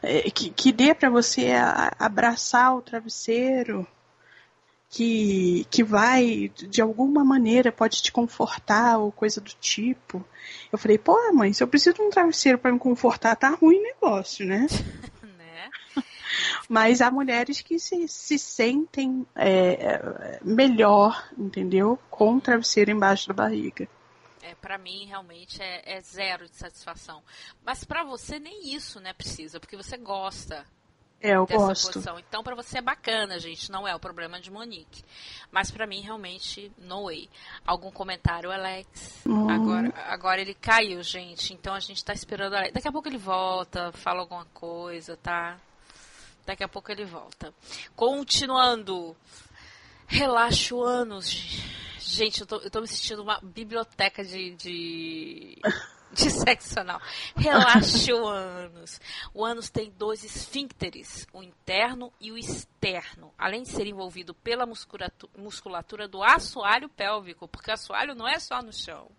é, 0.00 0.30
que, 0.30 0.50
que 0.50 0.70
dê 0.70 0.94
para 0.94 1.10
você 1.10 1.50
abraçar 1.98 2.76
o 2.76 2.82
travesseiro 2.82 3.84
que, 4.90 5.64
que 5.70 5.84
vai, 5.84 6.50
de 6.54 6.82
alguma 6.82 7.24
maneira, 7.24 7.70
pode 7.70 8.02
te 8.02 8.10
confortar 8.10 8.98
ou 8.98 9.12
coisa 9.12 9.40
do 9.40 9.50
tipo. 9.60 10.26
Eu 10.72 10.76
falei, 10.76 10.98
pô, 10.98 11.16
mãe, 11.32 11.52
se 11.52 11.62
eu 11.62 11.68
preciso 11.68 11.94
de 11.94 12.02
um 12.02 12.10
travesseiro 12.10 12.58
para 12.58 12.72
me 12.72 12.78
confortar, 12.78 13.36
tá 13.36 13.50
ruim 13.50 13.78
o 13.78 13.82
negócio, 13.82 14.44
né? 14.44 14.66
né? 15.38 15.70
Mas 16.68 17.00
há 17.00 17.08
mulheres 17.08 17.60
que 17.60 17.78
se, 17.78 18.08
se 18.08 18.36
sentem 18.36 19.24
é, 19.36 20.40
melhor, 20.42 21.30
entendeu? 21.38 21.96
Com 22.10 22.36
o 22.36 22.40
travesseiro 22.40 22.90
embaixo 22.90 23.28
da 23.28 23.34
barriga. 23.34 23.88
É, 24.42 24.56
para 24.56 24.76
mim 24.76 25.06
realmente 25.06 25.62
é, 25.62 25.98
é, 25.98 26.00
zero 26.00 26.48
de 26.48 26.56
satisfação. 26.56 27.22
Mas 27.64 27.84
para 27.84 28.02
você 28.02 28.40
nem 28.40 28.74
isso, 28.74 28.98
né, 28.98 29.12
precisa, 29.12 29.60
porque 29.60 29.76
você 29.76 29.96
gosta. 29.96 30.66
É, 31.22 31.36
eu 31.36 31.44
dessa 31.44 31.66
gosto. 31.66 31.92
Posição. 31.92 32.18
Então, 32.18 32.42
para 32.42 32.54
você 32.54 32.78
é 32.78 32.82
bacana, 32.82 33.38
gente. 33.38 33.70
Não 33.70 33.86
é 33.86 33.94
o 33.94 34.00
problema 34.00 34.40
de 34.40 34.50
Monique. 34.50 35.04
Mas 35.52 35.70
para 35.70 35.86
mim, 35.86 36.00
realmente, 36.00 36.72
no 36.78 37.04
way. 37.04 37.28
Algum 37.66 37.90
comentário, 37.90 38.50
Alex? 38.50 39.22
Hum. 39.26 39.50
Agora, 39.50 39.92
agora 40.06 40.40
ele 40.40 40.54
caiu, 40.54 41.02
gente. 41.02 41.52
Então 41.52 41.74
a 41.74 41.80
gente 41.80 42.02
tá 42.04 42.14
esperando. 42.14 42.54
Alex. 42.54 42.72
Daqui 42.72 42.88
a 42.88 42.92
pouco 42.92 43.08
ele 43.08 43.18
volta, 43.18 43.92
fala 43.92 44.20
alguma 44.20 44.46
coisa, 44.46 45.16
tá? 45.16 45.58
Daqui 46.46 46.64
a 46.64 46.68
pouco 46.68 46.90
ele 46.90 47.04
volta. 47.04 47.52
Continuando. 47.94 49.14
Relaxo 50.06 50.82
anos. 50.82 51.30
Gente, 51.98 52.40
eu 52.40 52.46
tô, 52.46 52.56
eu 52.56 52.70
tô 52.70 52.80
me 52.80 52.88
sentindo 52.88 53.22
uma 53.22 53.38
biblioteca 53.40 54.24
de... 54.24 54.54
de... 54.56 55.58
anal. 56.78 57.00
Relaxe 57.36 58.12
o 58.12 58.26
ânus. 58.26 59.00
O 59.32 59.44
ânus 59.44 59.70
tem 59.70 59.90
dois 59.90 60.24
esfíncteres, 60.24 61.26
o 61.32 61.42
interno 61.42 62.12
e 62.20 62.32
o 62.32 62.38
externo, 62.38 63.32
além 63.38 63.62
de 63.62 63.70
ser 63.70 63.86
envolvido 63.86 64.34
pela 64.34 64.66
musculatura 64.66 66.08
do 66.08 66.22
assoalho 66.22 66.88
pélvico, 66.88 67.48
porque 67.48 67.70
o 67.70 67.74
assoalho 67.74 68.14
não 68.14 68.28
é 68.28 68.38
só 68.38 68.62
no 68.62 68.72
chão. 68.72 69.10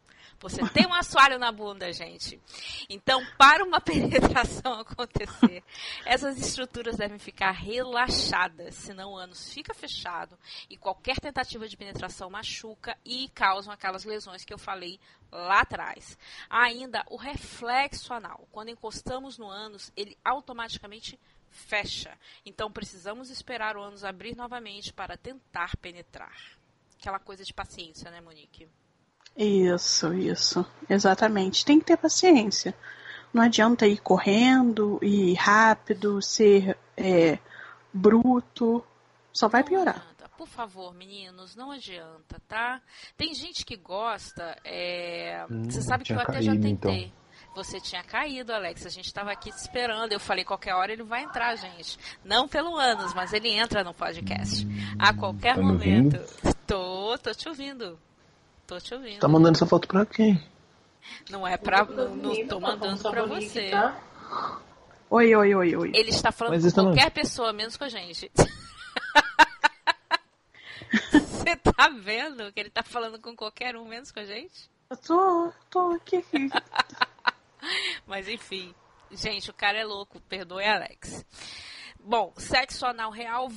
Você 0.42 0.68
tem 0.70 0.88
um 0.88 0.94
assoalho 0.94 1.38
na 1.38 1.52
bunda, 1.52 1.94
gente. 1.94 2.42
Então, 2.90 3.24
para 3.38 3.64
uma 3.64 3.80
penetração 3.82 4.80
acontecer, 4.80 5.64
essas 6.04 6.38
estruturas 6.40 6.98
devem 6.98 7.20
ficar 7.20 7.52
relaxadas, 7.52 8.74
senão 8.74 9.12
o 9.12 9.18
ânus 9.18 9.54
fica 9.54 9.74
fechado 9.74 10.38
e 10.68 10.76
qualquer 10.76 11.20
tentativa 11.20 11.68
de 11.68 11.78
penetração 11.78 12.30
machuca 12.30 12.98
e 13.06 13.30
causam 13.30 13.72
aquelas 13.72 14.04
lesões 14.04 14.44
que 14.44 14.54
eu 14.54 14.58
falei 14.58 15.00
lá 15.32 15.62
atrás. 15.62 16.18
Ainda 16.50 17.06
o 17.10 17.18
reflexo 17.18 18.12
anal. 18.12 18.48
Quando 18.52 18.70
encostamos 18.70 19.38
no 19.38 19.48
ânus, 19.48 19.92
ele 19.96 20.18
automaticamente 20.26 21.20
fecha. 21.52 22.18
Então 22.46 22.72
precisamos 22.72 23.30
esperar 23.30 23.78
o 23.78 23.82
ânus 23.82 24.04
abrir 24.04 24.36
novamente 24.36 24.92
para 24.92 25.16
tentar 25.16 25.78
penetrar. 25.78 26.36
Aquela 27.00 27.20
coisa 27.20 27.44
de 27.44 27.54
paciência, 27.54 28.10
né, 28.10 28.22
Monique? 28.22 28.68
Isso, 29.36 30.14
isso. 30.14 30.66
Exatamente. 30.90 31.66
Tem 31.66 31.80
que 31.80 31.86
ter 31.86 31.98
paciência. 31.98 32.76
Não 33.34 33.42
adianta 33.42 33.88
ir 33.88 34.00
correndo, 34.00 35.00
ir 35.02 35.34
rápido, 35.36 36.22
ser 36.22 36.78
é, 36.98 37.40
bruto. 37.94 38.84
Só 39.32 39.48
vai 39.48 39.64
piorar. 39.64 40.06
Por 40.38 40.48
favor, 40.48 40.92
meninos, 40.96 41.56
não 41.56 41.70
adianta, 41.70 42.42
tá? 42.48 42.82
Tem 43.16 43.32
gente 43.34 43.64
que 43.64 43.78
gosta. 43.78 44.58
É... 44.66 45.46
Hum, 45.50 45.66
Você 45.70 45.84
sabe 45.84 46.04
que 46.04 46.12
eu 46.12 46.20
até 46.20 46.34
caído, 46.34 46.46
já 46.46 46.60
tentei. 46.60 47.04
Então. 47.04 47.22
Você 47.54 47.80
tinha 47.80 48.04
caído, 48.04 48.52
Alex. 48.52 48.86
A 48.86 48.90
gente 48.90 49.06
estava 49.06 49.32
aqui 49.32 49.52
te 49.52 49.58
esperando. 49.58 50.12
Eu 50.12 50.20
falei, 50.20 50.44
qualquer 50.44 50.74
hora 50.74 50.92
ele 50.92 51.04
vai 51.04 51.24
entrar, 51.24 51.56
gente. 51.56 51.98
Não 52.26 52.48
pelo 52.48 52.76
anos, 52.76 53.14
mas 53.14 53.34
ele 53.34 53.50
entra 53.50 53.84
no 53.84 53.94
podcast. 53.94 54.66
Hum, 54.66 54.72
a 54.98 55.14
qualquer 55.14 55.56
tá 55.56 55.62
momento. 55.62 56.18
Tô, 56.66 57.18
tô 57.20 57.32
te 57.34 57.48
ouvindo. 57.48 58.00
Tô 58.72 58.80
te 58.80 58.94
ouvindo. 58.94 59.20
Tá 59.20 59.28
mandando 59.28 59.58
essa 59.58 59.66
foto 59.66 59.86
pra 59.86 60.06
quem? 60.06 60.42
Não 61.30 61.46
é 61.46 61.58
pra. 61.58 61.84
Não, 61.84 62.16
não 62.16 62.48
tô 62.48 62.58
mandando 62.58 63.02
pra 63.02 63.26
você. 63.26 63.70
Tá? 63.70 64.02
Oi, 65.10 65.36
oi, 65.36 65.54
oi, 65.54 65.76
oi. 65.76 65.92
Ele 65.94 66.10
está 66.10 66.32
falando 66.32 66.54
Mas 66.54 66.74
com 66.74 66.82
qualquer 66.82 67.04
não... 67.04 67.12
pessoa, 67.12 67.52
menos 67.52 67.76
com 67.76 67.84
a 67.84 67.90
gente. 67.90 68.32
Você 71.12 71.58
tá 71.58 71.90
vendo 71.90 72.50
que 72.54 72.62
ele 72.62 72.70
tá 72.70 72.82
falando 72.82 73.20
com 73.20 73.36
qualquer 73.36 73.76
um, 73.76 73.86
menos 73.86 74.10
com 74.10 74.22
a 74.22 74.26
gente? 74.26 74.72
Eu 74.90 74.96
tô, 74.96 75.52
tô 75.70 75.92
aqui. 75.92 76.24
Mas 78.08 78.30
enfim. 78.30 78.74
Gente, 79.12 79.50
o 79.50 79.54
cara 79.54 79.80
é 79.80 79.84
louco. 79.84 80.22
Perdoe, 80.30 80.64
Alex. 80.64 81.26
Bom, 82.00 82.32
sexo 82.38 82.86
anal 82.86 83.12
real, 83.12 83.52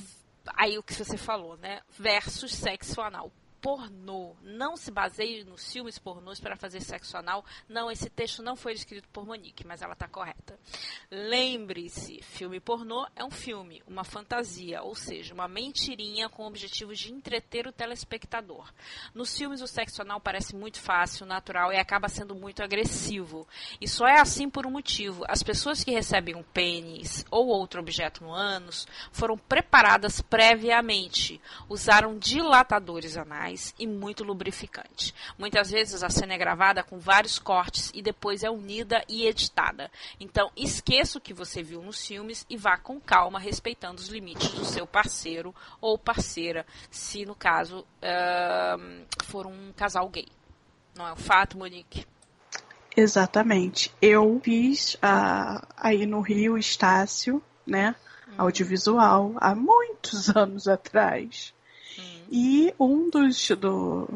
aí 0.57 0.77
o 0.77 0.83
que 0.83 0.93
você 0.93 1.15
falou, 1.15 1.55
né? 1.55 1.79
Versus 1.97 2.53
sexo 2.53 2.99
anal 2.99 3.31
pornô. 3.65 4.35
Não 4.43 4.77
se 4.77 4.91
baseie 4.91 5.43
nos 5.43 5.73
filmes 5.73 5.97
pornôs 5.97 6.39
para 6.39 6.55
fazer 6.55 6.81
sexo 6.81 7.17
anal. 7.17 7.43
Não, 7.67 7.89
esse 7.89 8.11
texto 8.11 8.43
não 8.43 8.55
foi 8.55 8.73
escrito 8.73 9.09
por 9.09 9.25
Monique, 9.25 9.65
mas 9.65 9.81
ela 9.81 9.93
está 9.93 10.07
correta. 10.07 10.59
Lembre-se, 11.09 12.21
filme 12.21 12.59
pornô 12.59 13.07
é 13.15 13.25
um 13.25 13.31
filme, 13.31 13.81
uma 13.87 14.03
fantasia, 14.03 14.83
ou 14.83 14.93
seja, 14.93 15.33
uma 15.33 15.47
mentirinha 15.47 16.29
com 16.29 16.43
o 16.43 16.47
objetivo 16.47 16.93
de 16.93 17.11
entreter 17.11 17.65
o 17.65 17.71
telespectador. 17.71 18.71
Nos 19.15 19.35
filmes 19.35 19.63
o 19.63 19.67
sexo 19.67 20.03
anal 20.03 20.21
parece 20.21 20.55
muito 20.55 20.79
fácil, 20.79 21.25
natural 21.25 21.73
e 21.73 21.77
acaba 21.77 22.07
sendo 22.07 22.35
muito 22.35 22.61
agressivo. 22.61 23.47
E 23.81 23.87
só 23.87 24.05
é 24.05 24.21
assim 24.21 24.47
por 24.47 24.67
um 24.67 24.71
motivo. 24.71 25.23
As 25.27 25.41
pessoas 25.41 25.83
que 25.83 25.89
recebem 25.89 26.35
um 26.35 26.43
pênis 26.43 27.25
ou 27.31 27.47
outro 27.47 27.81
objeto 27.81 28.23
no 28.23 28.31
ânus 28.31 28.85
foram 29.11 29.35
preparadas 29.35 30.21
previamente, 30.21 31.41
usaram 31.67 32.15
dilatadores 32.19 33.17
anais 33.17 33.54
e 33.77 33.87
muito 33.87 34.23
lubrificante. 34.23 35.13
Muitas 35.37 35.71
vezes 35.71 36.03
a 36.03 36.09
cena 36.09 36.33
é 36.33 36.37
gravada 36.37 36.83
com 36.83 36.99
vários 36.99 37.39
cortes 37.39 37.91
e 37.93 38.01
depois 38.01 38.43
é 38.43 38.49
unida 38.49 39.03
e 39.07 39.25
editada. 39.25 39.89
Então, 40.19 40.51
esqueça 40.55 41.17
o 41.17 41.21
que 41.21 41.33
você 41.33 41.63
viu 41.63 41.81
nos 41.81 42.05
filmes 42.05 42.45
e 42.49 42.57
vá 42.57 42.77
com 42.77 42.99
calma, 42.99 43.39
respeitando 43.39 44.01
os 44.01 44.09
limites 44.09 44.51
do 44.51 44.65
seu 44.65 44.85
parceiro 44.85 45.53
ou 45.79 45.97
parceira, 45.97 46.65
se 46.89 47.25
no 47.25 47.35
caso 47.35 47.79
uh, 47.79 49.05
for 49.23 49.47
um 49.47 49.71
casal 49.73 50.09
gay. 50.09 50.27
Não 50.95 51.07
é 51.07 51.13
um 51.13 51.17
fato, 51.17 51.57
Monique? 51.57 52.05
Exatamente. 52.95 53.91
Eu 54.01 54.39
fiz 54.43 54.97
a, 55.01 55.67
aí 55.75 56.05
no 56.05 56.21
Rio 56.21 56.57
Estácio, 56.57 57.43
né? 57.65 57.95
Audiovisual, 58.37 59.33
há 59.37 59.55
muitos 59.55 60.29
anos 60.35 60.67
atrás. 60.67 61.53
E 62.31 62.73
um 62.79 63.09
dos, 63.09 63.49
do, 63.49 64.07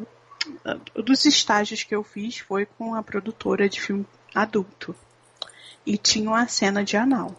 dos 0.96 1.26
estágios 1.26 1.84
que 1.84 1.96
eu 1.96 2.04
fiz 2.04 2.40
foi 2.40 2.66
com 2.66 2.96
a 2.96 3.04
produtora 3.04 3.68
de 3.68 3.80
filme 3.80 4.06
adulto. 4.34 4.96
E 5.86 5.98
tinha 5.98 6.30
uma 6.30 6.48
cena 6.48 6.84
de 6.84 6.98
anal. 6.98 7.36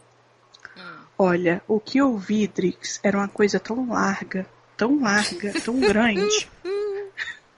Olha, 1.18 1.62
o 1.68 1.78
que 1.78 1.98
eu 1.98 2.16
vi, 2.16 2.48
Drix, 2.48 2.98
era 3.02 3.18
uma 3.18 3.28
coisa 3.28 3.60
tão 3.60 3.90
larga, 3.90 4.46
tão 4.76 5.00
larga, 5.00 5.52
tão 5.60 5.78
grande. 5.80 6.48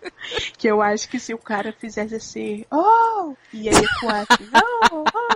que 0.58 0.66
eu 0.66 0.82
acho 0.82 1.08
que 1.08 1.20
se 1.20 1.32
o 1.32 1.38
cara 1.38 1.72
fizesse 1.72 2.16
assim, 2.16 2.64
oh, 2.70 3.34
e 3.52 3.68
aí 3.68 3.74
ecoasse, 3.76 4.50
oh, 4.90 5.04
oh. 5.14 5.31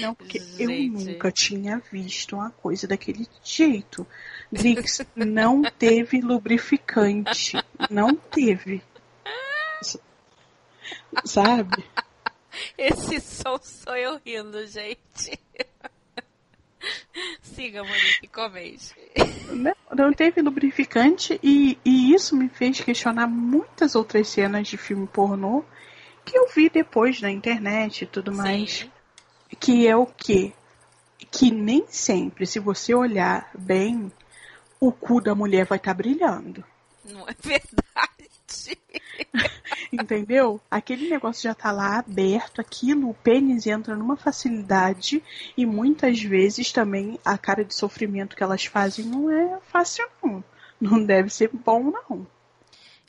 Não, 0.00 0.14
porque 0.14 0.38
Gente. 0.38 0.62
eu 0.62 0.70
nunca 0.90 1.30
tinha 1.30 1.82
visto 1.90 2.36
uma 2.36 2.50
coisa 2.50 2.86
daquele 2.86 3.26
jeito. 3.42 4.06
Drix, 4.50 5.00
não 5.14 5.62
teve 5.62 6.20
lubrificante. 6.20 7.56
Não 7.88 8.14
teve. 8.14 8.82
Sabe? 11.24 11.84
Esse 12.76 13.20
som 13.20 13.58
sou 13.62 13.96
eu 13.96 14.20
rindo, 14.24 14.66
gente. 14.66 15.38
Siga, 17.42 17.82
Monique, 17.82 18.28
comente. 18.28 18.94
Não, 19.50 19.74
não 19.94 20.12
teve 20.12 20.40
lubrificante 20.40 21.38
e, 21.42 21.78
e 21.84 22.14
isso 22.14 22.36
me 22.36 22.48
fez 22.48 22.80
questionar 22.80 23.26
muitas 23.26 23.94
outras 23.94 24.28
cenas 24.28 24.66
de 24.68 24.76
filme 24.76 25.06
pornô 25.06 25.64
que 26.24 26.38
eu 26.38 26.48
vi 26.48 26.68
depois 26.70 27.20
na 27.20 27.30
internet 27.30 28.02
e 28.02 28.06
tudo 28.06 28.32
mais. 28.32 28.70
Sim. 28.70 28.90
Que 29.58 29.86
é 29.86 29.96
o 29.96 30.06
quê? 30.06 30.52
Que 31.30 31.50
nem 31.50 31.86
sempre, 31.88 32.46
se 32.46 32.58
você 32.58 32.94
olhar 32.94 33.50
bem, 33.56 34.10
o 34.78 34.90
cu 34.90 35.20
da 35.20 35.34
mulher 35.34 35.66
vai 35.66 35.78
estar 35.78 35.94
brilhando. 35.94 36.64
Não 37.04 37.28
é 37.28 37.34
verdade. 37.40 38.30
Entendeu? 39.92 40.60
Aquele 40.70 41.08
negócio 41.08 41.42
já 41.42 41.54
tá 41.54 41.70
lá 41.72 41.98
aberto, 41.98 42.60
aquilo, 42.60 43.10
o 43.10 43.14
pênis 43.14 43.66
entra 43.66 43.96
numa 43.96 44.16
facilidade 44.16 45.22
e 45.56 45.66
muitas 45.66 46.22
vezes 46.22 46.72
também 46.72 47.18
a 47.24 47.36
cara 47.36 47.64
de 47.64 47.74
sofrimento 47.74 48.36
que 48.36 48.42
elas 48.42 48.64
fazem 48.64 49.04
não 49.04 49.30
é 49.30 49.60
fácil, 49.68 50.06
não. 50.22 50.42
Não 50.80 51.04
deve 51.04 51.28
ser 51.28 51.50
bom, 51.52 51.90
não. 51.90 52.26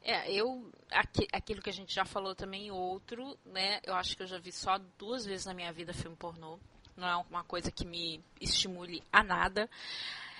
É, 0.03 0.31
eu. 0.33 0.61
Aqui- 0.91 1.27
aquilo 1.31 1.61
que 1.61 1.69
a 1.69 1.73
gente 1.73 1.93
já 1.93 2.05
falou 2.05 2.35
também, 2.35 2.71
outro, 2.71 3.37
né? 3.45 3.79
Eu 3.83 3.95
acho 3.95 4.15
que 4.15 4.23
eu 4.23 4.27
já 4.27 4.37
vi 4.37 4.51
só 4.51 4.77
duas 4.97 5.25
vezes 5.25 5.45
na 5.45 5.53
minha 5.53 5.71
vida 5.71 5.93
filme 5.93 6.15
pornô. 6.15 6.59
Não 6.95 7.07
é 7.07 7.15
uma 7.29 7.43
coisa 7.43 7.71
que 7.71 7.85
me 7.85 8.23
estimule 8.39 9.01
a 9.11 9.23
nada. 9.23 9.69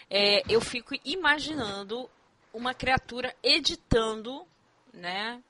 É, 0.09 0.43
eu 0.53 0.59
fico 0.61 0.93
imaginando 1.05 2.09
uma 2.53 2.73
criatura 2.73 3.33
editando, 3.41 4.45
né? 4.93 5.41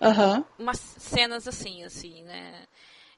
Aham. 0.00 0.44
umas 0.58 0.78
cenas 0.78 1.48
assim, 1.48 1.82
assim, 1.82 2.22
né? 2.22 2.66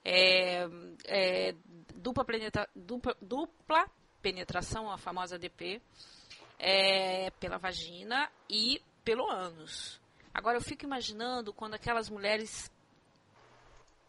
É, 0.04 0.68
é, 1.04 1.54
dupla, 1.96 2.24
penetra, 2.24 2.68
dupla, 2.74 3.16
dupla 3.20 3.90
penetração, 4.22 4.90
a 4.90 4.96
famosa 4.96 5.38
DP, 5.38 5.83
é, 6.59 7.31
pela 7.33 7.59
vagina 7.59 8.31
e 8.48 8.81
pelo 9.04 9.28
ânus. 9.28 10.00
Agora 10.38 10.57
eu 10.57 10.62
fico 10.62 10.85
imaginando 10.85 11.53
quando 11.53 11.74
aquelas 11.74 12.09
mulheres 12.09 12.70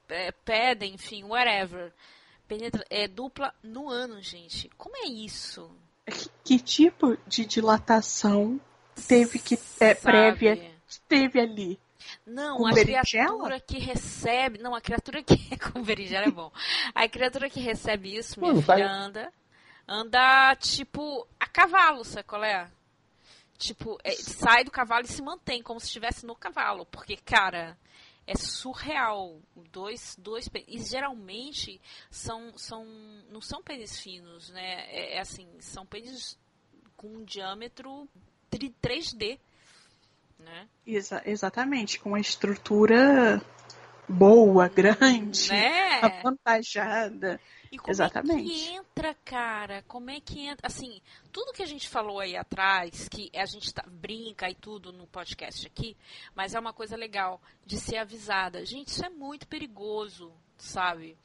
é, 0.07 0.31
pedem, 0.31 0.93
enfim, 0.93 1.23
whatever, 1.23 1.91
penetra, 2.47 2.85
é 2.87 3.07
dupla 3.07 3.51
no 3.63 3.89
ânus, 3.89 4.27
gente. 4.27 4.69
Como 4.77 4.95
é 4.95 5.07
isso? 5.07 5.71
Que, 6.05 6.29
que 6.43 6.59
tipo 6.59 7.17
de 7.25 7.45
dilatação 7.47 8.61
teve 9.07 9.39
que 9.39 9.57
é, 9.79 9.95
prévia 9.95 10.71
teve 11.07 11.39
ali? 11.39 11.79
Não, 12.23 12.57
Com 12.57 12.67
a 12.67 12.73
berinjela? 12.73 13.03
criatura 13.05 13.59
que 13.59 13.79
recebe. 13.79 14.59
Não, 14.59 14.75
a 14.75 14.81
criatura 14.81 15.23
que. 15.23 15.35
Com 15.73 15.81
berinjela 15.81 16.27
é 16.27 16.31
bom. 16.31 16.51
A 16.93 17.09
criatura 17.09 17.49
que 17.49 17.59
recebe 17.59 18.15
isso, 18.15 18.39
minha 18.39 18.51
Mano, 18.53 18.61
filha, 18.61 18.87
faz- 18.87 18.91
anda. 18.91 19.33
Anda, 19.87 20.55
tipo, 20.57 21.27
a 21.39 21.47
cavalo, 21.47 22.05
sabe 22.05 22.27
qual 22.27 22.43
é? 22.43 22.69
Tipo, 23.59 23.97
é, 24.05 24.11
sai 24.13 24.63
do 24.63 24.71
cavalo 24.71 25.03
e 25.05 25.09
se 25.09 25.21
mantém, 25.21 25.61
como 25.61 25.81
se 25.81 25.87
estivesse 25.87 26.25
no 26.25 26.33
cavalo. 26.33 26.85
Porque, 26.85 27.17
cara, 27.17 27.77
é 28.25 28.33
surreal. 28.33 29.37
Dois, 29.69 30.15
dois 30.17 30.49
E 30.65 30.79
geralmente 30.79 31.79
são, 32.09 32.57
são. 32.57 32.85
Não 33.29 33.41
são 33.41 33.61
pênis 33.61 33.99
finos, 33.99 34.49
né? 34.49 34.85
É, 34.89 35.17
é 35.17 35.19
assim, 35.19 35.45
são 35.59 35.85
pênis 35.85 36.39
com 36.95 37.07
um 37.09 37.23
diâmetro 37.25 38.07
tri- 38.49 38.73
3D. 38.81 39.37
Né? 40.39 40.69
Exa- 40.87 41.21
exatamente, 41.25 41.99
com 41.99 42.09
uma 42.09 42.19
estrutura 42.19 43.41
boa, 44.07 44.69
grande, 44.73 45.49
Né? 45.49 45.99
avantajada. 46.01 47.41
E 47.71 47.77
como 47.77 47.89
é 47.89 47.91
Exatamente. 47.91 48.43
que 48.49 48.69
entra, 48.71 49.13
cara? 49.23 49.83
Como 49.87 50.09
é 50.09 50.19
que 50.19 50.39
entra? 50.47 50.67
Assim, 50.67 51.01
tudo 51.31 51.53
que 51.53 51.61
a 51.61 51.67
gente 51.67 51.87
falou 51.87 52.19
aí 52.19 52.35
atrás, 52.35 53.07
que 53.07 53.29
a 53.35 53.45
gente 53.45 53.73
tá- 53.73 53.85
brinca 53.87 54.49
e 54.49 54.55
tudo 54.55 54.91
no 54.91 55.05
podcast 55.07 55.67
aqui, 55.67 55.95
mas 56.33 56.55
é 56.55 56.59
uma 56.59 56.73
coisa 56.73 56.95
legal 56.95 57.41
de 57.65 57.77
ser 57.79 57.97
avisada. 57.97 58.65
Gente, 58.65 58.87
isso 58.87 59.05
é 59.05 59.09
muito 59.09 59.47
perigoso, 59.47 60.33
sabe? 60.57 61.17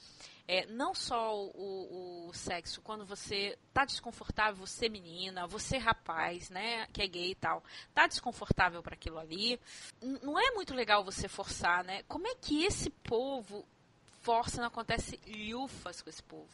É, 0.46 0.66
não 0.66 0.94
só 0.94 1.35
o, 1.35 2.28
o 2.28 2.33
sexo, 2.35 2.83
quando 2.83 3.07
você 3.07 3.59
tá 3.72 3.87
desconfortável, 3.87 4.54
você 4.66 4.90
menina, 4.90 5.46
você 5.46 5.78
rapaz, 5.78 6.50
né, 6.50 6.87
que 6.92 7.00
é 7.00 7.07
gay 7.07 7.30
e 7.30 7.35
tal, 7.35 7.64
tá 7.94 8.07
desconfortável 8.07 8.83
para 8.83 8.94
aquilo 8.94 9.18
ali, 9.18 9.59
não 10.02 10.38
é 10.38 10.50
muito 10.50 10.74
legal 10.74 11.02
você 11.02 11.28
forçar, 11.28 11.83
né? 11.83 12.02
Como 12.02 12.28
é 12.28 12.35
que 12.35 12.62
esse 12.62 12.90
povo 12.90 13.66
força, 14.24 14.60
não 14.60 14.68
acontece 14.68 15.20
lhufas 15.26 16.00
com 16.00 16.08
esse 16.08 16.22
povo? 16.22 16.48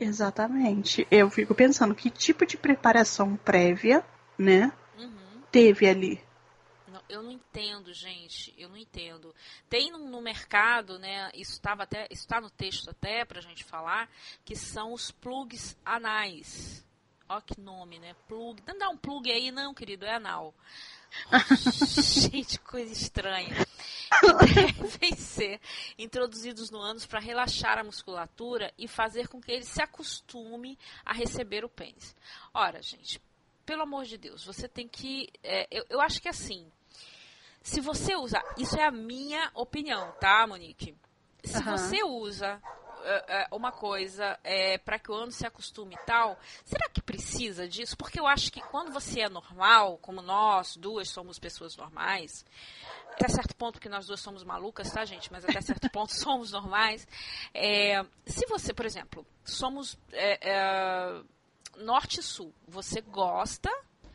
Exatamente. 0.00 1.06
Eu 1.10 1.30
fico 1.30 1.54
pensando 1.54 1.94
que 1.94 2.10
tipo 2.10 2.44
de 2.46 2.56
preparação 2.56 3.36
prévia, 3.36 4.04
né, 4.38 4.72
Uhum. 4.98 5.42
teve 5.52 5.86
ali. 5.86 6.20
Não, 6.88 7.00
eu 7.08 7.22
não 7.22 7.30
entendo, 7.30 7.92
gente. 7.92 8.52
Eu 8.56 8.68
não 8.68 8.76
entendo. 8.76 9.34
Tem 9.68 9.90
no, 9.92 9.98
no 9.98 10.20
mercado, 10.20 10.98
né? 10.98 11.30
Isso 11.34 11.52
estava 11.52 11.82
até, 11.84 12.08
está 12.10 12.40
no 12.40 12.50
texto 12.50 12.90
até 12.90 13.24
pra 13.24 13.40
gente 13.40 13.62
falar, 13.62 14.08
que 14.44 14.56
são 14.56 14.92
os 14.92 15.10
plugs 15.10 15.76
anais. 15.84 16.84
Ó 17.28 17.40
que 17.40 17.58
nome, 17.60 17.98
né? 17.98 18.14
Plug. 18.26 18.62
Não 18.66 18.78
dá 18.78 18.88
um 18.88 18.96
plug 18.96 19.30
aí, 19.30 19.50
não, 19.50 19.72
querido, 19.72 20.04
é 20.04 20.14
anal. 20.14 20.54
gente, 22.30 22.58
coisa 22.60 22.92
estranha. 22.92 23.54
Devem 24.80 25.16
ser 25.16 25.60
introduzidos 25.98 26.70
no 26.70 26.80
ânus 26.80 27.06
para 27.06 27.20
relaxar 27.20 27.78
a 27.78 27.84
musculatura 27.84 28.72
e 28.78 28.86
fazer 28.86 29.28
com 29.28 29.40
que 29.40 29.52
ele 29.52 29.64
se 29.64 29.82
acostume 29.82 30.78
a 31.04 31.12
receber 31.12 31.64
o 31.64 31.68
pênis. 31.68 32.14
Ora, 32.52 32.80
gente, 32.82 33.20
pelo 33.64 33.82
amor 33.82 34.04
de 34.04 34.18
Deus, 34.18 34.44
você 34.44 34.68
tem 34.68 34.86
que. 34.86 35.28
é, 35.42 35.66
eu, 35.70 35.84
eu 35.88 36.00
acho 36.00 36.20
que 36.20 36.28
assim. 36.28 36.70
Se 37.62 37.80
você 37.80 38.14
usar. 38.14 38.44
Isso 38.58 38.78
é 38.78 38.84
a 38.84 38.90
minha 38.90 39.50
opinião, 39.54 40.12
tá, 40.20 40.46
Monique? 40.46 40.94
Se 41.42 41.56
Aham. 41.56 41.76
você 41.76 42.02
usa 42.04 42.60
uma 43.50 43.72
coisa 43.72 44.38
é, 44.42 44.78
para 44.78 44.98
que 44.98 45.10
o 45.10 45.14
ânus 45.14 45.36
se 45.36 45.46
acostume 45.46 45.94
e 45.94 46.06
tal, 46.06 46.38
será 46.64 46.88
que 46.88 47.02
precisa 47.02 47.68
disso? 47.68 47.96
Porque 47.96 48.18
eu 48.18 48.26
acho 48.26 48.50
que 48.50 48.60
quando 48.60 48.92
você 48.92 49.20
é 49.20 49.28
normal, 49.28 49.98
como 49.98 50.22
nós 50.22 50.76
duas 50.76 51.08
somos 51.08 51.38
pessoas 51.38 51.76
normais, 51.76 52.44
até 53.12 53.28
certo 53.28 53.54
ponto, 53.56 53.74
porque 53.74 53.88
nós 53.88 54.06
duas 54.06 54.20
somos 54.20 54.42
malucas, 54.42 54.90
tá, 54.90 55.04
gente? 55.04 55.30
Mas 55.30 55.44
até 55.44 55.60
certo 55.60 55.90
ponto 55.90 56.12
somos 56.18 56.52
normais. 56.52 57.06
É, 57.52 58.04
se 58.26 58.46
você, 58.46 58.72
por 58.74 58.84
exemplo, 58.84 59.26
somos 59.44 59.96
é, 60.12 60.50
é, 60.50 61.22
norte 61.76 62.20
e 62.20 62.22
sul, 62.22 62.52
você 62.66 63.00
gosta, 63.00 63.70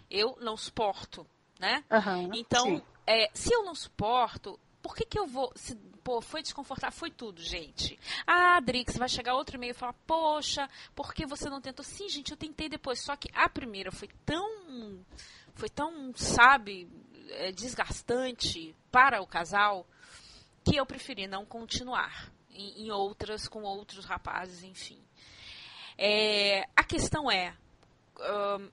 eu 0.09 0.37
não 0.41 0.57
suporto, 0.57 1.25
né? 1.59 1.83
Aham, 1.89 2.29
Então, 2.33 2.81
é, 3.05 3.29
se 3.33 3.53
eu 3.53 3.63
não 3.63 3.73
suporto, 3.73 4.59
por 4.81 4.95
que, 4.95 5.05
que 5.05 5.19
eu 5.19 5.27
vou. 5.27 5.51
Se, 5.55 5.77
pô, 6.09 6.21
foi 6.21 6.41
desconfortável, 6.41 6.97
foi 6.97 7.11
tudo, 7.11 7.39
gente. 7.39 7.99
Ah, 8.25 8.59
Drix, 8.59 8.97
vai 8.97 9.07
chegar 9.07 9.35
outro 9.35 9.57
e-mail 9.57 9.71
e 9.71 9.75
falar, 9.75 9.93
poxa, 10.07 10.67
por 10.95 11.13
que 11.13 11.23
você 11.23 11.47
não 11.51 11.61
tentou? 11.61 11.85
Sim, 11.85 12.09
gente, 12.09 12.31
eu 12.31 12.37
tentei 12.37 12.67
depois. 12.67 12.99
Só 12.99 13.15
que 13.15 13.29
a 13.31 13.47
primeira 13.47 13.91
foi 13.91 14.09
tão. 14.25 15.05
Foi 15.53 15.69
tão, 15.69 16.11
sabe, 16.15 16.89
é, 17.29 17.51
desgastante 17.51 18.75
para 18.91 19.21
o 19.21 19.27
casal 19.27 19.85
que 20.63 20.77
eu 20.77 20.85
preferi 20.85 21.27
não 21.27 21.45
continuar. 21.45 22.31
Em, 22.49 22.87
em 22.87 22.91
outras, 22.91 23.47
com 23.47 23.61
outros 23.61 24.03
rapazes, 24.03 24.63
enfim. 24.63 24.99
É, 25.95 26.63
a 26.75 26.83
questão 26.83 27.29
é. 27.29 27.55
ahn, 28.19 28.67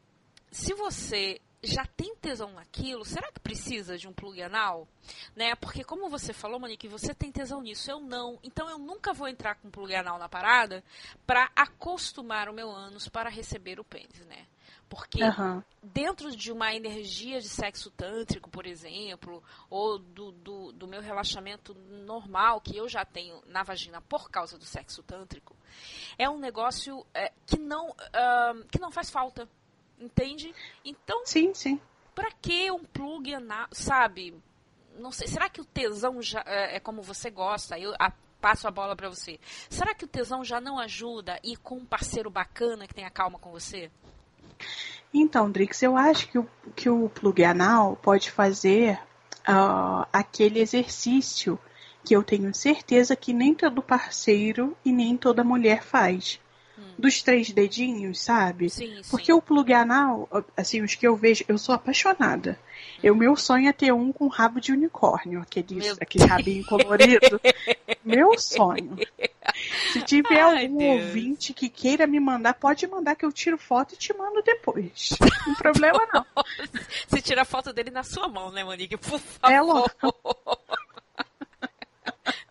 se 0.50 0.72
você 0.72 1.38
já 1.66 1.84
tem 1.84 2.14
tesão 2.16 2.52
naquilo, 2.52 3.04
será 3.04 3.30
que 3.30 3.40
precisa 3.40 3.98
de 3.98 4.08
um 4.08 4.12
plug 4.12 4.42
anal? 4.42 4.88
Né? 5.34 5.54
Porque 5.56 5.84
como 5.84 6.08
você 6.08 6.32
falou, 6.32 6.58
Monique, 6.58 6.88
você 6.88 7.14
tem 7.14 7.30
tesão 7.30 7.60
nisso, 7.60 7.90
eu 7.90 8.00
não. 8.00 8.38
Então 8.42 8.68
eu 8.68 8.78
nunca 8.78 9.12
vou 9.12 9.28
entrar 9.28 9.56
com 9.56 9.70
plug 9.70 9.94
anal 9.94 10.18
na 10.18 10.28
parada 10.28 10.82
para 11.26 11.50
acostumar 11.54 12.48
o 12.48 12.54
meu 12.54 12.70
ânus 12.70 13.08
para 13.08 13.30
receber 13.30 13.78
o 13.80 13.84
pênis, 13.84 14.24
né? 14.26 14.46
Porque 14.88 15.22
uhum. 15.22 15.62
dentro 15.82 16.34
de 16.36 16.52
uma 16.52 16.72
energia 16.72 17.40
de 17.40 17.48
sexo 17.48 17.90
tântrico, 17.90 18.48
por 18.48 18.66
exemplo, 18.66 19.42
ou 19.68 19.98
do, 19.98 20.30
do, 20.30 20.72
do, 20.72 20.86
meu 20.86 21.00
relaxamento 21.00 21.74
normal 21.74 22.60
que 22.60 22.76
eu 22.76 22.88
já 22.88 23.04
tenho 23.04 23.42
na 23.46 23.64
vagina 23.64 24.00
por 24.00 24.30
causa 24.30 24.56
do 24.56 24.64
sexo 24.64 25.02
tântrico, 25.02 25.56
é 26.16 26.28
um 26.30 26.38
negócio 26.38 27.04
é, 27.12 27.32
que, 27.46 27.58
não, 27.58 27.90
uh, 27.90 28.64
que 28.70 28.78
não 28.78 28.92
faz 28.92 29.10
falta. 29.10 29.48
Entende? 30.00 30.54
Então. 30.84 31.24
Sim, 31.24 31.54
sim. 31.54 31.80
Pra 32.14 32.30
que 32.40 32.70
um 32.70 32.84
plug 32.84 33.34
anal, 33.34 33.68
sabe? 33.72 34.34
Não 34.98 35.12
sei. 35.12 35.28
Será 35.28 35.48
que 35.48 35.60
o 35.60 35.64
tesão 35.64 36.20
já 36.22 36.42
é, 36.46 36.76
é 36.76 36.80
como 36.80 37.02
você 37.02 37.30
gosta? 37.30 37.78
Eu 37.78 37.94
a, 37.98 38.12
passo 38.40 38.66
a 38.66 38.70
bola 38.70 38.96
para 38.96 39.08
você. 39.08 39.38
Será 39.68 39.94
que 39.94 40.04
o 40.04 40.08
tesão 40.08 40.44
já 40.44 40.60
não 40.60 40.78
ajuda 40.78 41.38
e 41.42 41.56
com 41.56 41.76
um 41.76 41.84
parceiro 41.84 42.30
bacana 42.30 42.86
que 42.86 42.94
tenha 42.94 43.10
calma 43.10 43.38
com 43.38 43.50
você? 43.50 43.90
Então, 45.12 45.50
Drix, 45.50 45.82
eu 45.82 45.96
acho 45.96 46.28
que 46.28 46.38
o, 46.38 46.48
que 46.74 46.88
o 46.88 47.08
plug 47.08 47.44
anal 47.44 47.96
pode 47.96 48.30
fazer 48.30 48.98
uh, 49.48 50.06
aquele 50.12 50.60
exercício 50.60 51.58
que 52.04 52.14
eu 52.14 52.22
tenho 52.22 52.54
certeza 52.54 53.16
que 53.16 53.32
nem 53.32 53.54
todo 53.54 53.82
parceiro 53.82 54.76
e 54.84 54.92
nem 54.92 55.16
toda 55.16 55.42
mulher 55.42 55.82
faz 55.82 56.40
dos 56.98 57.22
três 57.22 57.50
dedinhos, 57.50 58.20
sabe? 58.20 58.70
Sim, 58.70 59.00
Porque 59.10 59.32
o 59.32 59.42
plug 59.42 59.72
anal, 59.72 60.28
assim, 60.56 60.82
os 60.82 60.94
que 60.94 61.06
eu 61.06 61.16
vejo, 61.16 61.44
eu 61.48 61.58
sou 61.58 61.74
apaixonada. 61.74 62.58
O 63.02 63.14
meu 63.14 63.36
sonho 63.36 63.68
é 63.68 63.72
ter 63.72 63.92
um 63.92 64.12
com 64.12 64.26
rabo 64.26 64.60
de 64.60 64.72
unicórnio, 64.72 65.40
aquele, 65.40 65.88
aquele 66.00 66.24
rabinho 66.24 66.64
colorido. 66.66 67.40
meu 68.04 68.38
sonho. 68.38 68.96
Se 69.92 70.02
tiver 70.02 70.40
Ai, 70.40 70.64
algum 70.64 70.78
Deus. 70.78 71.04
ouvinte 71.06 71.54
que 71.54 71.68
queira 71.68 72.06
me 72.06 72.18
mandar, 72.18 72.54
pode 72.54 72.86
mandar 72.86 73.14
que 73.14 73.24
eu 73.24 73.32
tiro 73.32 73.56
foto 73.56 73.94
e 73.94 73.96
te 73.96 74.12
mando 74.16 74.42
depois. 74.42 75.10
Não 75.46 75.54
problema 75.54 76.00
não. 76.12 76.24
Você 77.06 77.22
tira 77.22 77.42
a 77.42 77.44
foto 77.44 77.72
dele 77.72 77.90
na 77.90 78.02
sua 78.02 78.28
mão, 78.28 78.50
né, 78.50 78.64
Monique? 78.64 78.96
Por 78.96 79.20
favor. 79.20 79.54
É 79.54 79.60
logo. 79.60 79.90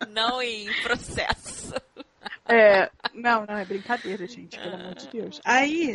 Não 0.09 0.41
em 0.41 0.67
processo. 0.84 1.73
É, 2.47 2.91
não, 3.13 3.45
não, 3.45 3.57
é 3.57 3.65
brincadeira, 3.65 4.28
gente, 4.28 4.57
pelo 4.59 4.76
amor 4.76 4.95
de 4.95 5.07
Deus. 5.07 5.41
Aí, 5.43 5.91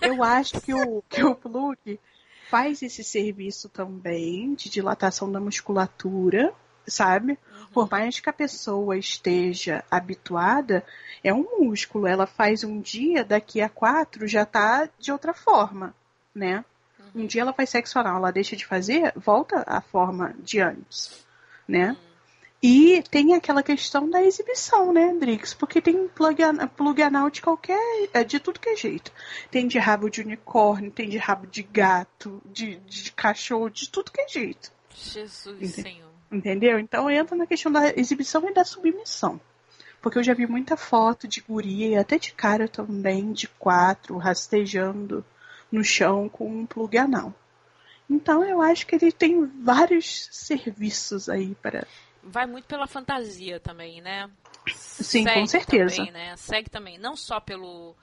eu 0.00 0.22
acho 0.22 0.60
que 0.60 0.74
o, 0.74 1.02
que 1.08 1.22
o 1.24 1.34
plug 1.34 1.98
faz 2.50 2.82
esse 2.82 3.02
serviço 3.02 3.68
também 3.68 4.54
de 4.54 4.68
dilatação 4.68 5.30
da 5.30 5.40
musculatura, 5.40 6.52
sabe? 6.86 7.32
Uhum. 7.32 7.66
Por 7.72 7.90
mais 7.90 8.20
que 8.20 8.28
a 8.28 8.32
pessoa 8.32 8.96
esteja 8.98 9.84
habituada, 9.90 10.84
é 11.24 11.32
um 11.32 11.46
músculo. 11.58 12.06
Ela 12.06 12.26
faz 12.26 12.64
um 12.64 12.80
dia, 12.80 13.24
daqui 13.24 13.60
a 13.60 13.68
quatro 13.68 14.26
já 14.26 14.44
tá 14.44 14.88
de 14.98 15.10
outra 15.10 15.32
forma, 15.32 15.94
né? 16.34 16.64
Uhum. 16.98 17.22
Um 17.22 17.26
dia 17.26 17.42
ela 17.42 17.52
faz 17.52 17.70
sexo 17.70 17.98
anal, 17.98 18.16
ela 18.16 18.30
deixa 18.30 18.56
de 18.56 18.66
fazer, 18.66 19.12
volta 19.16 19.64
à 19.66 19.80
forma 19.80 20.34
de 20.38 20.60
antes, 20.60 21.24
né? 21.66 21.90
Uhum. 21.90 22.11
E 22.62 23.02
tem 23.10 23.34
aquela 23.34 23.60
questão 23.60 24.08
da 24.08 24.22
exibição, 24.22 24.92
né, 24.92 25.12
Drix? 25.14 25.52
Porque 25.52 25.80
tem 25.80 26.06
plug, 26.06 26.40
plug 26.76 27.02
anal 27.02 27.28
de 27.28 27.42
qualquer. 27.42 27.80
É, 28.12 28.22
de 28.22 28.38
tudo 28.38 28.60
que 28.60 28.68
é 28.68 28.76
jeito. 28.76 29.10
Tem 29.50 29.66
de 29.66 29.80
rabo 29.80 30.08
de 30.08 30.20
unicórnio, 30.20 30.92
tem 30.92 31.08
de 31.08 31.18
rabo 31.18 31.44
de 31.46 31.64
gato, 31.64 32.40
de, 32.46 32.76
de 32.76 33.10
cachorro, 33.12 33.68
de 33.68 33.88
tudo 33.88 34.12
que 34.12 34.20
é 34.20 34.28
jeito. 34.28 34.70
Jesus? 34.94 35.74
Senhor. 35.74 36.12
Entendeu? 36.30 36.78
Então 36.78 37.10
entra 37.10 37.34
na 37.34 37.46
questão 37.46 37.72
da 37.72 37.90
exibição 37.98 38.48
e 38.48 38.54
da 38.54 38.64
submissão. 38.64 39.40
Porque 40.00 40.18
eu 40.18 40.22
já 40.22 40.32
vi 40.32 40.46
muita 40.46 40.76
foto 40.76 41.26
de 41.26 41.40
guria 41.40 41.88
e 41.88 41.96
até 41.96 42.16
de 42.16 42.32
cara 42.32 42.68
também, 42.68 43.32
de 43.32 43.48
quatro, 43.48 44.16
rastejando 44.18 45.24
no 45.70 45.82
chão 45.82 46.28
com 46.28 46.48
um 46.48 46.64
plug 46.64 46.96
anal. 46.96 47.34
Então 48.08 48.44
eu 48.44 48.62
acho 48.62 48.86
que 48.86 48.94
ele 48.94 49.10
tem 49.10 49.44
vários 49.64 50.28
serviços 50.30 51.28
aí 51.28 51.56
para 51.60 51.86
vai 52.22 52.46
muito 52.46 52.66
pela 52.66 52.86
fantasia 52.86 53.58
também, 53.60 54.00
né? 54.00 54.30
Sim, 54.68 55.24
Segue 55.24 55.40
com 55.40 55.46
certeza. 55.46 55.96
Também, 55.96 56.12
né? 56.12 56.36
Segue 56.36 56.70
também, 56.70 56.98
não 56.98 57.16
só 57.16 57.40
pelo, 57.40 57.96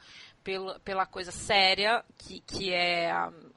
pelo, 0.43 0.79
pela 0.81 1.05
coisa 1.05 1.31
séria, 1.31 2.03
que, 2.17 2.41
que 2.41 2.73
é 2.73 3.11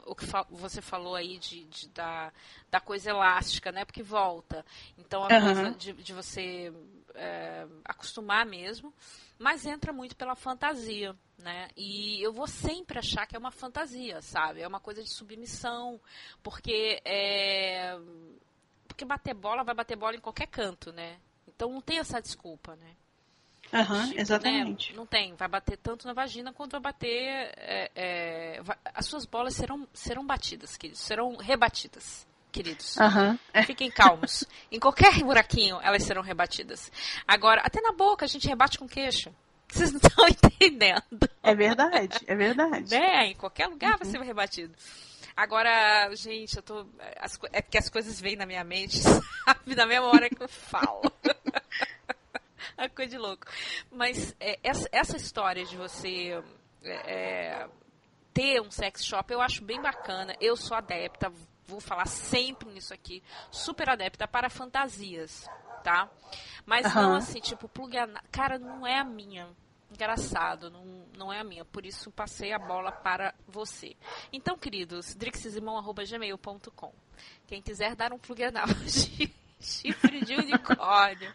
o 0.07 0.15
que 0.15 0.27
fa 0.27 0.47
você 0.51 0.81
falou 0.81 1.15
aí 1.15 1.39
de, 1.39 1.65
de, 1.65 1.89
da, 1.89 2.33
da 2.71 2.81
coisa 2.81 3.11
elástica, 3.11 3.73
né? 3.73 3.85
Porque 3.85 4.03
volta. 4.03 4.65
Então, 4.99 5.25
a 5.25 5.29
uhum. 5.29 5.45
coisa 5.45 5.71
de, 5.73 5.93
de 5.95 6.13
você 6.13 6.73
é, 7.15 7.67
acostumar 7.85 8.47
mesmo, 8.47 8.93
mas 9.39 9.67
entra 9.67 9.93
muito 9.93 10.17
pela 10.17 10.35
fantasia, 10.35 11.17
né? 11.39 11.69
E 11.77 12.23
eu 12.23 12.33
vou 12.33 12.47
sempre 12.47 12.99
achar 12.99 13.27
que 13.27 13.35
é 13.35 13.39
uma 13.39 13.51
fantasia, 13.51 14.21
sabe? 14.23 14.61
É 14.61 14.69
uma 14.69 14.81
coisa 14.81 15.03
de 15.03 15.11
submissão, 15.11 16.01
porque 16.43 17.01
é, 17.05 17.99
porque 18.93 19.05
bater 19.05 19.35
bola 19.35 19.65
vai 19.65 19.75
bater 19.75 19.97
bola 19.97 20.15
em 20.17 20.21
qualquer 20.21 20.47
canto, 20.47 20.93
né? 20.93 21.17
Então 21.49 21.71
não 21.71 21.81
tem 21.81 21.99
essa 21.99 22.21
desculpa, 22.21 22.77
né? 22.77 22.91
Uhum, 23.73 24.09
tipo, 24.09 24.21
exatamente. 24.21 24.91
Né? 24.93 24.97
Não 24.99 25.07
tem. 25.07 25.35
Vai 25.35 25.49
bater 25.49 25.79
tanto 25.79 26.07
na 26.07 26.13
vagina 26.13 26.53
quanto 26.53 26.73
vai 26.73 26.81
bater. 26.81 27.53
É, 27.57 27.91
é, 27.95 28.63
vai, 28.63 28.77
as 28.95 29.07
suas 29.07 29.25
bolas 29.25 29.55
serão, 29.55 29.89
serão 29.95 30.27
batidas, 30.27 30.77
queridos. 30.77 31.01
Serão 31.01 31.37
rebatidas, 31.37 32.27
queridos. 32.51 32.97
Uhum. 32.97 33.39
Fiquem 33.65 33.91
calmos. 33.91 34.45
em 34.71 34.79
qualquer 34.79 35.15
buraquinho, 35.25 35.81
elas 35.83 36.03
serão 36.03 36.23
rebatidas. 36.23 36.93
Agora, 37.27 37.63
até 37.65 37.81
na 37.81 37.93
boca 37.93 38.27
a 38.27 38.29
gente 38.29 38.47
rebate 38.47 38.79
com 38.79 38.87
queixo. 38.87 39.35
Vocês 39.69 39.91
não 39.91 40.01
estão 40.05 40.29
entendendo. 40.29 41.31
É 41.43 41.55
verdade, 41.55 42.19
é 42.27 42.35
verdade. 42.35 42.91
Né? 42.91 43.29
Em 43.29 43.35
qualquer 43.35 43.69
lugar 43.69 43.93
uhum. 43.93 43.99
vai 43.99 44.07
ser 44.07 44.21
rebatido. 44.21 44.75
Agora, 45.37 46.15
gente, 46.15 46.57
eu 46.57 46.63
tô. 46.63 46.87
As, 47.19 47.39
é 47.53 47.63
porque 47.63 47.79
as 47.79 47.89
coisas 47.89 48.21
vêm 48.21 48.37
na 48.37 48.47
minha 48.47 48.65
mente, 48.65 48.99
sabe? 49.01 49.75
Na 49.75 49.87
mesma 49.87 50.07
hora 50.07 50.29
que 50.29 50.43
eu 50.43 50.49
falo. 50.49 51.03
é 52.77 52.89
coisa 52.89 53.11
de 53.11 53.19
louco. 53.19 53.47
Mas 53.91 54.35
é, 54.39 54.59
essa, 54.63 54.89
essa, 54.93 55.17
história 55.17 55.65
de 55.65 55.77
você 55.77 56.43
é, 56.83 56.93
é, 56.93 57.69
ter 58.35 58.61
um 58.61 58.71
sex 58.71 59.05
shop, 59.05 59.33
eu 59.33 59.41
acho 59.41 59.65
bem 59.65 59.81
bacana. 59.81 60.37
Eu 60.41 60.57
sou 60.57 60.77
adepta, 60.77 61.33
vou 61.67 61.81
falar 61.81 62.07
sempre 62.07 62.69
nisso 62.71 62.93
aqui, 62.93 63.23
super 63.51 63.89
adepta 63.89 64.29
para 64.29 64.51
fantasias, 64.51 65.49
tá? 65.83 66.11
Mas 66.67 66.87
uhum. 66.95 67.03
não 67.03 67.15
assim, 67.17 67.41
tipo, 67.41 67.69
plug 67.69 67.97
Cara, 68.31 68.59
não 68.59 68.87
é 68.87 68.99
a 68.99 69.05
minha 69.05 69.49
engraçado, 69.93 70.71
não, 70.71 71.07
não 71.17 71.33
é 71.33 71.41
a 71.41 71.45
minha. 71.45 71.65
Por 71.65 71.87
isso 71.87 72.11
passei 72.11 72.53
a 72.53 72.59
bola 72.59 72.91
para 72.91 73.35
você. 73.47 73.97
Então, 74.33 74.57
queridos, 74.57 75.15
drixesimão.gmail.com. 75.15 76.93
Quem 77.47 77.63
quiser 77.63 77.95
dar 77.95 78.13
um 78.13 78.19
plug 78.19 78.43
anal 78.45 78.67
de 78.85 79.33
chifre 79.63 80.25
de 80.25 80.35
unicórnio 80.35 81.33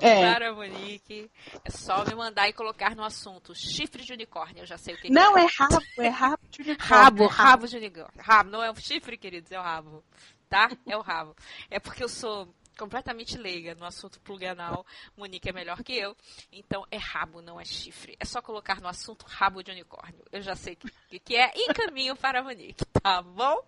é. 0.00 0.20
para 0.20 0.50
a 0.50 0.52
Monique, 0.52 1.30
é 1.64 1.70
só 1.70 2.04
me 2.04 2.14
mandar 2.14 2.48
e 2.48 2.52
colocar 2.52 2.96
no 2.96 3.04
assunto 3.04 3.54
chifre 3.54 4.04
de 4.04 4.12
unicórnio. 4.12 4.62
Eu 4.62 4.66
já 4.66 4.76
sei 4.76 4.94
o 4.94 4.98
que 4.98 5.10
Não, 5.10 5.38
é. 5.38 5.44
é 5.44 5.46
rabo, 5.46 5.82
é 5.98 6.08
rabo 6.08 6.42
de 6.50 6.62
unicórnio. 6.62 6.94
Rabo, 6.94 7.26
rabo 7.26 7.66
de 7.66 7.76
unicórnio. 7.76 8.12
Rabo, 8.18 8.50
não 8.50 8.62
é 8.62 8.70
o 8.70 8.76
chifre, 8.76 9.16
queridos, 9.16 9.52
é 9.52 9.58
o 9.58 9.62
rabo. 9.62 10.04
Tá? 10.48 10.70
É 10.86 10.96
o 10.96 11.02
rabo. 11.02 11.36
É 11.70 11.78
porque 11.78 12.02
eu 12.02 12.08
sou 12.08 12.52
completamente 12.78 13.36
leiga 13.36 13.74
no 13.74 13.84
assunto 13.84 14.20
pluganal. 14.20 14.86
Monique 15.16 15.50
é 15.50 15.52
melhor 15.52 15.82
que 15.82 15.92
eu. 15.92 16.16
Então 16.52 16.86
é 16.90 16.96
rabo, 16.96 17.42
não 17.42 17.60
é 17.60 17.64
chifre. 17.64 18.16
É 18.20 18.24
só 18.24 18.40
colocar 18.40 18.80
no 18.80 18.88
assunto 18.88 19.26
rabo 19.26 19.62
de 19.62 19.70
unicórnio. 19.72 20.24
Eu 20.30 20.40
já 20.40 20.54
sei 20.54 20.74
o 20.74 20.76
que, 21.08 21.18
que 21.18 21.36
é 21.36 21.52
e 21.54 21.74
caminho 21.74 22.16
para 22.16 22.40
a 22.40 22.42
Monique, 22.42 22.84
tá 23.02 23.20
bom? 23.20 23.62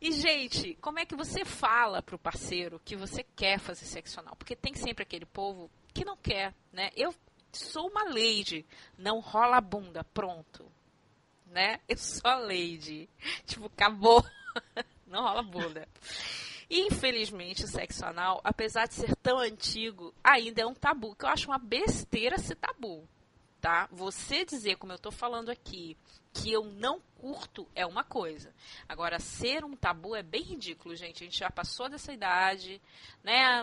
E, 0.00 0.12
gente, 0.12 0.74
como 0.82 0.98
é 0.98 1.06
que 1.06 1.16
você 1.16 1.46
fala 1.46 2.02
pro 2.02 2.18
parceiro 2.18 2.80
que 2.84 2.94
você 2.94 3.22
quer 3.22 3.58
fazer 3.58 3.86
seccional? 3.86 4.36
Porque 4.36 4.54
tem 4.54 4.74
sempre 4.74 5.02
aquele 5.02 5.24
povo 5.24 5.70
que 5.94 6.04
não 6.04 6.16
quer, 6.16 6.54
né? 6.70 6.90
Eu 6.94 7.14
sou 7.50 7.88
uma 7.88 8.04
lady, 8.04 8.66
não 8.98 9.20
rola 9.20 9.56
a 9.56 9.60
bunda, 9.62 10.04
pronto. 10.04 10.70
Né? 11.46 11.80
Eu 11.88 11.96
sou 11.96 12.30
a 12.30 12.36
lady. 12.36 13.08
Tipo, 13.46 13.66
acabou. 13.66 14.22
não 15.06 15.22
rola 15.22 15.40
a 15.40 15.42
bunda. 15.42 15.88
Infelizmente, 16.70 17.64
o 17.64 17.68
sexo 17.68 18.04
anal, 18.04 18.40
apesar 18.42 18.86
de 18.86 18.94
ser 18.94 19.14
tão 19.16 19.38
antigo, 19.38 20.14
ainda 20.22 20.62
é 20.62 20.66
um 20.66 20.74
tabu, 20.74 21.14
que 21.14 21.24
eu 21.24 21.28
acho 21.28 21.48
uma 21.48 21.58
besteira 21.58 22.38
ser 22.38 22.56
tabu. 22.56 23.08
Tá? 23.60 23.88
Você 23.90 24.44
dizer, 24.44 24.76
como 24.76 24.92
eu 24.92 24.96
estou 24.96 25.12
falando 25.12 25.48
aqui, 25.48 25.96
que 26.34 26.52
eu 26.52 26.64
não 26.64 27.00
curto 27.16 27.66
é 27.74 27.86
uma 27.86 28.04
coisa. 28.04 28.52
Agora, 28.86 29.18
ser 29.18 29.64
um 29.64 29.74
tabu 29.74 30.14
é 30.14 30.22
bem 30.22 30.42
ridículo, 30.42 30.94
gente. 30.94 31.22
A 31.22 31.26
gente 31.26 31.38
já 31.38 31.50
passou 31.50 31.88
dessa 31.88 32.12
idade, 32.12 32.82
né? 33.22 33.62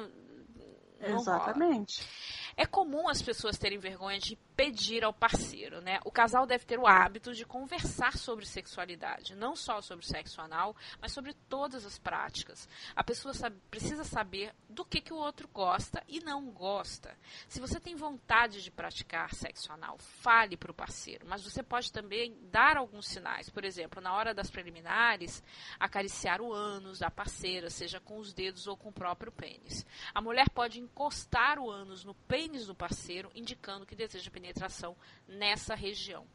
Não 0.99 1.18
Exatamente. 1.20 2.02
Rola. 2.02 2.54
É 2.58 2.66
comum 2.66 3.08
as 3.10 3.22
pessoas 3.22 3.58
terem 3.58 3.78
vergonha 3.78 4.20
de 4.20 4.36
pedir 4.56 5.04
ao 5.04 5.14
parceiro, 5.14 5.82
né? 5.82 5.99
O 6.06 6.12
casal 6.12 6.45
deve 6.45 6.66
ter 6.66 6.78
o 6.78 6.88
hábito 6.88 7.34
de 7.34 7.45
conversar 7.45 8.16
sobre 8.18 8.45
sexualidade, 8.45 9.36
não 9.36 9.56
só 9.56 9.82
sobre 9.82 10.06
sexo 10.06 10.39
anal, 10.39 10.76
mas 11.02 11.12
sobre 11.12 11.34
todas 11.49 11.86
as 11.86 11.97
práticas. 11.97 12.70
A 12.95 13.04
pessoa 13.04 13.34
sabe, 13.34 13.58
precisa 13.72 14.04
saber 14.04 14.54
do 14.70 14.86
que, 14.86 15.02
que 15.02 15.14
o 15.14 15.18
outro 15.18 15.47
gosta 15.47 16.04
e 16.08 16.20
não 16.20 16.52
gosta. 16.52 17.18
Se 17.47 17.60
você 17.60 17.80
tem 17.80 17.95
vontade 17.95 18.62
de 18.62 18.70
praticar 18.70 19.34
sexo 19.34 19.72
anal, 19.72 19.97
fale 19.97 20.56
para 20.56 20.72
o 20.72 20.76
parceiro, 20.76 21.26
mas 21.28 21.43
você 21.43 21.64
pode 21.64 21.91
também 21.91 22.38
dar 22.52 22.78
alguns 22.78 23.08
sinais. 23.08 23.49
Por 23.49 23.66
exemplo, 23.66 23.99
na 23.99 24.14
hora 24.14 24.32
das 24.34 24.52
preliminares, 24.52 25.43
acariciar 25.80 26.39
o 26.39 26.54
ânus 26.54 26.99
da 26.99 27.10
parceira, 27.10 27.70
seja 27.70 27.99
com 27.99 28.20
os 28.20 28.32
dedos 28.32 28.68
ou 28.68 28.78
com 28.78 28.89
o 28.89 28.93
próprio 28.93 29.32
pênis. 29.32 29.86
A 30.14 30.22
mulher 30.22 30.49
pode 30.49 30.80
encostar 30.80 31.58
o 31.58 31.70
ânus 31.70 32.04
no 32.04 32.14
pênis 32.14 32.68
do 32.68 32.76
parceiro, 32.76 33.32
indicando 33.34 33.86
que 33.86 33.95
deseja 33.95 34.30
penetrar 34.30 34.51
penetração 34.52 34.95
nessa 35.28 35.74
região. 35.74 36.28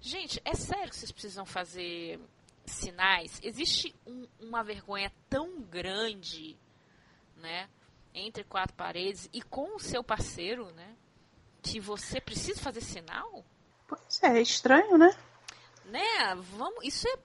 Gente, 0.00 0.40
é 0.44 0.54
sério 0.54 0.90
que 0.90 0.96
vocês 0.96 1.10
precisam 1.10 1.44
fazer 1.44 2.20
sinais? 2.66 3.40
Existe 3.42 3.94
um, 4.06 4.26
uma 4.38 4.62
vergonha 4.62 5.10
tão 5.28 5.60
grande, 5.62 6.56
né, 7.36 7.68
entre 8.14 8.44
quatro 8.44 8.76
paredes 8.76 9.28
e 9.32 9.40
com 9.42 9.76
o 9.76 9.80
seu 9.80 10.04
parceiro, 10.04 10.70
né, 10.72 10.94
que 11.62 11.80
você 11.80 12.20
precisa 12.20 12.60
fazer 12.60 12.82
sinal? 12.82 13.44
Pois 13.88 14.22
é, 14.22 14.38
é 14.38 14.42
estranho, 14.42 14.98
né? 14.98 15.10
Né? 15.86 16.34
Vamos, 16.56 16.84
isso 16.84 17.08
é 17.08 17.16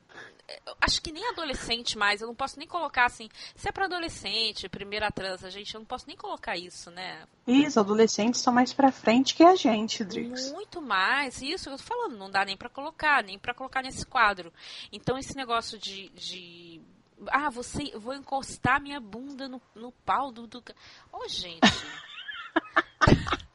acho 0.82 1.02
que 1.02 1.12
nem 1.12 1.28
adolescente 1.28 1.98
mais, 1.98 2.22
eu 2.22 2.28
não 2.28 2.36
posso 2.36 2.58
nem 2.58 2.68
colocar 2.68 3.06
assim, 3.06 3.30
se 3.56 3.68
é 3.68 3.72
para 3.72 3.86
adolescente, 3.86 4.70
primeira 4.70 5.12
transa, 5.12 5.50
gente, 5.50 5.74
eu 5.74 5.80
não 5.80 5.86
posso 5.86 6.08
nem 6.08 6.16
colocar 6.16 6.56
isso, 6.56 6.89
né? 6.91 7.26
Isso, 7.45 7.80
adolescentes 7.80 8.41
são 8.41 8.54
mais 8.54 8.74
para 8.74 8.91
frente 8.91 9.36
que 9.36 9.43
a 9.43 9.56
gente, 9.56 10.04
Drix. 10.04 10.52
Muito 10.52 10.82
mais, 10.82 11.41
isso 11.41 11.70
eu 11.70 11.78
tô 11.78 11.84
falando, 11.84 12.18
não 12.18 12.30
dá 12.30 12.45
nem 12.45 12.56
para 12.56 12.70
colocar, 12.70 13.24
nem 13.24 13.38
para 13.38 13.54
colocar 13.54 13.82
nesse 13.82 14.06
quadro. 14.06 14.54
Então 14.91 15.18
esse 15.18 15.36
negócio 15.36 15.78
de, 15.78 16.10
de 16.10 16.82
ah, 17.28 17.50
você, 17.50 17.91
vou 17.98 18.14
encostar 18.14 18.82
minha 18.82 19.00
bunda 19.00 19.48
no, 19.48 19.62
no 19.76 19.91
pau 19.91 20.32
do, 20.32 20.48
do... 20.48 20.64
Oh, 21.12 21.28
gente. 21.28 21.62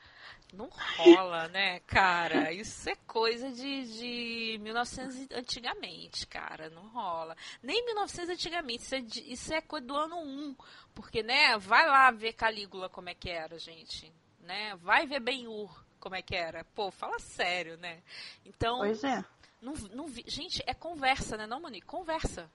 Não 0.53 0.69
rola, 0.99 1.49
né, 1.49 1.81
cara? 1.81 2.53
Isso 2.53 2.89
é 2.91 2.95
coisa 3.07 3.51
de, 3.51 3.85
de 3.87 4.59
1900 4.59 5.29
antigamente, 5.33 6.27
cara. 6.27 6.69
Não 6.69 6.89
rola. 6.89 7.35
Nem 7.63 7.83
1900 7.87 8.31
antigamente. 8.31 8.83
Isso 8.83 8.95
é, 8.95 9.01
de, 9.01 9.33
isso 9.33 9.55
é 9.55 9.63
coisa 9.63 9.87
do 9.87 9.97
ano 9.97 10.19
1. 10.19 10.57
Porque, 10.95 11.23
né, 11.23 11.57
vai 11.57 11.87
lá 11.87 12.11
ver 12.11 12.35
Calígula 12.35 12.91
como 12.91 13.09
é 13.09 13.15
que 13.15 13.31
era, 13.31 13.59
gente. 13.59 14.13
Né? 14.41 14.77
Vai 14.77 15.07
ver 15.07 15.21
Ben-Hur 15.21 15.85
como 15.99 16.17
é 16.17 16.21
que 16.21 16.37
era. 16.37 16.65
Pô, 16.75 16.91
fala 16.91 17.19
sério, 17.19 17.79
né? 17.79 18.03
Então. 18.45 18.79
Pois 18.79 19.03
é. 19.05 19.25
Não, 19.63 19.73
não, 19.95 20.09
gente, 20.27 20.63
é 20.67 20.75
conversa, 20.75 21.37
né, 21.37 21.47
não, 21.47 21.61
Monique? 21.61 21.87
Conversa. 21.87 22.51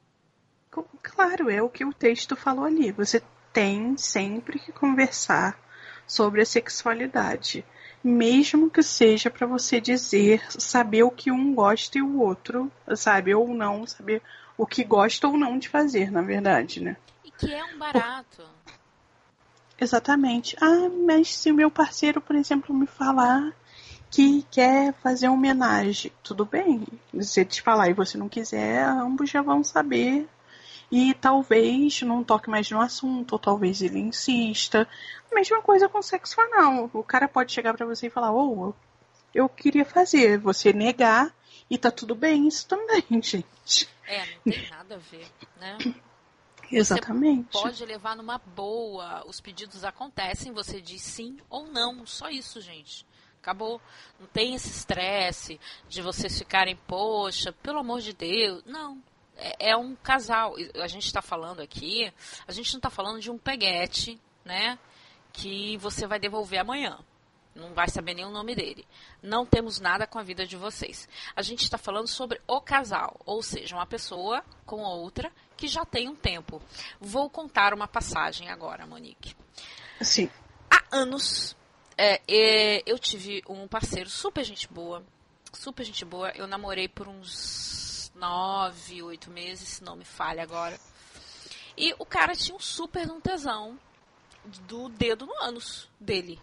Claro, 1.02 1.50
é 1.50 1.62
o 1.62 1.70
que 1.70 1.86
o 1.86 1.93
texto 1.93 2.36
falou 2.36 2.66
ali. 2.66 2.91
Você 2.91 3.24
tem 3.52 3.98
sempre 3.98 4.60
que 4.60 4.72
conversar 4.72 5.58
sobre 6.06 6.41
a 6.41 6.45
sexualidade 6.45 7.66
mesmo 8.08 8.70
que 8.70 8.82
seja 8.82 9.30
para 9.30 9.45
você 9.45 9.80
dizer, 9.82 10.43
saber 10.49 11.03
o 11.03 11.12
que 11.12 11.32
um 11.32 11.53
gosta 11.53 11.97
e 11.97 12.01
o 12.01 12.20
outro, 12.20 12.72
sabe, 12.95 13.36
ou 13.36 13.49
não, 13.49 13.86
saber 13.86 14.22
o 14.58 14.66
que 14.66 14.84
gosta 14.84 15.28
ou 15.28 15.38
não 15.38 15.60
de 15.60 15.70
fazer, 15.70 16.12
na 16.12 16.22
verdade, 16.22 16.82
né? 16.82 16.97
E 17.24 17.30
que 17.30 17.53
é 17.53 17.64
um 17.64 17.78
barato. 17.78 18.43
Exatamente. 19.80 20.55
Ah, 20.60 20.89
mas 21.05 21.36
se 21.36 21.51
o 21.51 21.55
meu 21.55 21.70
parceiro, 21.70 22.20
por 22.20 22.36
exemplo, 22.36 22.74
me 22.74 22.88
falar 22.88 23.53
que 24.10 24.43
quer 24.49 24.93
fazer 25.03 25.28
uma 25.28 25.38
homenagem, 25.38 26.12
tudo 26.24 26.45
bem. 26.45 26.88
Se 27.22 27.41
ele 27.41 27.49
te 27.49 27.62
falar 27.62 27.89
e 27.89 27.93
você 27.93 28.18
não 28.18 28.30
quiser, 28.30 28.84
ambos 28.84 29.30
já 29.30 29.41
vão 29.41 29.64
saber 29.64 30.28
e 30.92 31.14
talvez 31.14 32.02
não 32.02 32.24
toque 32.24 32.50
mais 32.50 32.70
no 32.72 32.80
assunto, 32.80 33.34
ou 33.34 33.40
talvez 33.40 33.82
ele 33.82 34.00
insista. 34.00 34.88
A 35.32 35.36
mesma 35.36 35.62
coisa 35.62 35.90
com 35.90 36.02
sexo 36.02 36.40
anal. 36.40 36.90
O 36.94 37.04
cara 37.04 37.28
pode 37.28 37.52
chegar 37.52 37.74
para 37.74 37.86
você 37.86 38.08
e 38.08 38.12
falar: 38.12 38.32
Ô, 38.32 38.70
oh, 38.70 38.74
eu 39.34 39.50
queria 39.50 39.86
fazer. 39.86 40.38
Você 40.40 40.72
negar 40.72 41.34
e 41.70 41.78
tá 41.78 41.92
tudo 41.92 42.16
bem, 42.16 42.48
isso 42.48 42.68
também, 42.68 43.04
gente. 43.22 43.88
É, 44.06 44.26
não 44.46 44.54
tem 44.54 44.70
nada 44.70 44.96
a 44.96 45.00
ver, 45.00 45.28
né? 45.60 45.78
Exatamente. 46.72 47.52
Você 47.52 47.62
pode 47.62 47.86
levar 47.86 48.16
numa 48.16 48.38
boa. 48.38 49.26
Os 49.28 49.40
pedidos 49.40 49.84
acontecem, 49.84 50.52
você 50.52 50.82
diz 50.82 51.02
sim 51.02 51.38
ou 51.50 51.68
não. 51.68 52.06
Só 52.06 52.30
isso, 52.30 52.62
gente. 52.62 53.06
Acabou. 53.42 53.82
Não 54.20 54.28
tem 54.28 54.56
esse 54.56 54.70
estresse 54.70 55.60
de 55.88 56.02
vocês 56.02 56.38
ficarem, 56.38 56.76
poxa, 56.88 57.54
pelo 57.64 57.80
amor 57.80 58.02
de 58.02 58.14
Deus. 58.14 58.64
Não, 58.66 59.02
é, 59.38 59.70
é 59.72 59.78
um 59.78 59.96
casal. 59.96 60.56
A 60.82 60.88
gente 60.88 61.06
está 61.06 61.22
falando 61.22 61.62
aqui, 61.62 62.12
a 62.48 62.52
gente 62.52 62.74
não 62.74 62.80
está 62.80 62.90
falando 62.90 63.20
de 63.20 63.32
um 63.32 63.38
peguete, 63.38 64.20
né? 64.44 64.78
Que 65.32 65.78
você 65.78 66.08
vai 66.08 66.20
devolver 66.20 66.60
amanhã. 66.60 67.00
Não 67.56 67.74
vai 67.74 67.90
saber 67.90 68.14
nem 68.14 68.26
o 68.26 68.30
nome 68.30 68.56
dele. 68.56 68.88
Não 69.22 69.46
temos 69.46 69.80
nada 69.80 70.06
com 70.06 70.20
a 70.20 70.24
vida 70.24 70.46
de 70.46 70.56
vocês. 70.56 71.10
A 71.36 71.42
gente 71.42 71.64
está 71.64 71.78
falando 71.78 72.08
sobre 72.08 72.40
o 72.48 72.62
casal, 72.62 73.20
ou 73.26 73.42
seja, 73.42 73.76
uma 73.76 73.86
pessoa 73.86 74.44
com 74.66 74.82
outra 74.82 75.32
que 75.56 75.68
já 75.68 75.84
tem 75.84 76.08
um 76.08 76.16
tempo. 76.16 76.62
Vou 77.00 77.30
contar 77.30 77.74
uma 77.74 77.88
passagem 77.88 78.50
agora, 78.50 78.86
Monique. 78.86 79.36
Sim. 80.02 80.30
Há 80.70 80.84
anos, 80.92 81.56
é, 81.98 82.22
é, 82.28 82.84
eu 82.86 83.00
tive 83.00 83.42
um 83.50 83.68
parceiro 83.68 84.10
super 84.10 84.44
gente 84.44 84.72
boa, 84.72 85.04
super 85.52 85.84
gente 85.84 86.06
boa. 86.06 86.30
Eu 86.36 86.46
namorei 86.46 86.88
por 86.88 87.08
uns 87.08 87.87
nove, 88.18 89.01
oito 89.01 89.30
meses, 89.30 89.70
se 89.70 89.84
não 89.84 89.95
me 89.95 90.05
falha 90.05 90.43
agora. 90.43 90.80
E 91.78 91.93
o 91.99 92.05
cara 92.05 92.36
tinha 92.36 92.55
um 92.55 92.59
super 92.59 93.09
um 93.11 93.22
tesão 93.22 93.80
do 94.68 94.89
dedo 94.89 95.26
no 95.26 95.34
ânus 95.43 95.89
dele. 95.99 96.39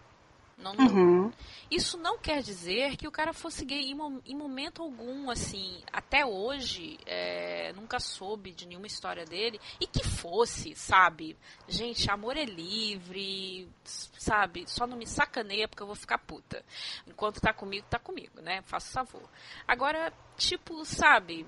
Não, 0.56 0.72
uhum. 0.76 1.32
Isso 1.70 1.98
não 1.98 2.16
quer 2.16 2.42
dizer 2.42 2.96
que 2.96 3.08
o 3.08 3.10
cara 3.10 3.32
fosse 3.32 3.64
gay 3.64 3.90
em, 3.90 3.96
em 4.24 4.36
momento 4.36 4.82
algum, 4.82 5.28
assim. 5.30 5.82
Até 5.92 6.24
hoje, 6.24 6.96
é, 7.06 7.72
nunca 7.72 7.98
soube 7.98 8.52
de 8.52 8.66
nenhuma 8.66 8.86
história 8.86 9.24
dele. 9.24 9.60
E 9.80 9.86
que 9.86 10.04
fosse, 10.04 10.74
sabe? 10.76 11.36
Gente, 11.66 12.08
amor 12.10 12.36
é 12.36 12.44
livre, 12.44 13.68
sabe? 13.84 14.64
Só 14.68 14.86
não 14.86 14.96
me 14.96 15.06
sacaneia 15.06 15.66
porque 15.66 15.82
eu 15.82 15.88
vou 15.88 15.96
ficar 15.96 16.18
puta. 16.18 16.64
Enquanto 17.06 17.40
tá 17.40 17.52
comigo, 17.52 17.86
tá 17.90 17.98
comigo, 17.98 18.40
né? 18.40 18.62
Faça 18.62 19.04
favor. 19.04 19.28
Agora, 19.66 20.12
tipo, 20.36 20.84
sabe? 20.84 21.46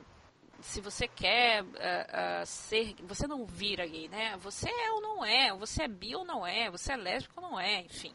Se 0.60 0.80
você 0.80 1.06
quer 1.06 1.62
uh, 1.62 1.66
uh, 1.66 2.46
ser. 2.46 2.94
Você 3.04 3.26
não 3.26 3.44
vira 3.44 3.86
gay, 3.86 4.08
né? 4.08 4.36
Você 4.38 4.68
é 4.68 4.92
ou 4.92 5.00
não 5.00 5.24
é, 5.24 5.52
você 5.54 5.84
é 5.84 5.88
bi 5.88 6.14
ou 6.14 6.24
não 6.24 6.46
é, 6.46 6.70
você 6.70 6.92
é 6.92 6.96
lésbico 6.96 7.40
ou 7.40 7.50
não 7.50 7.60
é, 7.60 7.82
enfim. 7.82 8.14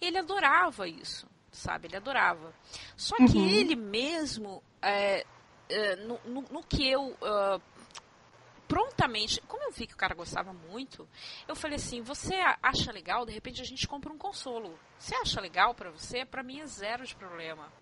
E 0.00 0.06
ele 0.06 0.18
adorava 0.18 0.88
isso, 0.88 1.26
sabe? 1.50 1.88
Ele 1.88 1.96
adorava. 1.96 2.54
Só 2.96 3.16
que 3.16 3.38
uhum. 3.38 3.48
ele 3.48 3.76
mesmo, 3.76 4.62
é, 4.80 5.26
é, 5.68 5.96
no, 5.96 6.20
no, 6.24 6.42
no, 6.42 6.62
que 6.62 6.88
eu. 6.88 7.10
Uh, 7.10 7.60
prontamente, 8.68 9.40
como 9.42 9.64
eu 9.64 9.72
vi 9.72 9.86
que 9.86 9.94
o 9.94 9.98
cara 9.98 10.14
gostava 10.14 10.52
muito, 10.52 11.08
eu 11.46 11.54
falei 11.54 11.76
assim: 11.76 12.00
você 12.00 12.36
acha 12.62 12.90
legal? 12.92 13.26
De 13.26 13.32
repente 13.32 13.60
a 13.60 13.64
gente 13.64 13.86
compra 13.86 14.12
um 14.12 14.18
consolo. 14.18 14.78
Você 14.98 15.14
acha 15.14 15.40
legal 15.40 15.74
para 15.74 15.90
você? 15.90 16.24
Para 16.24 16.42
mim 16.42 16.60
é 16.60 16.66
zero 16.66 17.04
de 17.04 17.14
problema. 17.14 17.72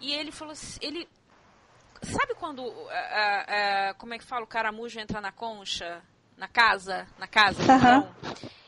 E 0.00 0.12
ele 0.12 0.30
falou 0.30 0.52
assim, 0.52 0.78
ele 0.82 1.08
Sabe 2.02 2.34
quando, 2.34 2.62
uh, 2.62 2.68
uh, 2.68 3.94
como 3.98 4.14
é 4.14 4.18
que 4.18 4.24
fala, 4.24 4.44
o 4.44 4.46
caramujo 4.46 4.98
entra 4.98 5.20
na 5.20 5.32
concha, 5.32 6.02
na 6.36 6.48
casa, 6.48 7.06
na 7.18 7.26
casa, 7.26 7.62
então, 7.62 8.14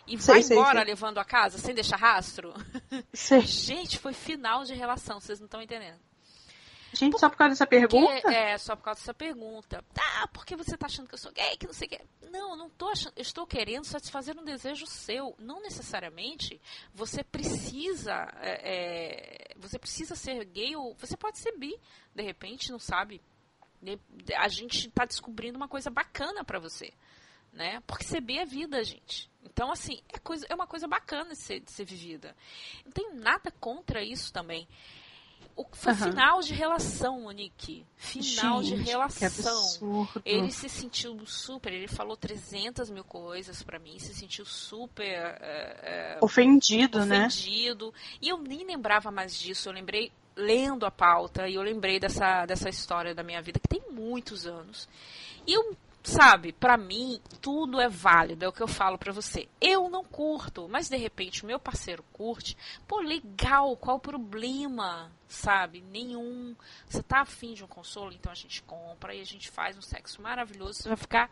e 0.06 0.16
vai 0.16 0.42
sei, 0.42 0.56
embora 0.56 0.78
sei, 0.78 0.84
sei. 0.84 0.94
levando 0.94 1.18
a 1.18 1.24
casa 1.24 1.58
sem 1.58 1.74
deixar 1.74 1.96
rastro? 1.96 2.54
Gente, 3.44 3.98
foi 3.98 4.14
final 4.14 4.64
de 4.64 4.74
relação, 4.74 5.20
vocês 5.20 5.38
não 5.38 5.46
estão 5.46 5.60
entendendo. 5.60 6.07
Gente, 6.93 7.12
por, 7.12 7.20
só 7.20 7.28
por 7.28 7.36
causa 7.36 7.51
dessa 7.51 7.66
pergunta? 7.66 8.32
É, 8.32 8.57
só 8.57 8.74
por 8.74 8.82
causa 8.82 9.01
dessa 9.01 9.14
pergunta. 9.14 9.84
Ah, 9.97 10.28
porque 10.28 10.57
você 10.57 10.76
tá 10.76 10.86
achando 10.86 11.07
que 11.07 11.14
eu 11.14 11.18
sou 11.18 11.32
gay, 11.32 11.57
que 11.57 11.66
não 11.66 11.74
sei 11.74 11.86
o 11.86 11.91
que. 11.91 12.01
Não, 12.30 12.51
eu 12.51 12.57
não 12.57 12.70
tô 12.70 12.89
achando. 12.89 13.12
Eu 13.16 13.22
estou 13.22 13.47
querendo 13.47 13.84
satisfazer 13.84 14.39
um 14.39 14.45
desejo 14.45 14.86
seu. 14.86 15.34
Não 15.39 15.61
necessariamente 15.61 16.61
você 16.95 17.22
precisa. 17.22 18.14
É, 18.41 19.53
é, 19.53 19.55
você 19.57 19.78
precisa 19.78 20.14
ser 20.14 20.45
gay 20.47 20.76
ou. 20.76 20.95
Você 20.95 21.16
pode 21.16 21.39
ser 21.39 21.57
bi, 21.59 21.78
de 22.14 22.22
repente, 22.22 22.70
não 22.70 22.78
sabe. 22.78 23.20
A 24.36 24.49
gente 24.49 24.91
tá 24.91 25.05
descobrindo 25.05 25.57
uma 25.57 25.68
coisa 25.68 25.91
bacana 25.91 26.43
para 26.45 26.59
você. 26.59 26.93
Né? 27.53 27.82
Porque 27.86 28.05
ser 28.05 28.20
bi 28.20 28.39
é 28.39 28.45
vida, 28.45 28.82
gente. 28.82 29.30
Então, 29.45 29.70
assim, 29.70 30.01
é, 30.12 30.18
coisa, 30.18 30.47
é 30.49 30.55
uma 30.55 30.66
coisa 30.66 30.86
bacana 30.86 31.30
de 31.30 31.36
ser, 31.36 31.61
de 31.61 31.70
ser 31.70 31.84
vivida. 31.84 32.34
Não 32.84 32.93
tem 32.93 33.14
nada 33.14 33.51
contra 33.51 34.03
isso 34.03 34.32
também 34.32 34.66
o, 35.59 35.66
foi 35.72 35.92
Aham. 35.92 36.11
final 36.12 36.40
de 36.40 36.54
relação, 36.54 37.20
Monique. 37.22 37.84
Final 37.96 38.62
de 38.62 38.68
Gente, 38.70 38.84
que 38.84 38.90
relação. 38.90 39.26
absurdo. 39.26 40.22
Ele 40.24 40.52
se 40.52 40.68
sentiu 40.68 41.18
super, 41.26 41.72
ele 41.72 41.88
falou 41.88 42.16
300 42.16 42.88
mil 42.90 43.02
coisas 43.02 43.61
pra 43.62 43.78
mim, 43.78 43.98
se 43.98 44.14
sentiu 44.14 44.44
super 44.44 45.04
é, 45.06 46.16
é, 46.16 46.18
Ofendido, 46.20 47.04
né? 47.04 47.26
ofendido. 47.26 47.92
E 48.22 48.28
eu 48.28 48.38
nem 48.38 48.64
lembrava 48.64 49.11
mais 49.11 49.36
disso, 49.36 49.68
eu 49.68 49.72
lembrei 49.72 50.12
lendo 50.36 50.86
a 50.86 50.90
pauta 50.92 51.48
e 51.48 51.56
eu 51.56 51.62
lembrei 51.62 51.98
dessa, 51.98 52.46
dessa 52.46 52.68
história 52.68 53.12
da 53.12 53.24
minha 53.24 53.42
vida, 53.42 53.59
que 53.59 53.66
tem 53.68 53.82
muitos 53.90 54.46
anos. 54.46 54.88
E 55.44 55.52
eu, 55.52 55.76
sabe, 56.09 56.52
pra 56.52 56.76
mim, 56.76 57.20
tudo 57.40 57.80
é 57.80 57.88
válido, 57.88 58.44
é 58.44 58.48
o 58.48 58.52
que 58.52 58.62
eu 58.62 58.68
falo 58.68 58.96
pra 58.96 59.12
você. 59.12 59.46
Eu 59.61 59.90
não 59.90 60.02
curto, 60.02 60.68
mas 60.68 60.88
de 60.88 60.96
repente 60.96 61.44
o 61.44 61.46
meu 61.46 61.61
parceiro 61.61 62.02
curte. 62.12 62.56
Pô, 62.86 63.00
legal, 63.00 63.76
qual 63.76 63.98
o 63.98 64.00
problema? 64.00 65.12
Sabe? 65.28 65.82
Nenhum. 65.82 66.56
Você 66.86 67.02
tá 67.02 67.20
afim 67.20 67.52
de 67.52 67.62
um 67.62 67.68
consolo, 67.68 68.12
então 68.12 68.32
a 68.32 68.34
gente 68.34 68.62
compra 68.62 69.14
e 69.14 69.20
a 69.20 69.24
gente 69.24 69.50
faz 69.50 69.76
um 69.76 69.82
sexo 69.82 70.22
maravilhoso, 70.22 70.82
você 70.82 70.88
vai 70.88 70.96
ficar 70.96 71.30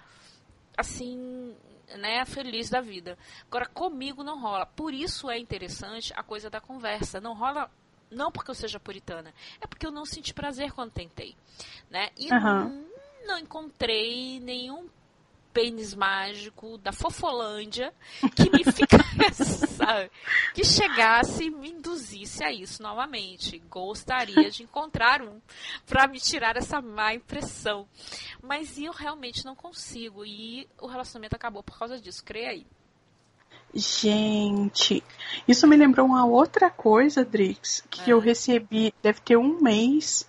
assim, 0.77 1.57
né, 1.99 2.25
feliz 2.27 2.69
da 2.69 2.83
vida. 2.83 3.17
Agora, 3.47 3.67
comigo 3.67 4.23
não 4.23 4.39
rola. 4.39 4.67
Por 4.67 4.93
isso 4.93 5.31
é 5.31 5.39
interessante 5.39 6.13
a 6.15 6.23
coisa 6.23 6.51
da 6.51 6.61
conversa. 6.61 7.19
Não 7.19 7.35
rola, 7.35 7.71
não 8.11 8.31
porque 8.31 8.51
eu 8.51 8.55
seja 8.55 8.79
puritana, 8.79 9.33
é 9.59 9.67
porque 9.67 9.87
eu 9.87 9.91
não 9.91 10.05
senti 10.05 10.35
prazer 10.35 10.73
quando 10.73 10.93
tentei, 10.93 11.35
né? 11.91 12.11
E 12.19 12.31
Aham. 12.31 12.85
Não, 13.27 13.39
encontrei 13.39 14.41
nenhum 14.41 14.89
pênis 15.53 15.95
mágico 15.95 16.77
da 16.77 16.93
Fofolândia 16.93 17.91
que 18.35 18.51
me 18.51 18.63
ficasse, 18.71 19.67
sabe? 19.69 20.11
Que 20.53 20.63
chegasse 20.63 21.45
e 21.45 21.51
me 21.51 21.71
induzisse 21.71 22.45
a 22.45 22.53
isso 22.53 22.83
novamente. 22.83 23.59
Gostaria 23.71 24.51
de 24.51 24.63
encontrar 24.65 25.23
um 25.23 25.41
para 25.87 26.07
me 26.09 26.21
tirar 26.21 26.57
essa 26.59 26.83
má 26.83 27.15
impressão. 27.15 27.89
Mas 28.43 28.79
eu 28.79 28.93
realmente 28.93 29.47
não 29.47 29.55
consigo. 29.57 30.27
E 30.27 30.69
o 30.79 30.87
relacionamento 30.87 31.35
acabou 31.37 31.63
por 31.63 31.79
causa 31.79 31.99
disso. 31.99 32.23
Creia 32.23 32.51
aí. 32.51 32.67
Gente, 33.75 35.03
isso 35.47 35.67
me 35.67 35.77
lembrou 35.77 36.07
uma 36.07 36.25
outra 36.27 36.71
coisa, 36.71 37.25
Drix, 37.25 37.83
que 37.91 38.11
É. 38.11 38.13
eu 38.13 38.19
recebi, 38.19 38.93
deve 39.03 39.21
ter 39.21 39.37
um 39.37 39.61
mês, 39.61 40.27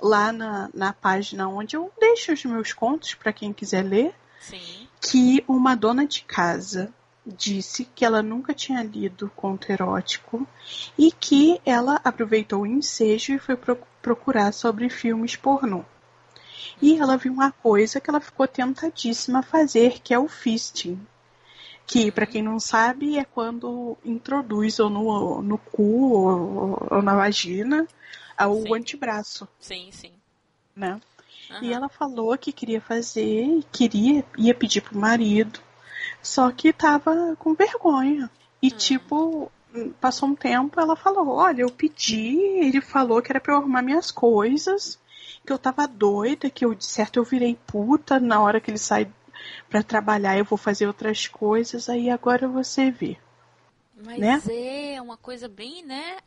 lá 0.00 0.32
na, 0.32 0.68
na 0.74 0.92
página 0.92 1.48
onde 1.48 1.76
eu 1.76 1.90
deixo 1.98 2.32
os 2.32 2.44
meus 2.44 2.72
contos 2.72 3.14
para 3.14 3.32
quem 3.32 3.52
quiser 3.52 3.82
ler, 3.82 4.14
Sim. 4.40 4.88
que 5.00 5.44
uma 5.48 5.74
dona 5.74 6.06
de 6.06 6.22
casa 6.22 6.92
disse 7.26 7.84
que 7.84 8.04
ela 8.04 8.22
nunca 8.22 8.54
tinha 8.54 8.82
lido 8.82 9.30
conto 9.34 9.72
erótico 9.72 10.46
e 10.96 11.10
que 11.10 11.60
ela 11.66 12.00
aproveitou 12.04 12.62
o 12.62 12.66
ensejo 12.66 13.32
e 13.32 13.38
foi 13.38 13.56
pro- 13.56 13.78
procurar 14.00 14.52
sobre 14.52 14.88
filmes 14.88 15.34
pornô. 15.34 15.84
E 16.80 16.96
ela 16.98 17.16
viu 17.16 17.32
uma 17.32 17.50
coisa 17.50 18.00
que 18.00 18.08
ela 18.10 18.20
ficou 18.20 18.46
tentadíssima 18.46 19.40
a 19.40 19.42
fazer, 19.42 20.00
que 20.00 20.12
é 20.12 20.18
o 20.18 20.28
fisting. 20.28 21.00
Que, 21.86 22.10
para 22.10 22.26
quem 22.26 22.42
não 22.42 22.58
sabe, 22.60 23.18
é 23.18 23.24
quando 23.24 23.96
introduz 24.04 24.78
ou 24.78 24.90
no, 24.90 25.40
no 25.40 25.56
cu 25.56 26.12
ou, 26.12 26.88
ou 26.90 27.02
na 27.02 27.14
vagina 27.14 27.86
o 28.44 28.62
Sim. 28.62 28.74
antebraço, 28.74 29.48
Sim, 29.58 29.90
sim. 29.92 30.12
né? 30.74 31.00
Aham. 31.50 31.62
E 31.62 31.72
ela 31.72 31.88
falou 31.88 32.36
que 32.36 32.52
queria 32.52 32.80
fazer, 32.80 33.62
queria, 33.72 34.24
ia 34.36 34.54
pedir 34.54 34.80
pro 34.80 34.98
marido, 34.98 35.60
só 36.22 36.50
que 36.50 36.72
tava 36.72 37.36
com 37.36 37.54
vergonha. 37.54 38.30
E 38.60 38.70
Hum. 38.70 38.76
tipo, 38.76 39.52
passou 40.00 40.28
um 40.28 40.34
tempo, 40.34 40.80
ela 40.80 40.96
falou, 40.96 41.28
olha, 41.28 41.62
eu 41.62 41.70
pedi, 41.70 42.36
ele 42.36 42.80
falou 42.80 43.22
que 43.22 43.30
era 43.30 43.40
pra 43.40 43.54
eu 43.54 43.58
arrumar 43.58 43.82
minhas 43.82 44.10
coisas, 44.10 44.98
que 45.46 45.52
eu 45.52 45.58
tava 45.58 45.86
doida, 45.86 46.50
que 46.50 46.64
eu 46.64 46.74
de 46.74 46.84
certo 46.84 47.18
eu 47.18 47.24
virei 47.24 47.56
puta 47.66 48.18
na 48.18 48.40
hora 48.40 48.60
que 48.60 48.70
ele 48.70 48.78
sai 48.78 49.10
pra 49.68 49.82
trabalhar, 49.82 50.36
eu 50.36 50.44
vou 50.44 50.58
fazer 50.58 50.86
outras 50.86 51.26
coisas, 51.26 51.88
aí 51.88 52.10
agora 52.10 52.48
você 52.48 52.90
vê. 52.90 53.16
Mas 53.94 54.18
né? 54.20 54.42
é 54.48 55.00
uma 55.00 55.16
coisa 55.16 55.48
bem, 55.48 55.84
né, 55.84 56.18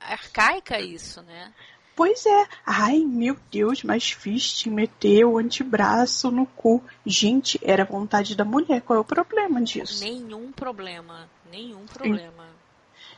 arcaica 0.00 0.80
isso, 0.80 1.22
né? 1.22 1.52
Pois 1.96 2.26
é. 2.26 2.46
Ai, 2.66 2.98
meu 3.00 3.36
Deus, 3.50 3.84
mas 3.84 4.10
fist 4.10 4.66
meteu 4.66 5.32
o 5.32 5.38
antebraço 5.38 6.30
no 6.30 6.44
cu. 6.44 6.82
Gente, 7.06 7.58
era 7.62 7.84
vontade 7.84 8.34
da 8.34 8.44
mulher. 8.44 8.82
Qual 8.82 8.96
é 8.96 9.00
o 9.00 9.04
problema 9.04 9.62
disso? 9.62 10.02
Nenhum 10.02 10.50
problema. 10.50 11.28
Nenhum 11.50 11.86
problema. 11.86 12.48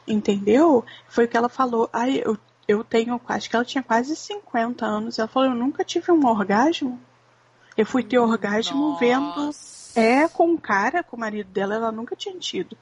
Entendeu? 0.06 0.84
Foi 1.08 1.24
o 1.24 1.28
que 1.28 1.36
ela 1.36 1.48
falou. 1.48 1.88
Ai, 1.92 2.22
eu, 2.24 2.38
eu 2.68 2.84
tenho, 2.84 3.20
acho 3.28 3.48
que 3.48 3.56
ela 3.56 3.64
tinha 3.64 3.82
quase 3.82 4.14
50 4.14 4.84
anos. 4.84 5.18
Ela 5.18 5.28
falou, 5.28 5.48
eu 5.48 5.54
nunca 5.54 5.82
tive 5.82 6.12
um 6.12 6.26
orgasmo. 6.26 7.00
Eu 7.76 7.86
fui 7.86 8.02
ter 8.02 8.18
orgasmo 8.18 8.96
vendo. 8.98 9.50
É, 9.96 10.28
com 10.28 10.48
um 10.50 10.56
cara, 10.56 11.02
com 11.02 11.16
o 11.16 11.20
marido 11.20 11.48
dela, 11.50 11.74
ela 11.74 11.90
nunca 11.92 12.14
tinha 12.14 12.38
tido. 12.38 12.76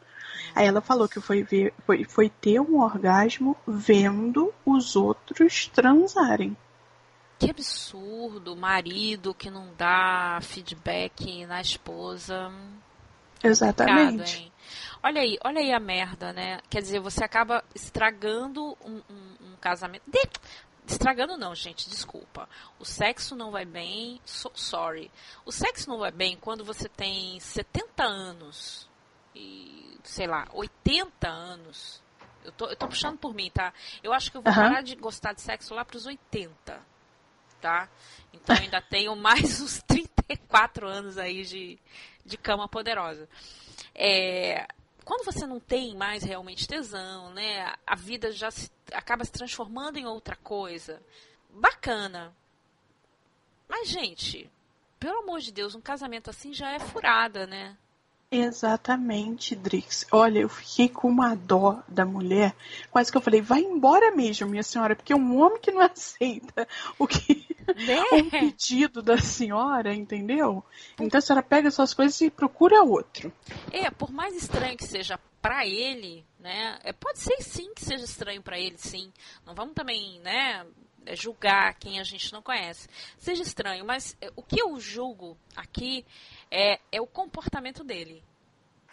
Aí 0.54 0.66
ela 0.66 0.80
falou 0.80 1.08
que 1.08 1.20
foi, 1.20 1.42
ver, 1.42 1.72
foi, 1.86 2.04
foi 2.04 2.28
ter 2.28 2.60
um 2.60 2.80
orgasmo 2.80 3.56
vendo 3.66 4.52
os 4.66 4.94
outros 4.96 5.66
transarem. 5.68 6.56
Que 7.38 7.50
absurdo, 7.50 8.56
marido 8.56 9.34
que 9.34 9.50
não 9.50 9.68
dá 9.76 10.38
feedback 10.42 11.44
na 11.46 11.60
esposa. 11.60 12.52
Exatamente. 13.42 14.52
Olha 15.02 15.20
aí, 15.20 15.38
olha 15.44 15.60
aí 15.60 15.72
a 15.72 15.80
merda, 15.80 16.32
né? 16.32 16.60
Quer 16.70 16.80
dizer, 16.80 17.00
você 17.00 17.22
acaba 17.22 17.62
estragando 17.74 18.76
um, 18.84 19.02
um- 19.10 19.52
um 19.52 19.56
casamento. 19.60 20.02
De- 20.06 20.30
Estragando 20.86 21.36
não, 21.38 21.54
gente, 21.54 21.88
desculpa. 21.88 22.48
O 22.78 22.84
sexo 22.84 23.34
não 23.34 23.50
vai 23.50 23.64
bem, 23.64 24.20
so- 24.24 24.52
sorry. 24.54 25.10
O 25.44 25.50
sexo 25.52 25.88
não 25.88 25.98
vai 25.98 26.10
bem 26.10 26.36
quando 26.36 26.64
você 26.64 26.88
tem 26.88 27.40
70 27.40 28.04
anos 28.04 28.88
e, 29.34 29.98
sei 30.04 30.26
lá, 30.26 30.46
80 30.52 31.26
anos. 31.28 32.02
Eu 32.44 32.52
tô, 32.52 32.66
eu 32.66 32.76
tô 32.76 32.86
puxando 32.86 33.16
por 33.18 33.32
mim, 33.34 33.50
tá? 33.50 33.72
Eu 34.02 34.12
acho 34.12 34.30
que 34.30 34.36
eu 34.36 34.42
vou 34.42 34.52
Aham. 34.52 34.68
parar 34.68 34.82
de 34.82 34.94
gostar 34.96 35.32
de 35.32 35.40
sexo 35.40 35.74
lá 35.74 35.82
pros 35.84 36.04
80, 36.04 36.78
tá? 37.62 37.88
Então 38.32 38.54
ainda 38.54 38.82
tenho 38.84 39.16
mais 39.16 39.62
uns 39.62 39.82
34 39.84 40.86
anos 40.86 41.16
aí 41.16 41.44
de, 41.44 41.78
de 42.26 42.36
cama 42.36 42.68
poderosa. 42.68 43.26
É, 43.94 44.66
quando 45.04 45.24
você 45.24 45.46
não 45.46 45.60
tem 45.60 45.94
mais 45.96 46.22
realmente 46.22 46.66
tesão, 46.66 47.30
né? 47.32 47.74
A 47.86 47.94
vida 47.94 48.32
já 48.32 48.50
se- 48.50 48.70
acaba 48.92 49.24
se 49.24 49.32
transformando 49.32 49.96
em 49.98 50.06
outra 50.06 50.36
coisa. 50.36 51.02
Bacana. 51.50 52.34
Mas, 53.68 53.88
gente, 53.88 54.50
pelo 54.98 55.18
amor 55.20 55.40
de 55.40 55.52
Deus, 55.52 55.74
um 55.74 55.80
casamento 55.80 56.30
assim 56.30 56.52
já 56.52 56.72
é 56.72 56.78
furada, 56.78 57.46
né? 57.46 57.76
Exatamente, 58.34 59.54
Drix. 59.54 60.06
Olha, 60.10 60.40
eu 60.40 60.48
fiquei 60.48 60.88
com 60.88 61.08
uma 61.08 61.34
dó 61.34 61.82
da 61.86 62.04
mulher. 62.04 62.54
Quase 62.90 63.10
que 63.10 63.16
eu 63.16 63.22
falei, 63.22 63.40
vai 63.40 63.60
embora 63.60 64.10
mesmo, 64.10 64.48
minha 64.48 64.62
senhora, 64.62 64.96
porque 64.96 65.14
um 65.14 65.40
homem 65.40 65.60
que 65.60 65.70
não 65.70 65.80
aceita 65.82 66.66
o 66.98 67.06
que 67.06 67.46
um 68.12 68.24
Né? 68.24 68.30
pedido 68.30 69.00
da 69.02 69.18
senhora, 69.18 69.94
entendeu? 69.94 70.64
Então 71.00 71.18
a 71.18 71.20
senhora 71.20 71.42
pega 71.42 71.70
suas 71.70 71.94
coisas 71.94 72.20
e 72.20 72.30
procura 72.30 72.82
outro. 72.82 73.32
É, 73.72 73.90
por 73.90 74.10
mais 74.10 74.34
estranho 74.34 74.76
que 74.76 74.84
seja 74.84 75.18
pra 75.40 75.66
ele, 75.66 76.24
né? 76.40 76.78
é, 76.82 76.92
pode 76.92 77.18
ser 77.20 77.40
sim 77.42 77.72
que 77.74 77.84
seja 77.84 78.04
estranho 78.04 78.42
pra 78.42 78.58
ele, 78.58 78.76
sim. 78.78 79.12
Não 79.46 79.54
vamos 79.54 79.74
também, 79.74 80.18
né? 80.20 80.64
é, 81.06 81.14
julgar 81.14 81.74
quem 81.74 82.00
a 82.00 82.02
gente 82.04 82.32
não 82.32 82.42
conhece. 82.42 82.88
Seja 83.18 83.42
estranho, 83.42 83.84
mas 83.84 84.16
é, 84.20 84.30
o 84.34 84.42
que 84.42 84.60
eu 84.60 84.78
julgo 84.80 85.36
aqui 85.54 86.04
é, 86.50 86.78
é 86.90 87.00
o 87.00 87.06
comportamento 87.06 87.82
dele. 87.84 88.22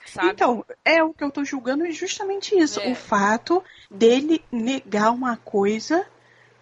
Sabe? 0.06 0.30
Então, 0.30 0.66
é 0.84 1.04
o 1.04 1.14
que 1.14 1.24
eu 1.24 1.32
tô 1.32 1.44
julgando 1.44 1.86
é 1.86 1.92
justamente 1.92 2.58
isso. 2.58 2.80
É. 2.80 2.92
O 2.92 2.96
fato 2.96 3.64
dele 3.90 4.44
negar 4.52 5.12
uma 5.12 5.38
coisa 5.38 6.06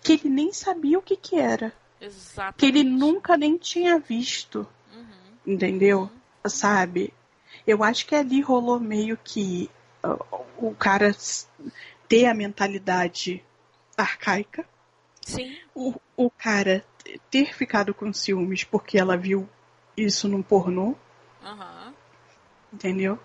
que 0.02 0.14
ele 0.14 0.30
nem 0.30 0.52
sabia 0.52 1.00
o 1.00 1.02
que 1.02 1.16
que 1.16 1.38
era. 1.38 1.74
Exatamente. 2.02 2.58
Que 2.58 2.66
ele 2.66 2.84
nunca 2.84 3.38
nem 3.38 3.58
tinha 3.58 4.00
visto. 4.00 4.68
Uhum. 4.94 5.54
Entendeu? 5.54 6.10
Sabe? 6.46 7.14
Eu 7.66 7.84
acho 7.84 8.06
que 8.06 8.16
ali 8.16 8.42
rolou 8.42 8.80
meio 8.80 9.18
que 9.18 9.70
uh, 10.04 10.46
o 10.58 10.74
cara 10.74 11.16
ter 12.08 12.26
a 12.26 12.34
mentalidade 12.34 13.44
arcaica, 13.96 14.66
Sim. 15.22 15.56
o, 15.76 15.94
o 16.16 16.30
cara 16.30 16.84
ter 17.30 17.54
ficado 17.54 17.94
com 17.94 18.12
ciúmes 18.14 18.64
porque 18.64 18.98
ela 18.98 19.18
viu 19.18 19.48
isso 20.04 20.28
num 20.28 20.42
pornô, 20.42 20.96
Aham. 21.44 21.94
entendeu? 22.74 23.20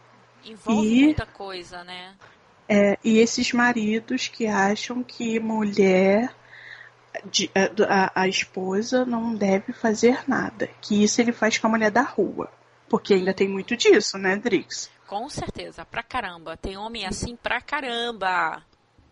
Envolve 0.45 0.87
E- 1.01 1.05
muita 1.05 1.27
coisa, 1.27 1.83
né? 1.85 2.15
É, 2.69 2.99
e 3.05 3.19
esses 3.19 3.53
maridos 3.53 4.29
que 4.29 4.47
acham 4.47 5.03
que 5.03 5.39
mulher, 5.39 6.35
de- 7.27 7.51
a, 7.55 8.05
a- 8.07 8.23
a 8.23 8.29
esposa, 8.29 9.05
não 9.05 9.35
deve 9.35 9.73
fazer 9.73 10.25
nada. 10.29 10.69
Que 10.81 11.03
isso 11.05 11.21
ele 11.21 11.33
faz 11.33 11.59
com 11.59 11.67
a 11.67 11.71
mulher 11.71 11.91
da 11.91 12.03
rua. 12.03 12.51
Porque 12.89 13.15
ainda 13.15 13.35
tem 13.35 13.49
muito 13.49 13.77
disso, 13.77 14.17
né, 14.19 14.37
Drix? 14.37 14.91
Com 15.07 15.29
certeza, 15.29 15.85
pra 15.85 16.03
caramba. 16.03 16.57
Tem 16.57 16.77
homem 16.77 17.07
assim 17.07 17.37
pra 17.37 17.61
caramba. 17.61 18.63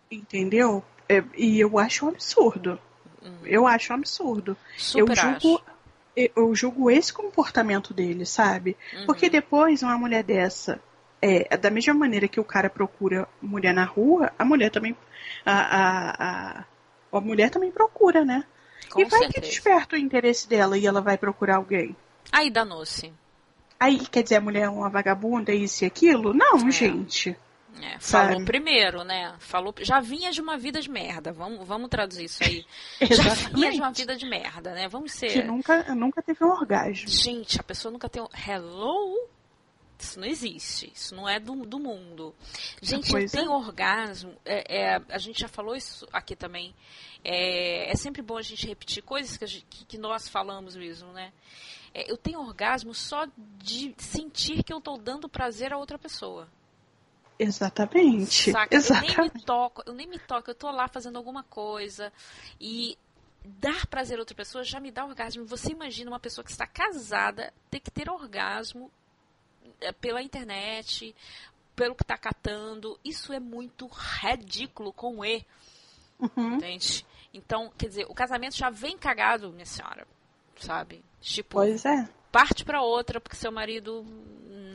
Entendeu? 0.09 0.83
é, 1.09 1.23
e 1.37 1.59
eu 1.59 1.77
acho 1.77 2.05
um 2.05 2.09
absurdo. 2.09 2.79
Eu 3.43 3.67
acho 3.67 3.91
um 3.93 3.95
absurdo. 3.97 4.51
eu 4.51 4.77
Super 4.77 5.15
julgo, 5.15 5.55
acho. 5.55 5.63
Eu- 6.15 6.53
julgo 6.55 6.89
esse 6.91 7.11
comportamento 7.13 7.93
dele, 7.93 8.25
sabe? 8.25 8.75
Uhum. 8.93 9.05
Porque 9.05 9.29
depois 9.29 9.81
uma 9.83 9.97
mulher 9.97 10.23
dessa, 10.23 10.79
é, 11.21 11.57
da 11.57 11.69
mesma 11.69 11.93
maneira 11.93 12.27
que 12.27 12.39
o 12.39 12.43
cara 12.43 12.69
procura 12.69 13.27
mulher 13.41 13.73
na 13.73 13.85
rua, 13.85 14.31
a 14.37 14.45
mulher 14.45 14.69
também. 14.69 14.95
A, 15.45 15.53
a, 15.53 16.59
a, 16.59 16.65
a 17.11 17.21
mulher 17.21 17.49
também 17.49 17.71
procura, 17.71 18.23
né? 18.25 18.43
Com 18.91 18.99
e 19.01 19.05
vai 19.05 19.19
que 19.21 19.25
certeza. 19.33 19.47
desperta 19.47 19.95
o 19.95 19.99
interesse 19.99 20.47
dela 20.47 20.77
e 20.77 20.85
ela 20.85 21.01
vai 21.01 21.17
procurar 21.17 21.55
alguém. 21.57 21.95
Aí 22.31 22.49
danou-se. 22.49 23.11
Aí, 23.79 23.99
quer 24.07 24.23
dizer, 24.23 24.35
a 24.35 24.41
mulher 24.41 24.63
é 24.63 24.69
uma 24.69 24.89
vagabunda, 24.89 25.51
isso 25.53 25.83
e 25.83 25.87
aquilo? 25.87 26.33
Não, 26.33 26.67
É. 26.67 26.71
gente. 26.71 27.35
É, 27.81 27.97
Sabe? 27.99 28.33
falou 28.33 28.45
primeiro, 28.45 29.03
né? 29.03 29.35
Falou, 29.39 29.73
já 29.79 29.99
vinha 29.99 30.31
de 30.31 30.39
uma 30.41 30.57
vida 30.57 30.79
de 30.79 30.89
merda. 30.89 31.31
Vamos, 31.33 31.67
vamos 31.67 31.89
traduzir 31.89 32.25
isso 32.25 32.43
aí. 32.43 32.65
Já 33.01 33.33
vinha 33.51 33.71
de 33.71 33.77
uma 33.79 33.91
vida 33.91 34.15
de 34.15 34.25
merda, 34.27 34.73
né? 34.73 34.87
Vamos 34.87 35.11
Que 35.13 35.29
ser. 35.31 35.45
nunca, 35.45 35.93
nunca 35.95 36.21
teve 36.21 36.43
um 36.45 36.49
orgasmo. 36.49 37.07
Gente, 37.07 37.59
a 37.59 37.63
pessoa 37.63 37.91
nunca 37.91 38.07
tem 38.07 38.21
um. 38.21 38.27
Hello? 38.47 39.27
Isso 39.99 40.19
não 40.19 40.27
existe. 40.27 40.91
Isso 40.93 41.15
não 41.15 41.27
é 41.27 41.39
do, 41.39 41.55
do 41.65 41.79
mundo. 41.79 42.33
Gente, 42.81 43.07
eu 43.07 43.11
Pois 43.19 43.31
tenho 43.31 43.51
é. 43.51 43.55
orgasmo. 43.55 44.33
é- 44.45 44.77
é, 44.95 45.01
a 45.09 45.17
gente 45.17 45.39
já 45.39 45.47
falou 45.47 45.75
isso 45.75 46.07
aqui 46.11 46.35
também. 46.35 46.75
É, 47.23 47.89
é 47.91 47.95
sempre 47.95 48.21
bom 48.21 48.37
a 48.37 48.41
gente 48.41 48.67
repetir 48.67 49.01
coisas 49.03 49.35
que, 49.37 49.47
gente- 49.47 49.65
que- 49.69 49.85
que 49.85 49.97
nós 49.97 50.27
falamos 50.27 50.75
mesmo, 50.75 51.11
né? 51.13 51.31
É, 51.93 52.11
eu 52.11 52.17
tenho 52.17 52.39
orgasmo 52.39 52.93
só 52.93 53.25
de 53.57 53.93
sentir 53.97 54.63
que 54.63 54.73
eu 54.73 54.81
tô 54.81 54.97
dando 54.97 55.27
prazer 55.29 55.71
a 55.73 55.77
outra 55.77 55.97
pessoa. 55.97 56.47
Exatamente. 57.39 58.51
Saca? 58.51 58.75
Eu 58.75 58.79
nem 58.79 58.79
Exatamente. 58.83 59.35
me 59.35 59.41
toco, 59.43 59.83
eu 59.85 59.93
nem 59.93 60.07
me 60.07 60.19
toco, 60.19 60.49
eu 60.51 60.55
tô 60.55 60.69
lá 60.71 60.87
fazendo 60.87 61.17
alguma 61.17 61.43
coisa 61.43 62.11
e 62.59 62.97
dar 63.45 63.85
prazer 63.87 64.17
a 64.17 64.21
outra 64.21 64.35
pessoa 64.35 64.63
já 64.63 64.79
me 64.79 64.91
dá 64.91 65.05
orgasmo. 65.05 65.45
Você 65.45 65.71
imagina 65.71 66.11
uma 66.11 66.19
pessoa 66.19 66.43
que 66.45 66.51
está 66.51 66.65
casada 66.65 67.53
ter 67.69 67.79
que 67.79 67.91
ter 67.91 68.09
orgasmo 68.09 68.91
eh, 69.81 69.91
pela 69.91 70.21
internet, 70.21 71.13
pelo 71.75 71.95
que 71.95 72.03
tá 72.03 72.17
catando. 72.17 72.99
Isso 73.03 73.33
é 73.33 73.39
muito 73.39 73.87
ridículo 73.87 74.93
com 74.93 75.23
E, 75.25 75.45
Uhum. 76.19 76.55
entende? 76.55 77.05
Então, 77.33 77.71
quer 77.77 77.87
dizer, 77.87 78.05
o 78.07 78.13
casamento 78.13 78.55
já 78.55 78.69
vem 78.69 78.97
cagado, 78.97 79.51
minha 79.51 79.65
senhora, 79.65 80.07
sabe? 80.57 81.03
Tipo, 81.19 81.55
Pois 81.57 81.83
é. 81.83 82.07
parte 82.31 82.63
para 82.63 82.81
outra 82.81 83.19
porque 83.19 83.35
seu 83.35 83.51
marido 83.51 84.05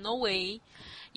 no 0.02 0.22
way 0.22 0.60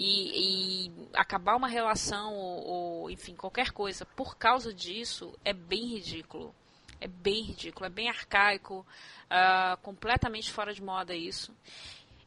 e, 0.03 0.87
e 0.87 0.91
acabar 1.13 1.55
uma 1.55 1.67
relação 1.67 2.33
ou, 2.33 2.65
ou, 2.65 3.11
enfim 3.11 3.35
qualquer 3.35 3.71
coisa 3.71 4.05
por 4.05 4.35
causa 4.35 4.73
disso 4.73 5.37
é 5.45 5.53
bem 5.53 5.85
ridículo 5.85 6.55
é 6.99 7.07
bem 7.07 7.43
ridículo 7.43 7.85
é 7.85 7.89
bem 7.89 8.09
arcaico 8.09 8.85
ah, 9.29 9.77
completamente 9.83 10.51
fora 10.51 10.73
de 10.73 10.81
moda 10.81 11.13
isso 11.13 11.53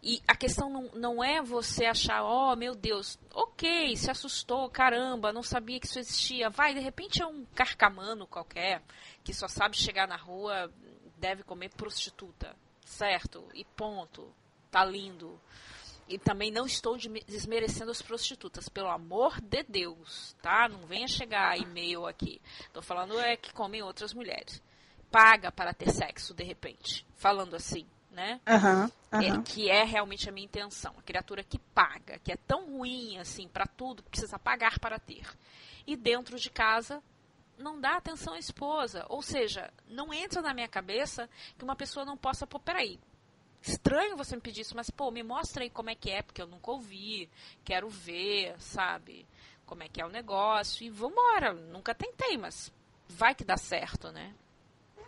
e 0.06 0.22
a 0.28 0.36
questão 0.36 0.68
não, 0.68 0.90
não 0.94 1.24
é 1.24 1.40
você 1.40 1.86
achar, 1.86 2.22
oh 2.22 2.54
meu 2.54 2.74
Deus, 2.74 3.18
ok, 3.32 3.96
se 3.96 4.10
assustou, 4.10 4.68
caramba, 4.68 5.32
não 5.32 5.42
sabia 5.42 5.80
que 5.80 5.86
isso 5.86 5.98
existia. 5.98 6.50
Vai, 6.50 6.74
de 6.74 6.80
repente 6.80 7.22
é 7.22 7.26
um 7.26 7.46
carcamano 7.54 8.26
qualquer 8.26 8.82
que 9.24 9.32
só 9.32 9.48
sabe 9.48 9.78
chegar 9.78 10.06
na 10.06 10.16
rua, 10.16 10.70
deve 11.16 11.42
comer 11.42 11.70
prostituta, 11.70 12.54
certo? 12.84 13.48
E 13.54 13.64
ponto. 13.64 14.30
Tá 14.70 14.84
lindo. 14.84 15.40
E 16.08 16.18
também 16.18 16.50
não 16.50 16.66
estou 16.66 16.96
de- 16.98 17.08
desmerecendo 17.26 17.90
as 17.90 18.02
prostitutas, 18.02 18.68
pelo 18.68 18.88
amor 18.90 19.40
de 19.40 19.62
Deus, 19.62 20.36
tá? 20.42 20.68
Não 20.68 20.86
venha 20.86 21.08
chegar 21.08 21.58
e-mail 21.58 22.06
aqui. 22.06 22.40
Tô 22.72 22.82
falando 22.82 23.18
é 23.18 23.36
que 23.36 23.52
comem 23.54 23.82
outras 23.82 24.12
mulheres. 24.12 24.62
Paga 25.10 25.50
para 25.50 25.72
ter 25.72 25.90
sexo, 25.90 26.34
de 26.34 26.44
repente. 26.44 27.06
Falando 27.16 27.54
assim, 27.56 27.86
né? 28.10 28.40
Aham. 28.46 28.90
É, 29.12 29.16
Aham. 29.30 29.42
que 29.42 29.70
é 29.70 29.82
realmente 29.84 30.28
a 30.28 30.32
minha 30.32 30.44
intenção. 30.44 30.92
A 30.98 31.02
criatura 31.02 31.42
que 31.42 31.58
paga, 31.58 32.18
que 32.18 32.32
é 32.32 32.36
tão 32.36 32.66
ruim 32.76 33.16
assim 33.18 33.48
para 33.48 33.66
tudo, 33.66 34.02
que 34.02 34.10
precisa 34.10 34.38
pagar 34.38 34.78
para 34.78 34.98
ter. 34.98 35.26
E 35.86 35.96
dentro 35.96 36.38
de 36.38 36.50
casa 36.50 37.02
não 37.56 37.80
dá 37.80 37.96
atenção 37.96 38.34
à 38.34 38.38
esposa. 38.38 39.06
Ou 39.08 39.22
seja, 39.22 39.72
não 39.88 40.12
entra 40.12 40.42
na 40.42 40.52
minha 40.52 40.68
cabeça 40.68 41.30
que 41.56 41.64
uma 41.64 41.76
pessoa 41.76 42.04
não 42.04 42.16
possa, 42.16 42.46
pô, 42.46 42.58
peraí. 42.58 42.98
Estranho 43.66 44.16
você 44.16 44.36
me 44.36 44.42
pedir 44.42 44.60
isso, 44.60 44.76
mas 44.76 44.90
pô, 44.90 45.10
me 45.10 45.22
mostra 45.22 45.62
aí 45.64 45.70
como 45.70 45.88
é 45.88 45.94
que 45.94 46.10
é, 46.10 46.20
porque 46.20 46.42
eu 46.42 46.46
nunca 46.46 46.70
ouvi, 46.70 47.30
quero 47.64 47.88
ver, 47.88 48.54
sabe? 48.58 49.26
Como 49.64 49.82
é 49.82 49.88
que 49.88 50.02
é 50.02 50.04
o 50.04 50.10
negócio. 50.10 50.84
E 50.84 50.90
vambora. 50.90 51.54
Nunca 51.54 51.94
tentei, 51.94 52.36
mas 52.36 52.70
vai 53.08 53.34
que 53.34 53.44
dá 53.44 53.56
certo, 53.56 54.12
né? 54.12 54.34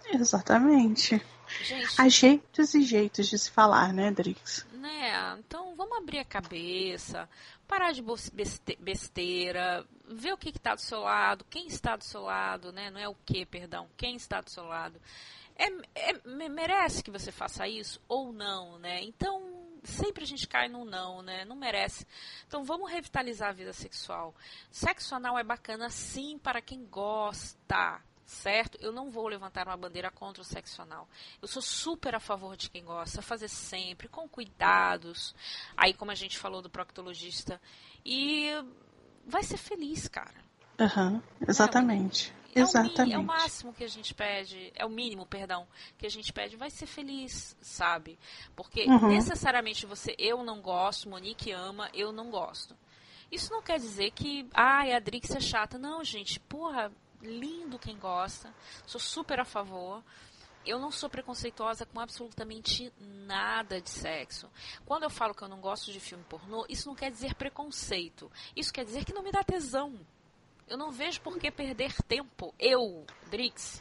Exatamente. 0.07 1.21
Gente, 1.63 2.01
Há 2.01 2.09
jeitos 2.09 2.75
e 2.75 2.83
jeitos 2.83 3.29
de 3.29 3.39
se 3.39 3.51
falar, 3.51 3.93
né, 3.93 4.11
Drix? 4.11 4.67
Né? 4.73 5.37
Então 5.39 5.75
vamos 5.77 5.99
abrir 5.99 6.19
a 6.19 6.25
cabeça, 6.25 7.29
parar 7.69 7.93
de 7.93 8.03
besteira, 8.81 9.87
ver 10.09 10.33
o 10.33 10.39
que 10.39 10.49
está 10.49 10.75
do 10.75 10.81
seu 10.81 11.01
lado, 11.01 11.45
quem 11.49 11.67
está 11.67 11.95
do 11.97 12.05
seu 12.05 12.23
lado, 12.23 12.73
né? 12.73 12.91
Não 12.91 13.01
é 13.01 13.09
o 13.09 13.15
que, 13.15 13.45
perdão, 13.45 13.89
quem 13.97 14.17
está 14.17 14.41
do 14.41 14.51
seu 14.51 14.65
lado. 14.65 15.01
É, 15.57 16.11
é- 16.11 16.21
me- 16.29 16.49
merece 16.49 17.03
que 17.03 17.11
você 17.11 17.33
faça 17.33 17.67
isso 17.67 18.01
ou 18.09 18.33
não, 18.33 18.79
né? 18.79 19.03
Então 19.03 19.65
sempre 19.83 20.25
a 20.25 20.27
gente 20.27 20.47
cai 20.49 20.69
no 20.69 20.85
não, 20.85 21.23
né? 21.23 21.45
Não 21.45 21.57
merece. 21.57 22.07
Então 22.47 22.65
vamos 22.65 22.91
revitalizar 22.91 23.51
a 23.51 23.53
vida 23.53 23.73
sexual. 23.73 24.35
Sexo 24.71 25.15
anal 25.15 25.39
é 25.39 25.45
bacana 25.45 25.89
sim 25.89 26.39
para 26.39 26.61
quem 26.61 26.85
gosta, 26.85 28.01
certo? 28.25 28.77
Eu 28.81 28.93
não 28.93 29.11
vou 29.11 29.29
levantar 29.29 29.67
uma 29.69 29.77
bandeira 29.77 30.11
contra 30.11 30.43
o 30.43 30.45
sexo 30.45 30.83
anal. 30.83 31.09
Eu 31.41 31.47
sou 31.49 31.63
super 31.63 32.15
a 32.15 32.21
favor 32.21 32.57
de 32.57 32.69
quem 32.69 32.85
gosta, 32.85 33.23
fazer 33.23 33.49
sempre, 33.49 34.09
com 34.09 34.29
cuidados. 34.29 35.35
Aí, 35.77 35.95
como 35.95 36.11
a 36.11 36.15
gente 36.17 36.37
falou 36.37 36.61
do 36.61 36.69
proctologista. 36.69 37.61
E 38.05 38.51
vai 39.25 39.43
ser 39.45 39.57
feliz, 39.57 40.09
cara. 40.09 40.45
Aham. 40.79 41.23
Exatamente. 41.49 42.31
É 42.31 42.46
o, 42.63 42.67
mi- 42.67 42.71
Exatamente. 42.71 43.15
é 43.15 43.19
o 43.19 43.25
máximo 43.25 43.73
que 43.73 43.85
a 43.85 43.89
gente 43.89 44.15
pede, 44.15 44.73
é 44.75 44.85
o 44.87 44.91
mínimo, 44.91 45.27
perdão, 45.27 45.67
que 45.99 46.07
a 46.07 46.11
gente 46.11 46.33
pede, 46.33 46.57
vai 46.57 46.71
ser 46.71 46.87
feliz, 46.87 47.57
sabe? 47.61 48.19
Porque 48.55 48.85
Uhum. 48.85 49.09
necessariamente 49.09 49.85
você, 49.87 50.15
eu 50.19 50.43
não 50.45 50.61
gosto, 50.61 51.09
Monique 51.09 51.51
ama, 51.53 51.91
eu 51.93 52.13
não 52.13 52.31
gosto. 52.31 52.77
Isso 53.31 53.53
não 53.53 53.61
quer 53.63 53.79
dizer 53.79 54.11
que, 54.13 54.49
ai, 54.55 54.93
a 54.93 54.99
Drix 55.01 55.31
é 55.31 55.41
chata. 55.41 55.77
Não, 55.79 56.03
gente, 56.05 56.39
porra, 56.41 56.93
lindo 57.21 57.79
quem 57.79 57.99
gosta, 57.99 58.55
sou 58.87 59.01
super 59.01 59.41
a 59.41 59.45
favor. 59.45 60.03
Eu 60.65 60.79
não 60.81 60.91
sou 60.91 61.09
preconceituosa 61.09 61.87
com 61.87 62.01
absolutamente 62.01 62.93
nada 63.01 63.81
de 63.81 63.89
sexo. 63.91 64.51
Quando 64.85 65.05
eu 65.05 65.11
falo 65.11 65.33
que 65.35 65.43
eu 65.43 65.49
não 65.49 65.61
gosto 65.61 65.93
de 65.93 66.01
filme 66.01 66.25
pornô, 66.29 66.67
isso 66.69 66.89
não 66.89 66.95
quer 66.97 67.11
dizer 67.11 67.35
preconceito. 67.37 68.31
Isso 68.55 68.73
quer 68.73 68.85
dizer 68.85 69.05
que 69.05 69.13
não 69.13 69.23
me 69.23 69.31
dá 69.31 69.45
tesão. 69.45 69.95
Eu 70.69 70.77
não 70.77 70.91
vejo 70.91 71.21
por 71.21 71.39
que 71.39 71.51
perder 71.51 71.93
tempo. 72.03 72.55
Eu, 72.59 73.05
Drix, 73.31 73.81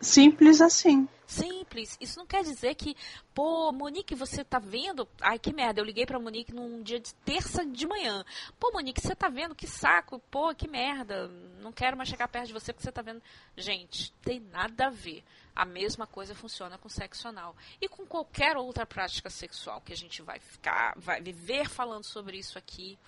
Simples 0.00 0.60
assim. 0.62 1.06
Simples. 1.30 1.96
Isso 2.00 2.18
não 2.18 2.26
quer 2.26 2.42
dizer 2.42 2.74
que, 2.74 2.96
pô, 3.32 3.70
Monique, 3.70 4.16
você 4.16 4.42
tá 4.42 4.58
vendo? 4.58 5.08
Ai, 5.20 5.38
que 5.38 5.52
merda. 5.52 5.80
Eu 5.80 5.84
liguei 5.84 6.04
pra 6.04 6.18
Monique 6.18 6.52
num 6.52 6.82
dia 6.82 6.98
de 6.98 7.14
terça 7.14 7.64
de 7.64 7.86
manhã. 7.86 8.24
Pô, 8.58 8.72
Monique, 8.72 9.00
você 9.00 9.14
tá 9.14 9.28
vendo? 9.28 9.54
Que 9.54 9.68
saco. 9.68 10.18
Pô, 10.28 10.52
que 10.52 10.66
merda. 10.66 11.28
Não 11.60 11.70
quero 11.70 11.96
mais 11.96 12.08
chegar 12.08 12.26
perto 12.26 12.48
de 12.48 12.52
você 12.52 12.72
porque 12.72 12.82
você 12.82 12.90
tá 12.90 13.00
vendo. 13.00 13.22
Gente, 13.56 14.12
tem 14.22 14.40
nada 14.40 14.88
a 14.88 14.90
ver. 14.90 15.22
A 15.54 15.64
mesma 15.64 16.06
coisa 16.06 16.34
funciona 16.34 16.78
com 16.78 16.88
sexo 16.88 17.28
anal. 17.28 17.54
E 17.80 17.88
com 17.88 18.06
qualquer 18.06 18.56
outra 18.56 18.86
prática 18.86 19.28
sexual 19.28 19.80
que 19.80 19.92
a 19.92 19.96
gente 19.96 20.22
vai 20.22 20.40
ficar, 20.40 20.94
vai 20.96 21.20
viver 21.20 21.68
falando 21.68 22.04
sobre 22.04 22.38
isso 22.38 22.58
aqui. 22.58 22.98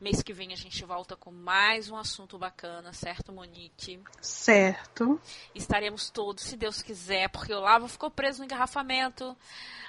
Mês 0.00 0.22
que 0.22 0.32
vem 0.32 0.52
a 0.52 0.56
gente 0.56 0.84
volta 0.84 1.16
com 1.16 1.30
mais 1.30 1.88
um 1.88 1.96
assunto 1.96 2.36
bacana, 2.36 2.92
certo, 2.92 3.32
Monique? 3.32 4.02
Certo. 4.20 5.20
Estaremos 5.54 6.10
todos, 6.10 6.44
se 6.44 6.56
Deus 6.56 6.82
quiser, 6.82 7.28
porque 7.28 7.54
o 7.54 7.60
Ficou 7.88 8.10
preso 8.10 8.38
no 8.38 8.44
engarrafamento. 8.44 9.36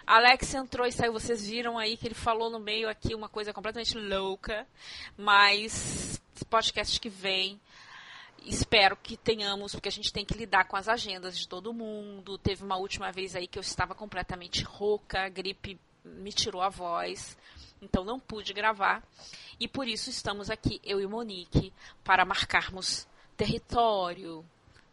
Alex 0.06 0.54
entrou 0.54 0.86
e 0.86 0.92
saiu. 0.92 1.14
Vocês 1.14 1.48
viram 1.48 1.78
aí 1.78 1.98
que 1.98 2.08
ele 2.08 2.16
falou 2.16 2.50
no 2.50 2.60
meio 2.60 2.90
aqui 2.90 3.16
uma 3.16 3.30
coisa 3.30 3.54
completamente 3.54 3.98
louca. 3.98 4.68
Mas 5.18 6.22
podcast 6.54 7.00
que 7.00 7.10
vem. 7.10 7.60
Espero 8.46 8.96
que 8.96 9.18
tenhamos, 9.18 9.72
porque 9.72 9.88
a 9.88 9.92
gente 9.92 10.14
tem 10.14 10.24
que 10.24 10.38
lidar 10.38 10.66
com 10.66 10.76
as 10.76 10.88
agendas 10.88 11.36
de 11.36 11.48
todo 11.48 11.74
mundo. 11.74 12.38
Teve 12.38 12.64
uma 12.64 12.76
última 12.76 13.12
vez 13.12 13.36
aí 13.36 13.48
que 13.48 13.58
eu 13.58 13.62
estava 13.62 13.96
completamente 13.96 14.64
rouca, 14.64 15.26
a 15.26 15.30
gripe 15.30 15.80
me 16.06 16.32
tirou 16.32 16.62
a 16.62 16.70
voz, 16.70 17.36
então 17.82 18.04
não 18.04 18.20
pude 18.20 18.54
gravar. 18.54 19.02
E 19.60 19.68
por 19.68 19.88
isso 19.88 20.12
estamos 20.12 20.52
aqui, 20.52 20.80
eu 20.84 21.02
e 21.02 21.08
Monique, 21.08 21.74
para 22.04 22.24
marcarmos 22.24 23.08
território. 23.36 24.46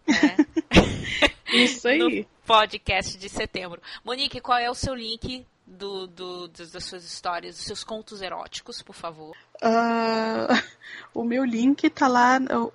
Né? 0.07 0.37
Isso 1.53 1.89
aí. 1.89 1.99
no 1.99 2.27
podcast 2.47 3.19
de 3.19 3.29
setembro. 3.29 3.81
Monique, 4.05 4.41
qual 4.41 4.59
é 4.59 4.71
o 4.71 4.75
seu 4.75 4.95
link 4.95 5.45
do, 5.67 6.07
do- 6.07 6.49
das 6.49 6.85
suas 6.85 7.05
histórias, 7.05 7.57
dos 7.57 7.65
seus 7.65 7.83
contos 7.85 8.23
eróticos, 8.23 8.83
por 8.83 8.95
favor? 8.95 9.37
Ah, 9.63 10.49
o 11.15 11.25
meu 11.25 11.45
link 11.45 11.89
tá 11.91 12.07
lá. 12.09 12.39
no- 12.39 12.73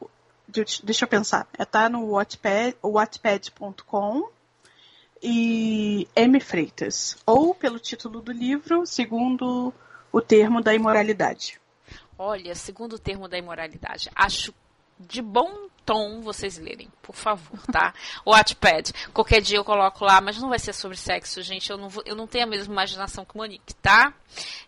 deixa 0.84 1.06
eu 1.06 1.08
pensar. 1.08 1.48
É, 1.58 1.64
tá 1.66 1.88
no 1.90 2.12
Wattpad, 2.12 2.76
wattpad.com 2.84 4.30
e 5.22 6.08
M. 6.16 6.40
Freitas. 6.40 7.18
Ou 7.26 7.56
pelo 7.56 7.80
título 7.80 8.22
do 8.22 8.32
livro, 8.32 8.86
segundo 8.86 9.74
o 10.12 10.22
termo 10.22 10.62
da 10.62 10.74
imoralidade. 10.74 11.60
Olha, 12.18 12.56
segundo 12.56 12.94
o 12.94 13.00
termo 13.00 13.28
da 13.28 13.38
imoralidade, 13.38 14.10
acho 14.16 14.54
de 15.00 15.22
bom 15.22 15.68
tom 15.86 16.22
vocês 16.22 16.58
lerem, 16.58 16.90
por 17.02 17.16
favor, 17.16 17.60
tá? 17.72 17.94
O 18.26 18.32
Wattpad. 18.32 18.92
Qualquer 19.14 19.42
dia 19.42 19.58
eu 19.58 19.64
coloco 19.64 20.04
lá, 20.04 20.20
mas 20.20 20.42
não 20.42 20.50
vai 20.50 20.60
ser 20.60 20.74
sobre 20.74 20.98
sexo, 20.98 21.42
gente. 21.42 21.70
Eu 21.70 21.78
não, 21.78 21.88
vou, 21.88 22.04
eu 22.06 22.16
não 22.16 22.26
tenho 22.26 22.46
a 22.46 22.50
mesma 22.50 22.74
imaginação 22.74 23.24
que 23.24 23.38
Monique, 23.38 23.76
tá? 23.76 24.14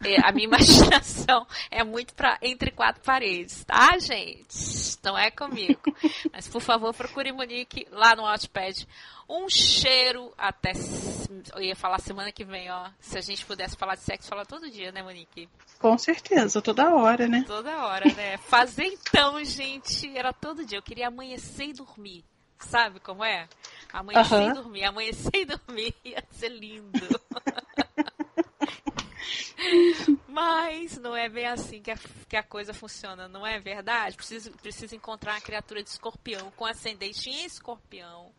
É, 0.03 0.28
a 0.28 0.32
minha 0.32 0.45
imaginação 0.47 1.45
é 1.72 1.84
muito 1.84 2.13
para 2.13 2.38
entre 2.41 2.72
quatro 2.72 3.01
paredes, 3.01 3.63
tá, 3.65 3.97
gente? 3.97 4.97
Não 5.03 5.18
é 5.18 5.32
comigo. 5.32 5.82
Mas, 6.32 6.47
por 6.47 6.61
favor, 6.61 6.93
procure 6.93 7.32
Monique 7.32 7.88
lá 7.91 8.15
no 8.15 8.24
Wattpad. 8.24 8.88
Um 9.30 9.49
cheiro 9.49 10.32
até. 10.38 10.72
Eu 11.53 11.61
ia 11.61 11.76
falar 11.76 11.99
semana 11.99 12.32
que 12.32 12.45
vem, 12.45 12.72
ó. 12.72 12.89
Se 12.99 13.18
a 13.18 13.22
gente 13.22 13.45
pudesse 13.45 13.76
falar 13.76 13.95
de 13.95 14.01
sexo, 14.01 14.30
fala 14.30 14.45
todo 14.45 14.70
dia, 14.70 14.89
né, 14.91 15.03
Monique? 15.03 15.49
Com 15.80 15.97
certeza, 15.97 16.61
toda 16.61 16.95
hora, 16.95 17.28
né? 17.28 17.43
Toda 17.45 17.86
hora, 17.86 18.05
né? 18.13 18.38
Fazer 18.38 18.86
então, 18.86 19.43
gente, 19.43 20.18
era 20.18 20.32
todo 20.32 20.65
dia. 20.65 20.78
Eu 20.78 20.84
queria 20.84 21.07
amanhecer 21.08 21.70
e 21.70 21.74
dormir. 21.74 22.24
Sabe 22.60 22.99
como 22.99 23.24
é? 23.24 23.47
Amanhecer 23.93 24.36
uhum. 24.36 24.49
e 24.49 24.53
dormir, 24.53 24.84
amanhecer 24.84 25.36
e 25.36 25.45
dormir 25.45 25.95
ia 26.03 26.24
ser 26.32 26.49
lindo. 26.49 26.99
Mas 30.28 30.97
não 30.97 31.16
é 31.16 31.28
bem 31.28 31.47
assim 31.47 31.82
que 31.82 31.91
a, 31.91 31.97
que 32.28 32.38
a 32.38 32.43
coisa 32.43 32.74
funciona, 32.74 33.28
não 33.28 33.45
é 33.45 33.60
verdade? 33.60 34.16
Preciso, 34.16 34.51
preciso 34.51 34.95
encontrar 34.95 35.34
uma 35.34 35.41
criatura 35.41 35.84
de 35.84 35.89
escorpião 35.89 36.51
com 36.51 36.66
ascendente 36.66 37.30
em 37.30 37.45
escorpião 37.45 38.32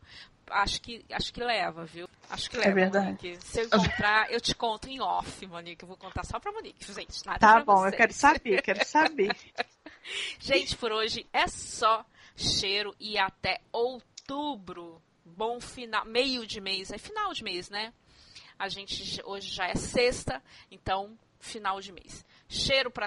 acho 0.51 0.81
que, 0.81 1.05
acho 1.11 1.33
que 1.33 1.43
leva, 1.43 1.85
viu? 1.85 2.09
Acho 2.29 2.51
que 2.51 2.57
é 2.57 2.61
leva. 2.61 2.71
É 2.71 2.75
verdade. 2.75 3.07
Monique. 3.07 3.39
Se 3.45 3.61
eu 3.61 3.67
encontrar, 3.67 4.31
eu 4.31 4.41
te 4.41 4.55
conto 4.55 4.89
em 4.89 5.01
off, 5.01 5.47
Monique. 5.47 5.83
Eu 5.83 5.89
vou 5.89 5.97
contar 5.97 6.25
só 6.25 6.39
pra 6.39 6.53
Monique, 6.53 6.93
gente. 6.93 7.25
Nada 7.25 7.39
tá 7.39 7.63
bom, 7.63 7.79
vocês. 7.79 7.93
eu 7.93 7.99
quero 7.99 8.13
saber, 8.13 8.63
quero 8.63 8.85
saber. 8.85 9.37
gente, 10.39 10.77
por 10.77 10.93
hoje 10.93 11.27
é 11.33 11.47
só 11.47 12.05
cheiro 12.39 12.95
e 12.99 13.19
até 13.19 13.61
outubro. 13.73 15.03
Bom 15.25 15.61
final, 15.61 16.05
meio 16.07 16.47
de 16.47 16.61
mês, 16.61 16.91
é 16.91 16.99
final 16.99 17.35
de 17.35 17.45
mês, 17.45 17.69
né? 17.69 17.93
A 18.59 18.69
gente 18.69 19.21
hoje 19.25 19.51
já 19.51 19.67
é 19.67 19.75
sexta, 19.75 20.43
então 20.71 21.19
final 21.39 21.81
de 21.81 21.93
mês. 21.93 22.25
Cheiro 22.49 22.91
para. 22.91 23.07